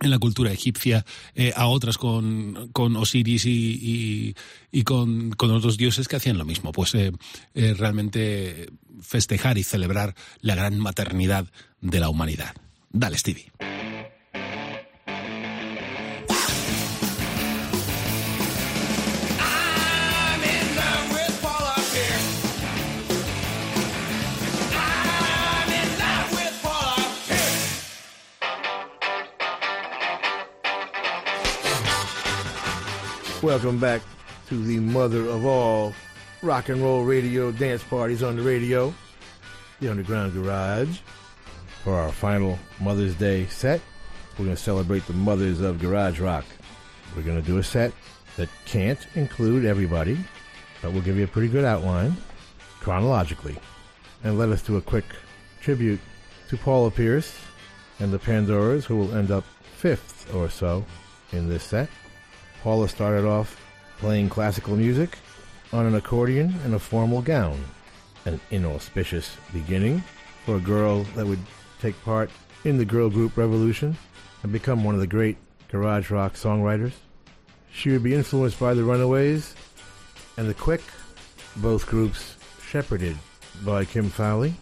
en 0.00 0.10
la 0.10 0.18
cultura 0.18 0.52
egipcia 0.52 1.04
eh, 1.34 1.52
a 1.56 1.66
otras 1.66 1.98
con, 1.98 2.68
con 2.72 2.96
Osiris 2.96 3.46
y, 3.46 4.34
y, 4.70 4.82
con, 4.82 5.30
con, 5.30 5.50
otros 5.50 5.76
dioses 5.76 6.08
que 6.08 6.16
hacían 6.16 6.38
lo 6.38 6.44
mismo, 6.44 6.72
pues 6.72 6.94
eh, 6.94 7.12
eh, 7.54 7.74
realmente 7.74 8.68
festejar 9.00 9.58
y 9.58 9.62
celebrar 9.62 10.14
la 10.40 10.54
gran 10.54 10.78
maternidad 10.78 11.46
de 11.80 12.00
la 12.00 12.08
humanidad. 12.08 12.54
Dale, 12.90 13.18
Stevie. 13.18 13.50
Welcome 33.46 33.78
back 33.78 34.02
to 34.48 34.60
the 34.60 34.80
mother 34.80 35.20
of 35.28 35.46
all 35.46 35.94
rock 36.42 36.68
and 36.68 36.82
roll 36.82 37.04
radio 37.04 37.52
dance 37.52 37.80
parties 37.84 38.20
on 38.24 38.34
the 38.34 38.42
radio, 38.42 38.92
the 39.78 39.88
Underground 39.88 40.32
Garage. 40.32 40.98
For 41.84 41.94
our 41.94 42.10
final 42.10 42.58
Mother's 42.80 43.14
Day 43.14 43.46
set, 43.46 43.80
we're 44.32 44.46
going 44.46 44.56
to 44.56 44.60
celebrate 44.60 45.06
the 45.06 45.12
mothers 45.12 45.60
of 45.60 45.78
garage 45.78 46.18
rock. 46.18 46.44
We're 47.14 47.22
going 47.22 47.40
to 47.40 47.46
do 47.46 47.58
a 47.58 47.62
set 47.62 47.92
that 48.36 48.48
can't 48.64 49.06
include 49.14 49.64
everybody, 49.64 50.18
but 50.82 50.90
we'll 50.90 51.02
give 51.02 51.16
you 51.16 51.22
a 51.24 51.28
pretty 51.28 51.48
good 51.48 51.64
outline 51.64 52.16
chronologically. 52.80 53.56
And 54.24 54.40
let 54.40 54.48
us 54.48 54.60
do 54.60 54.76
a 54.76 54.82
quick 54.82 55.04
tribute 55.60 56.00
to 56.48 56.56
Paula 56.56 56.90
Pierce 56.90 57.32
and 58.00 58.12
the 58.12 58.18
Pandoras, 58.18 58.82
who 58.86 58.96
will 58.96 59.14
end 59.14 59.30
up 59.30 59.44
fifth 59.76 60.34
or 60.34 60.50
so 60.50 60.84
in 61.30 61.48
this 61.48 61.62
set. 61.62 61.88
Paula 62.66 62.88
started 62.88 63.24
off 63.24 63.64
playing 63.98 64.28
classical 64.28 64.74
music 64.74 65.18
on 65.72 65.86
an 65.86 65.94
accordion 65.94 66.52
and 66.64 66.74
a 66.74 66.80
formal 66.80 67.22
gown. 67.22 67.64
An 68.24 68.40
inauspicious 68.50 69.36
beginning 69.52 70.02
for 70.44 70.56
a 70.56 70.60
girl 70.60 71.04
that 71.14 71.24
would 71.24 71.38
take 71.80 71.94
part 72.02 72.28
in 72.64 72.76
the 72.76 72.84
girl 72.84 73.08
group 73.08 73.36
revolution 73.36 73.96
and 74.42 74.50
become 74.50 74.82
one 74.82 74.96
of 74.96 75.00
the 75.00 75.06
great 75.06 75.36
garage 75.68 76.10
rock 76.10 76.34
songwriters. 76.34 76.90
She 77.72 77.90
would 77.90 78.02
be 78.02 78.14
influenced 78.14 78.58
by 78.58 78.74
the 78.74 78.82
Runaways 78.82 79.54
and 80.36 80.48
the 80.48 80.54
Quick, 80.54 80.82
both 81.54 81.86
groups 81.86 82.34
shepherded 82.66 83.16
by 83.64 83.84
Kim 83.84 84.10
Fowley. 84.10 84.54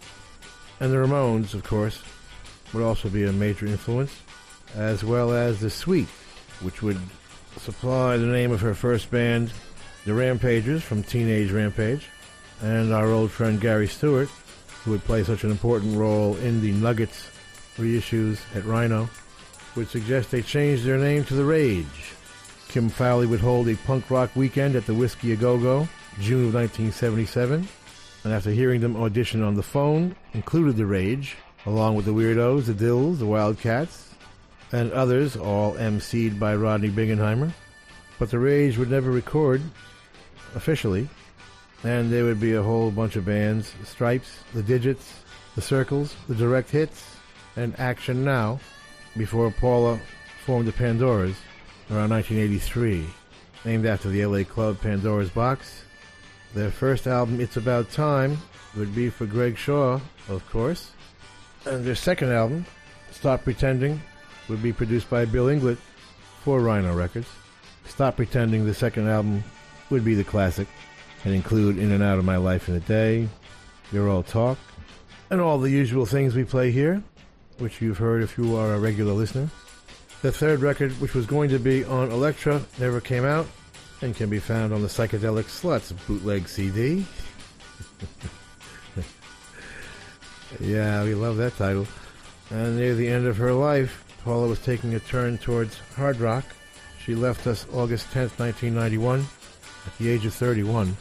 And 0.79 0.93
the 0.93 0.99
Ramones, 0.99 1.55
of 1.55 1.65
course, 1.65 2.03
would 2.75 2.83
also 2.83 3.09
be 3.09 3.25
a 3.25 3.33
major 3.33 3.65
influence, 3.65 4.15
as 4.75 5.03
well 5.03 5.33
as 5.33 5.59
the 5.59 5.71
Sweet, 5.71 6.09
which 6.61 6.83
would 6.83 6.99
supply 7.59 8.17
the 8.17 8.27
name 8.27 8.53
of 8.53 8.61
her 8.61 8.75
first 8.75 9.11
band, 9.11 9.53
the 10.05 10.15
Rampagers 10.15 10.83
from 10.83 11.03
Teenage 11.03 11.51
Rampage, 11.51 12.09
and 12.63 12.93
our 12.93 13.09
old 13.09 13.31
friend 13.31 13.61
Gary 13.61 13.89
Stewart, 13.89 14.29
who 14.85 14.91
would 14.91 15.05
play 15.05 15.25
such 15.25 15.45
an 15.45 15.51
important 15.51 15.97
role 15.97 16.37
in 16.37 16.61
the 16.61 16.73
Nuggets 16.73 17.29
reissues 17.77 18.39
at 18.55 18.65
Rhino, 18.65 19.09
would 19.77 19.89
suggest 19.89 20.31
they 20.31 20.43
change 20.43 20.83
their 20.83 20.99
name 20.99 21.25
to 21.25 21.35
The 21.35 21.45
Rage. 21.45 22.15
Kim 22.69 22.89
Fowley 22.89 23.27
would 23.27 23.41
hold 23.41 23.69
a 23.69 23.77
punk 23.77 24.11
rock 24.11 24.35
weekend 24.35 24.77
at 24.77 24.87
the 24.87 24.95
Whisky 24.95 25.33
A 25.33 25.37
Go 25.37 25.59
Go, 25.59 25.89
June 26.21 26.49
of 26.49 26.55
1977, 26.55 27.67
and 28.25 28.33
after 28.33 28.51
hearing 28.51 28.81
them 28.81 28.97
audition 28.97 29.43
on 29.43 29.55
the 29.55 29.63
phone, 29.63 30.15
included 30.33 30.77
The 30.77 30.87
Rage, 30.87 31.37
along 31.67 31.95
with 31.95 32.05
the 32.05 32.13
Weirdos, 32.13 32.67
the 32.67 32.75
Dills, 32.75 33.19
the 33.19 33.27
Wildcats, 33.27 34.04
and 34.75 34.93
others, 34.93 35.37
all 35.37 35.75
emceed 35.75 36.37
by 36.37 36.57
Rodney 36.57 36.91
Bingenheimer. 36.91 37.53
But 38.19 38.31
The 38.31 38.41
Rage 38.41 38.77
would 38.77 38.91
never 38.91 39.13
record 39.13 39.63
officially, 40.57 41.09
and 41.85 42.13
there 42.13 42.25
would 42.25 42.41
be 42.41 42.55
a 42.55 42.63
whole 42.63 42.91
bunch 42.91 43.15
of 43.15 43.25
bands 43.25 43.73
Stripes, 43.85 44.41
the 44.53 44.65
Digits, 44.65 45.21
the 45.55 45.63
Circles, 45.63 46.17
the 46.29 46.35
Direct 46.35 46.71
Hits, 46.71 47.05
and 47.55 47.79
Action 47.79 48.25
Now 48.25 48.59
before 49.17 49.53
Paula 49.53 50.01
formed 50.45 50.67
the 50.67 50.73
Pandoras 50.73 51.37
around 51.89 52.11
1983, 52.11 53.07
named 53.65 53.87
after 53.87 54.09
the 54.09 54.27
LA 54.27 54.43
club 54.43 54.81
Pandora's 54.81 55.31
Box. 55.31 55.85
Their 56.53 56.73
first 56.73 57.07
album, 57.07 57.41
It's 57.41 57.57
About 57.57 57.93
Time, 57.93 58.39
would 58.77 58.93
be 58.93 59.09
for 59.09 59.27
Greg 59.27 59.57
Shaw, 59.57 60.01
of 60.29 60.45
course. 60.51 60.91
And 61.65 61.85
their 61.85 61.95
second 61.95 62.33
album, 62.33 62.67
Stop 63.13 63.45
Pretending, 63.45 64.01
would 64.49 64.63
be 64.63 64.73
produced 64.73 65.09
by 65.11 65.25
Bill 65.25 65.47
Inglot 65.47 65.79
for 66.43 66.61
Rhino 66.61 66.95
Records. 66.95 67.29
Stop 67.87 68.17
Pretending, 68.17 68.65
the 68.65 68.75
second 68.75 69.09
album, 69.09 69.45
would 69.91 70.05
be 70.05 70.15
the 70.15 70.25
classic 70.25 70.69
and 71.25 71.35
include 71.35 71.79
In 71.79 71.93
and 71.93 72.03
Out 72.03 72.19
of 72.19 72.25
My 72.25 72.37
Life 72.37 72.69
in 72.69 72.75
a 72.75 72.81
Day, 72.81 73.29
Your 73.93 74.09
All 74.09 74.23
Talk, 74.23 74.59
and 75.31 75.41
all 75.41 75.59
the 75.59 75.71
usual 75.71 76.07
things 76.07 76.35
we 76.35 76.45
play 76.45 76.71
here, 76.71 77.03
which 77.59 77.81
you've 77.81 77.99
heard 77.99 78.23
if 78.23 78.37
you 78.37 78.57
are 78.57 78.75
a 78.75 78.79
regular 78.79 79.13
listener. 79.13 79.49
The 80.23 80.33
third 80.33 80.61
record, 80.61 80.93
which 81.01 81.15
was 81.15 81.27
going 81.27 81.51
to 81.51 81.59
be 81.59 81.85
on 81.85 82.11
Elektra, 82.11 82.63
never 82.79 83.01
came 83.01 83.25
out 83.25 83.47
and 84.03 84.15
can 84.15 84.29
be 84.29 84.39
found 84.39 84.73
on 84.73 84.83
the 84.83 84.89
Psychedelic 84.89 85.45
Sluts 85.45 85.95
bootleg 86.07 86.49
CD. 86.49 87.07
yeah, 90.61 91.03
we 91.05 91.15
love 91.15 91.37
that 91.39 91.57
title. 91.57 91.87
And 92.51 92.77
near 92.77 92.95
the 92.95 93.09
end 93.09 93.27
of 93.27 93.37
her 93.39 93.53
life, 93.53 94.04
Paula 94.25 94.49
was 94.49 94.59
taking 94.61 94.95
a 94.95 95.01
turn 95.01 95.37
towards 95.37 95.79
hard 95.97 96.17
rock. 96.19 96.45
She 97.05 97.15
left 97.15 97.47
us 97.47 97.67
August 97.75 98.11
10, 98.13 98.31
1991, 98.39 99.27
at 99.87 99.99
the 99.99 100.09
age 100.09 100.25
of 100.25 100.33
31. 100.33 100.97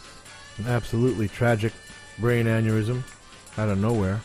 An 0.58 0.68
absolutely 0.68 1.30
tragic 1.30 1.72
brain 2.20 2.48
aneurysm 2.48 3.02
out 3.58 3.70
of 3.70 3.80
nowhere. 3.80 4.20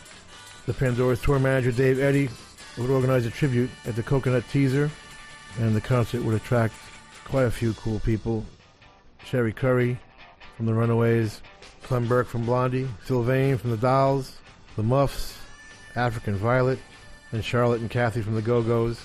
The 0.65 0.73
Pandora's 0.73 1.21
tour 1.21 1.39
manager, 1.39 1.71
Dave 1.71 1.99
Eddy, 1.99 2.29
would 2.77 2.89
organize 2.89 3.25
a 3.25 3.31
tribute 3.31 3.69
at 3.85 3.95
the 3.95 4.03
Coconut 4.03 4.43
Teazer, 4.51 4.89
and 5.59 5.73
the 5.73 5.81
concert 5.81 6.21
would 6.23 6.35
attract 6.35 6.73
quite 7.23 7.45
a 7.45 7.51
few 7.51 7.73
cool 7.75 8.01
people. 8.01 8.45
Cherie 9.23 9.53
Currie 9.53 9.97
from 10.57 10.65
The 10.65 10.73
Runaways, 10.73 11.41
Clem 11.83 12.05
Burke 12.05 12.27
from 12.27 12.45
Blondie, 12.45 12.89
Sylvain 13.05 13.57
from 13.57 13.71
The 13.71 13.77
Dolls, 13.77 14.37
The 14.75 14.83
Muffs, 14.83 15.37
African 15.95 16.35
Violet, 16.35 16.79
and 17.31 17.43
Charlotte 17.43 17.81
and 17.81 17.89
Kathy 17.89 18.21
from 18.21 18.35
the 18.35 18.41
Go 18.41 18.61
Go's, 18.61 18.99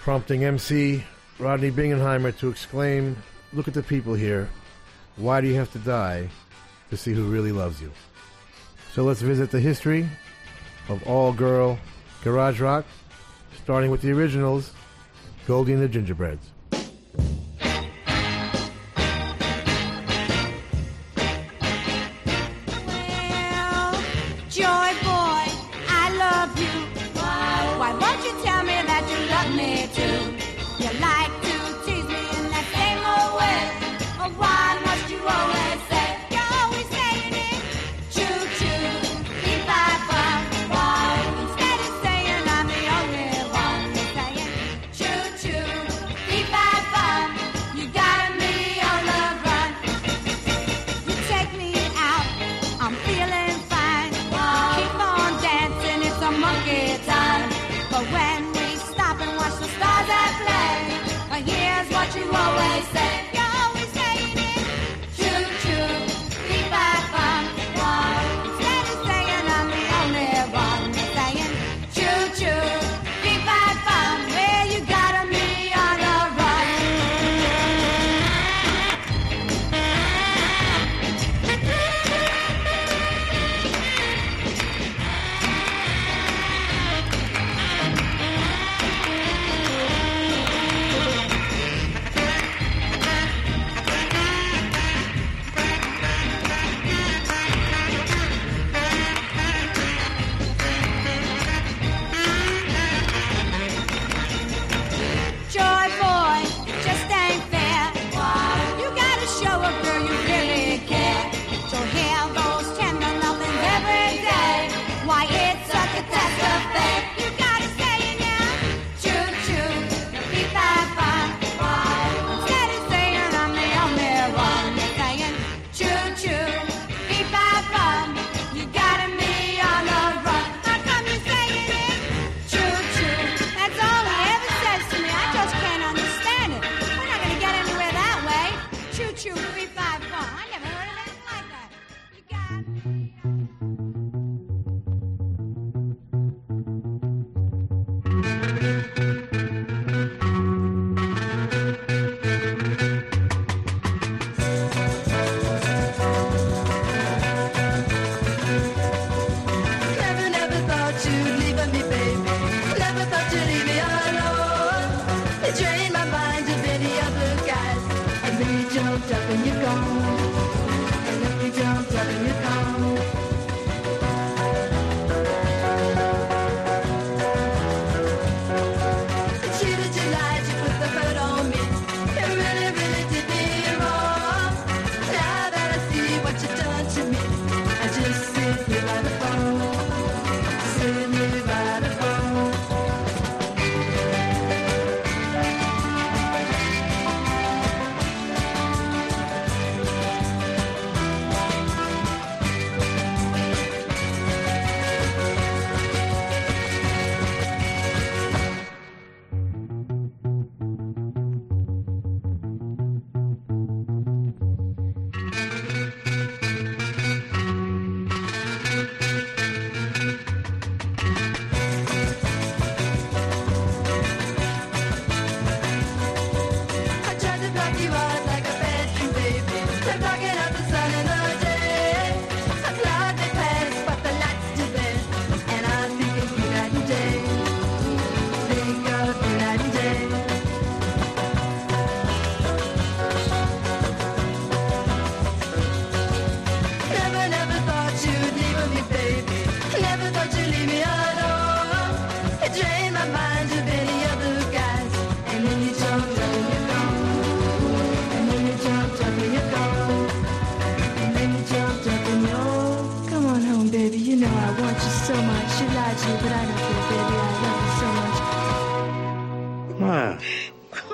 prompting 0.00 0.44
MC 0.44 1.04
Rodney 1.38 1.70
Bingenheimer 1.70 2.36
to 2.38 2.48
exclaim, 2.48 3.16
Look 3.52 3.68
at 3.68 3.74
the 3.74 3.82
people 3.82 4.14
here. 4.14 4.48
Why 5.16 5.40
do 5.40 5.46
you 5.46 5.54
have 5.56 5.70
to 5.72 5.78
die 5.78 6.28
to 6.90 6.96
see 6.96 7.12
who 7.12 7.24
really 7.24 7.52
loves 7.52 7.82
you? 7.82 7.92
So 8.94 9.04
let's 9.04 9.20
visit 9.20 9.50
the 9.50 9.60
history 9.60 10.08
of 10.88 11.02
all 11.06 11.32
girl 11.32 11.78
garage 12.24 12.60
rock, 12.60 12.84
starting 13.62 13.90
with 13.90 14.02
the 14.02 14.12
originals 14.12 14.72
Goldie 15.46 15.72
and 15.72 15.82
the 15.82 15.88
Gingerbreads. 15.88 16.50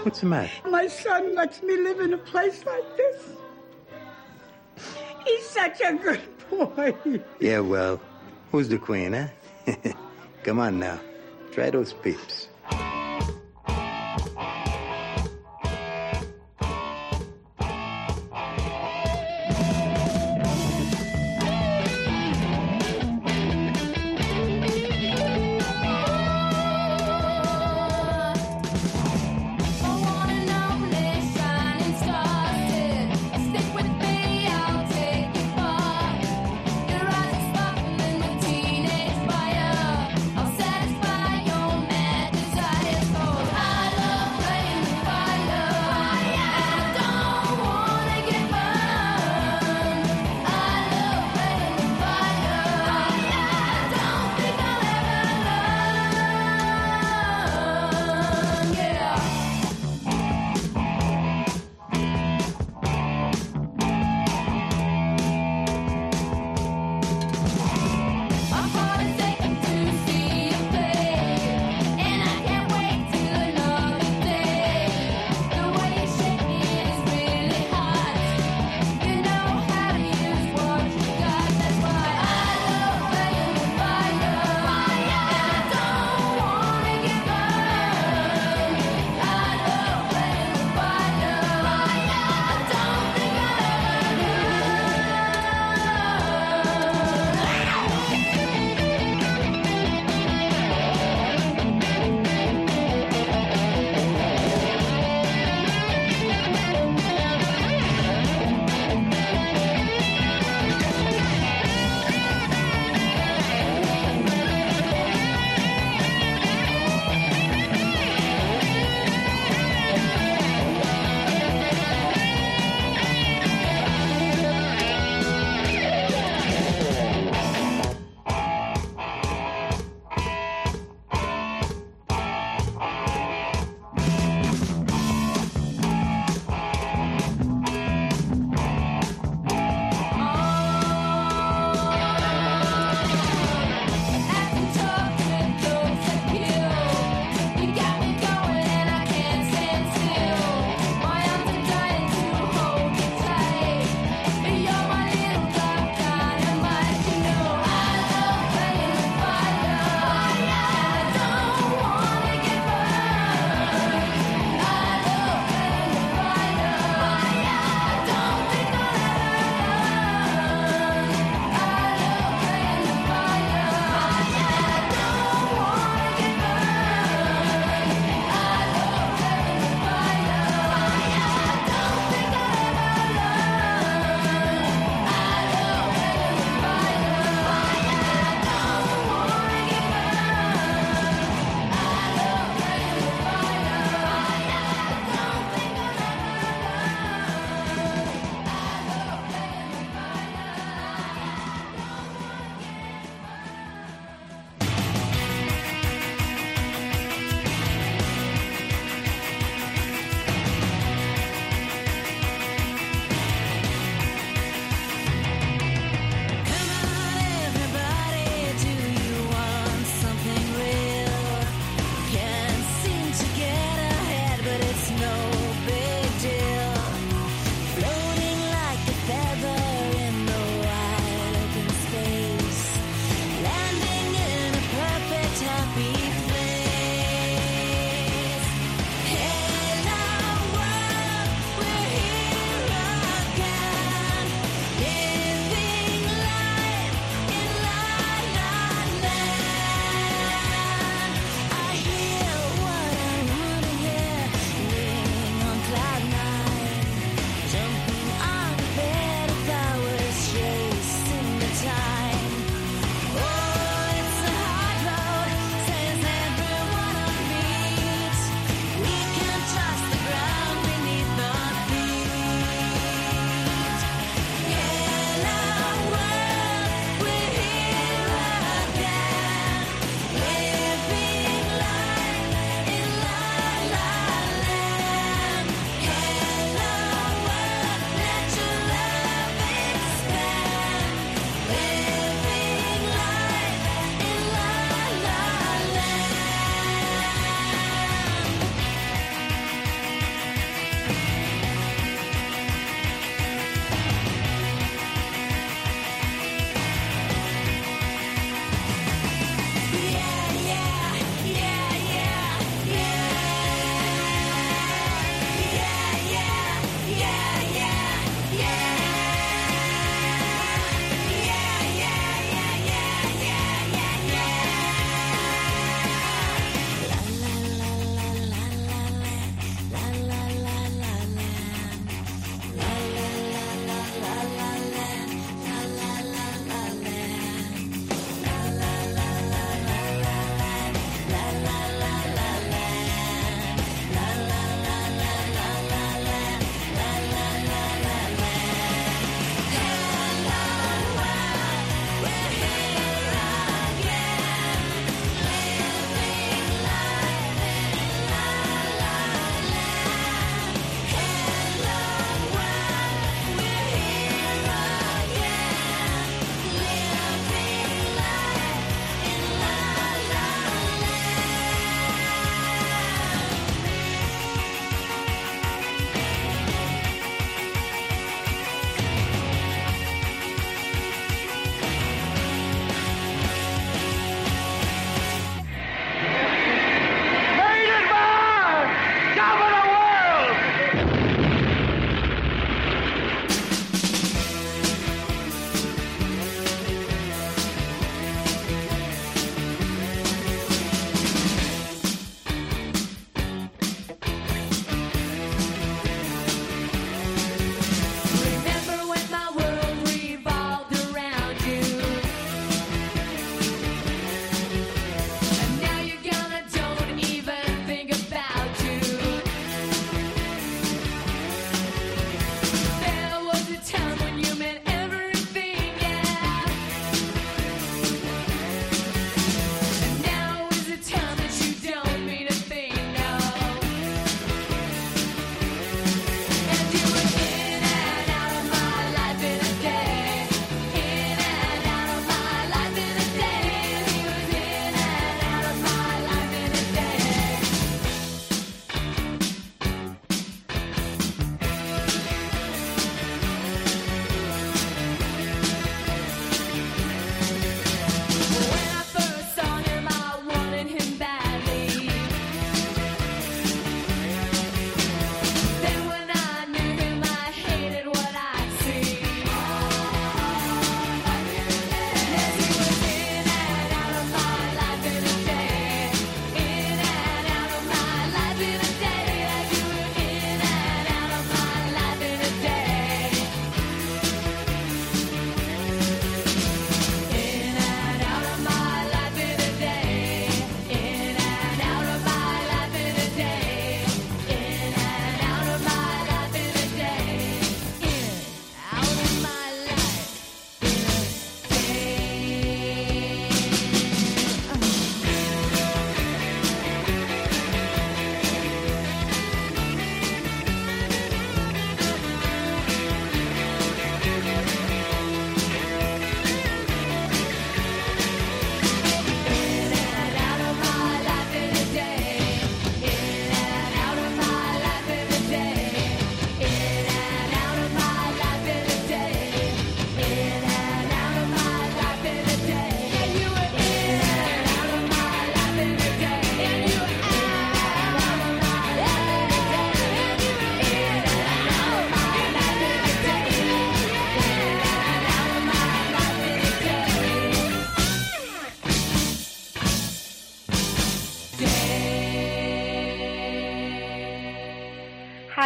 What's 0.03 0.21
the 0.21 0.27
matter? 0.27 0.51
My 0.69 0.87
son 0.87 1.35
lets 1.35 1.63
me 1.63 1.77
live 1.77 2.01
in 2.01 2.15
a 2.15 2.19
place 2.19 2.65
like 2.67 2.97
this. 2.97 3.23
He's 5.25 5.49
such 5.49 5.81
a 5.81 5.95
good 5.95 6.21
boy. 6.51 6.95
Yeah, 7.41 7.61
well, 7.61 8.01
who's 8.51 8.69
the 8.69 8.79
queen, 8.79 9.13
huh? 9.13 9.27
Eh? 9.67 9.93
Come 10.43 10.59
on 10.61 10.79
now. 10.79 10.99
Try 11.53 11.71
those 11.71 11.93
peeps. 11.93 12.48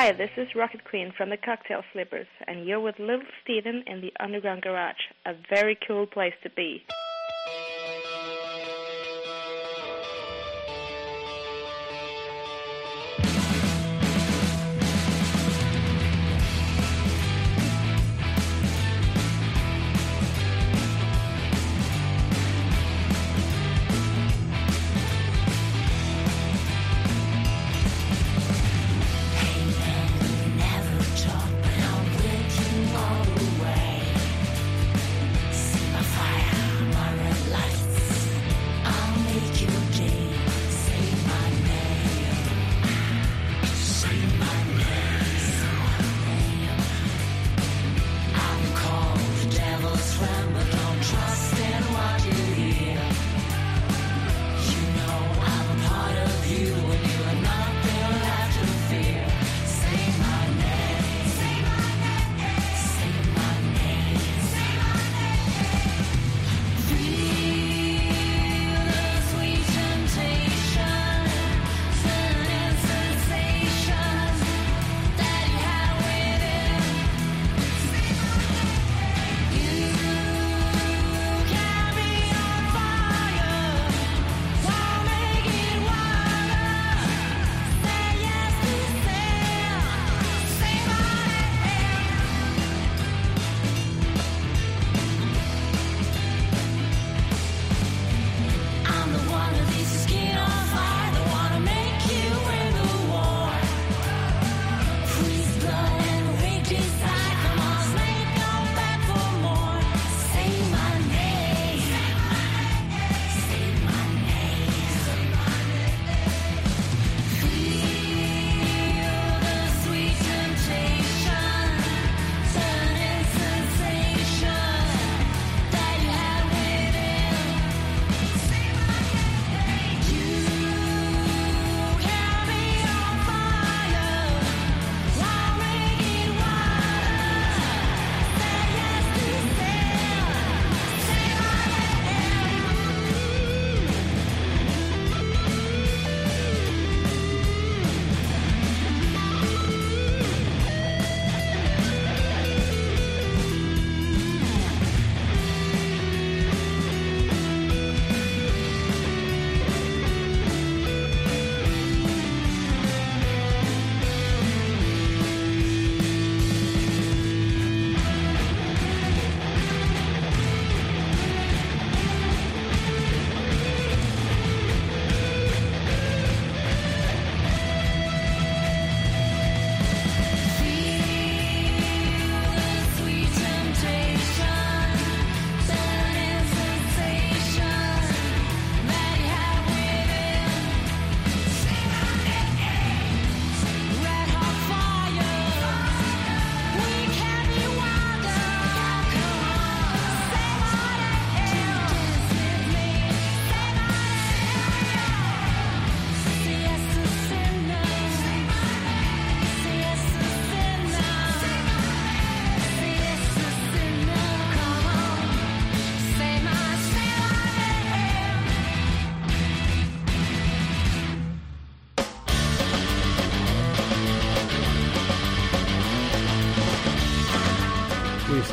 Hi, 0.03 0.11
this 0.11 0.31
is 0.37 0.49
Rocket 0.57 0.83
Queen 0.83 1.13
from 1.17 1.31
the 1.31 1.37
Cocktail 1.37 1.85
Slippers, 1.93 2.27
and 2.49 2.67
you're 2.67 2.81
with 2.81 2.99
Little 2.99 3.23
Steven 3.45 3.85
in 3.87 4.01
the 4.01 4.13
Underground 4.19 4.63
Garage. 4.63 4.97
A 5.27 5.35
very 5.49 5.79
cool 5.87 6.09
place 6.09 6.35
to 6.43 6.51
be. 6.51 6.85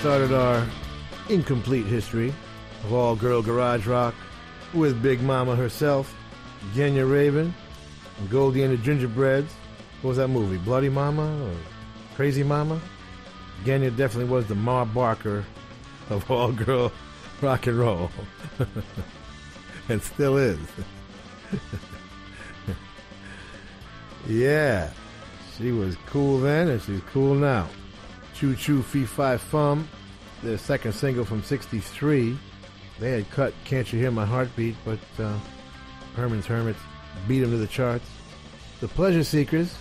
Started 0.10 0.34
our 0.34 0.65
incomplete 1.30 1.86
history 1.86 2.34
of 2.84 2.94
all 2.94 3.15
girl 3.15 3.44
garage 3.44 3.86
rock 3.86 4.15
with 4.73 5.03
Big 5.03 5.22
Mama 5.22 5.56
herself, 5.56 6.15
Genya 6.73 7.07
Ravan, 7.07 7.53
and 8.18 8.30
Goldie 8.31 8.64
and 8.64 8.73
the 8.73 8.81
Gingerbreads. 8.81 9.53
What 10.02 10.07
was 10.07 10.18
that 10.18 10.30
movie? 10.30 10.57
Bloody 10.57 10.90
Mama 10.90 11.45
or 11.45 11.53
Crazy 12.15 12.41
Mama? 12.41 12.81
Genya 13.64 13.95
definitely 13.95 14.31
was 14.31 14.48
the 14.48 14.56
Ma 14.56 14.84
Barker 14.84 15.45
of 16.10 16.31
all 16.31 16.53
girl 16.53 16.91
rock 17.44 17.68
and 17.68 17.77
roll. 17.77 18.10
and 19.90 20.02
still 20.02 20.38
is. 20.38 20.57
yeah. 24.27 24.90
She 25.56 25.72
was 25.72 25.95
cool 26.07 26.40
then 26.40 26.68
and 26.68 26.81
she's 26.81 27.02
cool 27.14 27.36
now. 27.36 27.69
Choo 28.40 28.56
Choo 28.56 28.82
Fee 28.82 29.03
Fi 29.03 29.36
Fum, 29.36 29.86
their 30.44 30.57
second 30.57 30.94
single 30.94 31.26
from 31.26 31.44
63. 31.44 32.38
They 32.98 33.11
had 33.11 33.30
cut 33.32 33.53
Can't 33.66 33.91
You 33.91 33.99
Hear 33.99 34.11
My 34.11 34.26
Heartbeat, 34.26 34.78
but 34.86 34.99
uh, 35.22 35.38
Herman's 36.16 36.45
Hermits 36.45 36.80
beat 37.28 37.41
them 37.41 37.52
to 37.52 37.57
the 37.57 37.68
charts. 37.68 38.10
The 38.80 38.88
Pleasure 38.88 39.26
Seekers, 39.26 39.76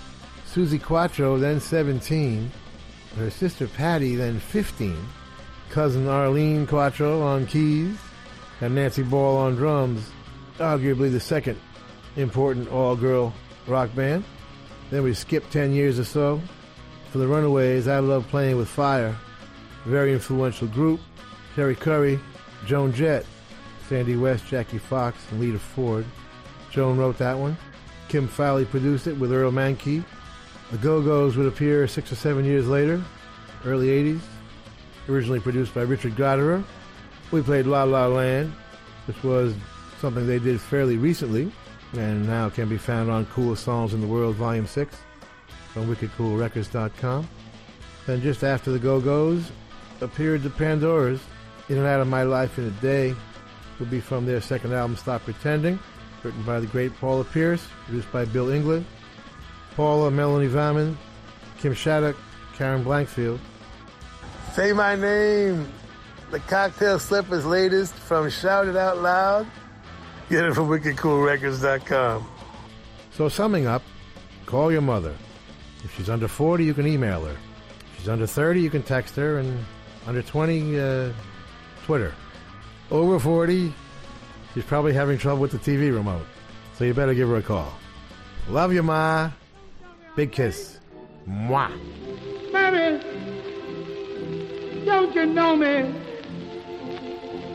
Suzi 0.45 0.83
Quatro, 0.83 1.39
then 1.39 1.61
17. 1.61 2.51
Her 3.17 3.31
sister 3.31 3.69
Patty, 3.69 4.17
then 4.17 4.41
15. 4.41 4.97
Cousin 5.71 6.09
Arlene 6.09 6.67
Quatro 6.67 7.23
on 7.23 7.47
keys. 7.47 7.97
And 8.61 8.75
Nancy 8.75 9.05
Ball 9.05 9.37
on 9.37 9.55
drums. 9.55 10.11
Arguably 10.59 11.13
the 11.13 11.21
second 11.21 11.61
important 12.17 12.69
all 12.73 12.97
girl 12.97 13.33
rock 13.69 13.95
band. 13.95 14.25
Then 14.91 15.05
we 15.05 15.15
skip 15.15 15.49
10 15.51 15.75
years 15.75 16.01
or 16.01 16.05
so. 16.05 16.43
For 17.11 17.19
the 17.19 17.27
Runaways, 17.27 17.89
I 17.89 18.01
Love 18.01 18.29
Playing 18.29 18.59
with 18.59 18.69
Fire. 18.69 19.17
Very 19.87 20.13
influential 20.13 20.69
group. 20.69 21.01
Cherie 21.57 21.75
Currie, 21.75 22.21
Joan 22.67 22.93
Jett, 22.93 23.25
Sandy 23.89 24.15
West, 24.15 24.47
Jackie 24.47 24.77
Fox, 24.77 25.19
and 25.31 25.41
Lita 25.41 25.59
Ford. 25.59 26.05
Joan 26.71 26.99
wrote 26.99 27.17
that 27.17 27.39
one. 27.39 27.57
Kim 28.09 28.29
Fowley 28.29 28.67
produced 28.67 29.07
it 29.07 29.19
with 29.19 29.33
Earl 29.33 29.51
Mankey. 29.51 30.05
The 30.71 30.77
Go 30.77 31.03
Go's 31.03 31.37
would 31.39 31.47
appear 31.47 31.89
six 31.89 32.13
or 32.13 32.15
seven 32.15 32.45
years 32.45 32.69
later, 32.69 33.03
early 33.65 33.89
80s, 33.89 34.21
originally 35.09 35.41
produced 35.41 35.75
by 35.75 35.83
Richard 35.83 36.15
Gottehrer. 36.15 36.63
We 37.31 37.41
played 37.41 37.67
La 37.67 37.85
La 37.85 38.07
Land, 38.07 38.53
which 39.07 39.23
was 39.25 39.55
something 39.99 40.27
they 40.27 40.39
did 40.39 40.61
fairly 40.61 40.99
recently 40.99 41.51
and 41.95 42.27
now 42.27 42.51
can 42.51 42.69
be 42.69 42.77
found 42.77 43.11
on 43.11 43.25
Coolest 43.27 43.65
Songs 43.65 43.95
in 43.95 44.03
the 44.03 44.07
World, 44.07 44.37
Volume 44.37 44.67
6 44.67 44.95
from 45.73 45.95
wickedcoolrecords.com. 45.95 47.29
Then 48.07 48.23
just 48.23 48.43
after 48.43 48.71
the 48.71 48.79
Go 48.79 49.01
Go's 49.01 49.51
appeared 50.01 50.43
the 50.43 50.51
Pandoras. 50.51 51.21
In 51.69 51.77
and 51.77 51.87
Out 51.87 52.01
of 52.01 52.09
My 52.09 52.23
Life 52.23 52.59
in 52.59 52.65
a 52.65 52.71
Day 52.81 53.15
will 53.79 53.87
be 53.87 54.01
from 54.01 54.25
their 54.25 54.41
second 54.41 54.73
album, 54.73 54.97
Stop 54.97 55.23
Pretending, 55.25 55.79
written 56.23 56.43
by 56.45 56.61
the 56.61 56.67
great 56.67 56.95
Paula 56.99 57.25
Pierce, 57.25 57.67
produced 57.85 58.11
by 58.11 58.25
Bill 58.25 58.47
Inglot. 58.47 58.85
Paula, 59.77 60.11
Melanie 60.11 60.49
Vammen, 60.49 60.97
Kim 61.61 61.75
Shattuck, 61.75 62.17
Karen 62.55 62.83
Blankfeld. 62.83 63.39
Say 64.55 64.73
my 64.73 64.97
name. 64.97 65.69
The 66.31 66.41
Cocktail 66.41 66.99
Slippers 66.99 67.47
latest 67.47 67.95
from 67.95 68.29
Shout 68.29 68.67
It 68.67 68.77
Out 68.77 68.99
Loud. 68.99 69.47
Get 70.29 70.45
it 70.45 70.55
from 70.55 70.69
wickedcoolrecords.com. 70.69 72.27
So 73.13 73.29
summing 73.29 73.67
up, 73.67 73.83
call 74.47 74.71
your 74.73 74.83
mother. 74.83 75.15
If 75.85 75.95
she's 75.97 76.11
under 76.11 76.29
40, 76.29 76.65
you 76.65 76.75
can 76.75 76.87
email 76.87 77.25
her. 77.25 77.33
If 77.33 77.99
she's 77.99 78.09
under 78.09 78.27
30, 78.27 78.61
you 78.61 78.71
can 78.71 78.83
text 78.83 79.17
her, 79.17 79.39
and 79.39 79.65
under 80.07 80.23
20, 80.23 80.81
uh, 80.81 81.13
Twitter. 81.85 82.15
Over 82.91 83.19
40, 83.19 83.73
she's 84.55 84.65
probably 84.65 84.93
having 84.93 85.19
trouble 85.19 85.43
with 85.43 85.53
the 85.53 85.59
TV 85.59 85.95
remote. 85.95 86.27
So 86.77 86.85
you 86.85 86.95
better 86.95 87.15
give 87.15 87.29
her 87.29 87.37
a 87.37 87.43
call. 87.43 87.73
Love 88.49 88.73
you, 88.73 88.83
Ma. 88.83 89.31
Big 90.17 90.33
kiss. 90.33 90.79
Mwah. 91.29 91.71
Mammy, 92.53 92.99
don't 94.85 95.15
you 95.15 95.27
know 95.27 95.55
me? 95.55 95.95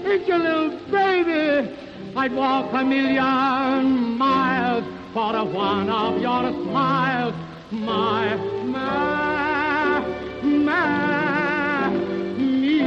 It's 0.06 0.28
your 0.28 0.38
little 0.38 0.78
baby. 0.92 1.76
I'd 2.16 2.34
walk 2.34 2.72
a 2.74 2.84
million 2.84 4.18
miles 4.18 4.84
for 5.14 5.46
one 5.46 5.90
of 5.90 6.22
your 6.22 6.52
smiles. 6.52 7.34
My, 7.74 8.36
my, 8.66 10.06
my, 10.44 11.90
me. 12.38 12.78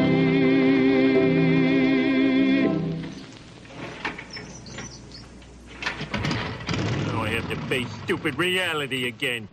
Now 7.04 7.20
I 7.20 7.30
have 7.30 7.48
to 7.48 7.56
face 7.66 7.90
stupid 8.04 8.38
reality 8.38 9.08
again. 9.08 9.48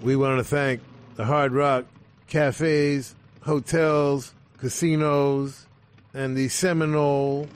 We 0.00 0.14
want 0.14 0.38
to 0.38 0.44
thank 0.44 0.80
the 1.16 1.24
Hard 1.24 1.50
Rock 1.50 1.86
cafes, 2.28 3.16
hotels, 3.40 4.32
casinos, 4.58 5.66
and 6.14 6.36
the 6.36 6.48
Seminole 6.48 7.48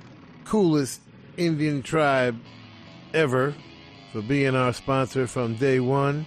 coolest 0.45 1.01
Indian 1.37 1.83
tribe 1.83 2.37
ever 3.15 3.55
for 4.13 4.23
being 4.23 4.57
our 4.57 4.73
sponsor 4.73 5.29
from 5.29 5.55
day 5.55 5.79
one. 5.79 6.27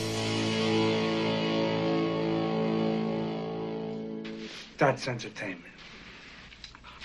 That's 4.81 5.07
entertainment. 5.07 5.75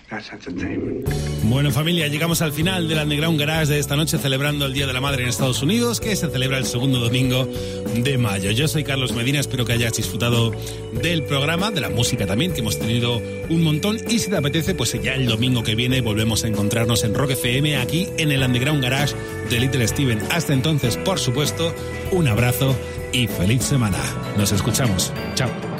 That's 0.08 0.32
entertainment. 0.32 1.06
Bueno 1.42 1.70
familia, 1.70 2.08
llegamos 2.08 2.40
al 2.40 2.54
final 2.54 2.88
del 2.88 2.98
Underground 3.00 3.38
Garage 3.38 3.66
de 3.66 3.78
esta 3.78 3.96
noche 3.96 4.16
celebrando 4.16 4.64
el 4.64 4.72
Día 4.72 4.86
de 4.86 4.94
la 4.94 5.02
Madre 5.02 5.24
en 5.24 5.28
Estados 5.28 5.62
Unidos, 5.62 6.00
que 6.00 6.16
se 6.16 6.30
celebra 6.30 6.56
el 6.56 6.64
segundo 6.64 7.00
domingo 7.00 7.46
de 7.94 8.16
mayo. 8.16 8.50
Yo 8.52 8.66
soy 8.66 8.82
Carlos 8.82 9.12
Medina, 9.12 9.40
espero 9.40 9.66
que 9.66 9.74
hayas 9.74 9.92
disfrutado 9.92 10.52
del 11.02 11.24
programa, 11.24 11.70
de 11.70 11.82
la 11.82 11.90
música 11.90 12.26
también, 12.26 12.54
que 12.54 12.60
hemos 12.60 12.78
tenido 12.78 13.20
un 13.50 13.62
montón. 13.62 13.98
Y 14.08 14.20
si 14.20 14.30
te 14.30 14.38
apetece, 14.38 14.74
pues 14.74 14.94
ya 15.02 15.12
el 15.12 15.26
domingo 15.26 15.62
que 15.62 15.74
viene 15.74 16.00
volvemos 16.00 16.44
a 16.44 16.48
encontrarnos 16.48 17.04
en 17.04 17.12
Rock 17.12 17.32
FM, 17.32 17.76
aquí 17.76 18.08
en 18.16 18.32
el 18.32 18.42
Underground 18.42 18.82
Garage 18.82 19.14
de 19.50 19.60
Little 19.60 19.86
Steven. 19.86 20.18
Hasta 20.30 20.54
entonces, 20.54 20.96
por 20.96 21.18
supuesto, 21.18 21.74
un 22.10 22.26
abrazo 22.26 22.74
y 23.12 23.26
feliz 23.26 23.64
semana. 23.64 23.98
Nos 24.38 24.50
escuchamos. 24.50 25.12
Chao. 25.34 25.75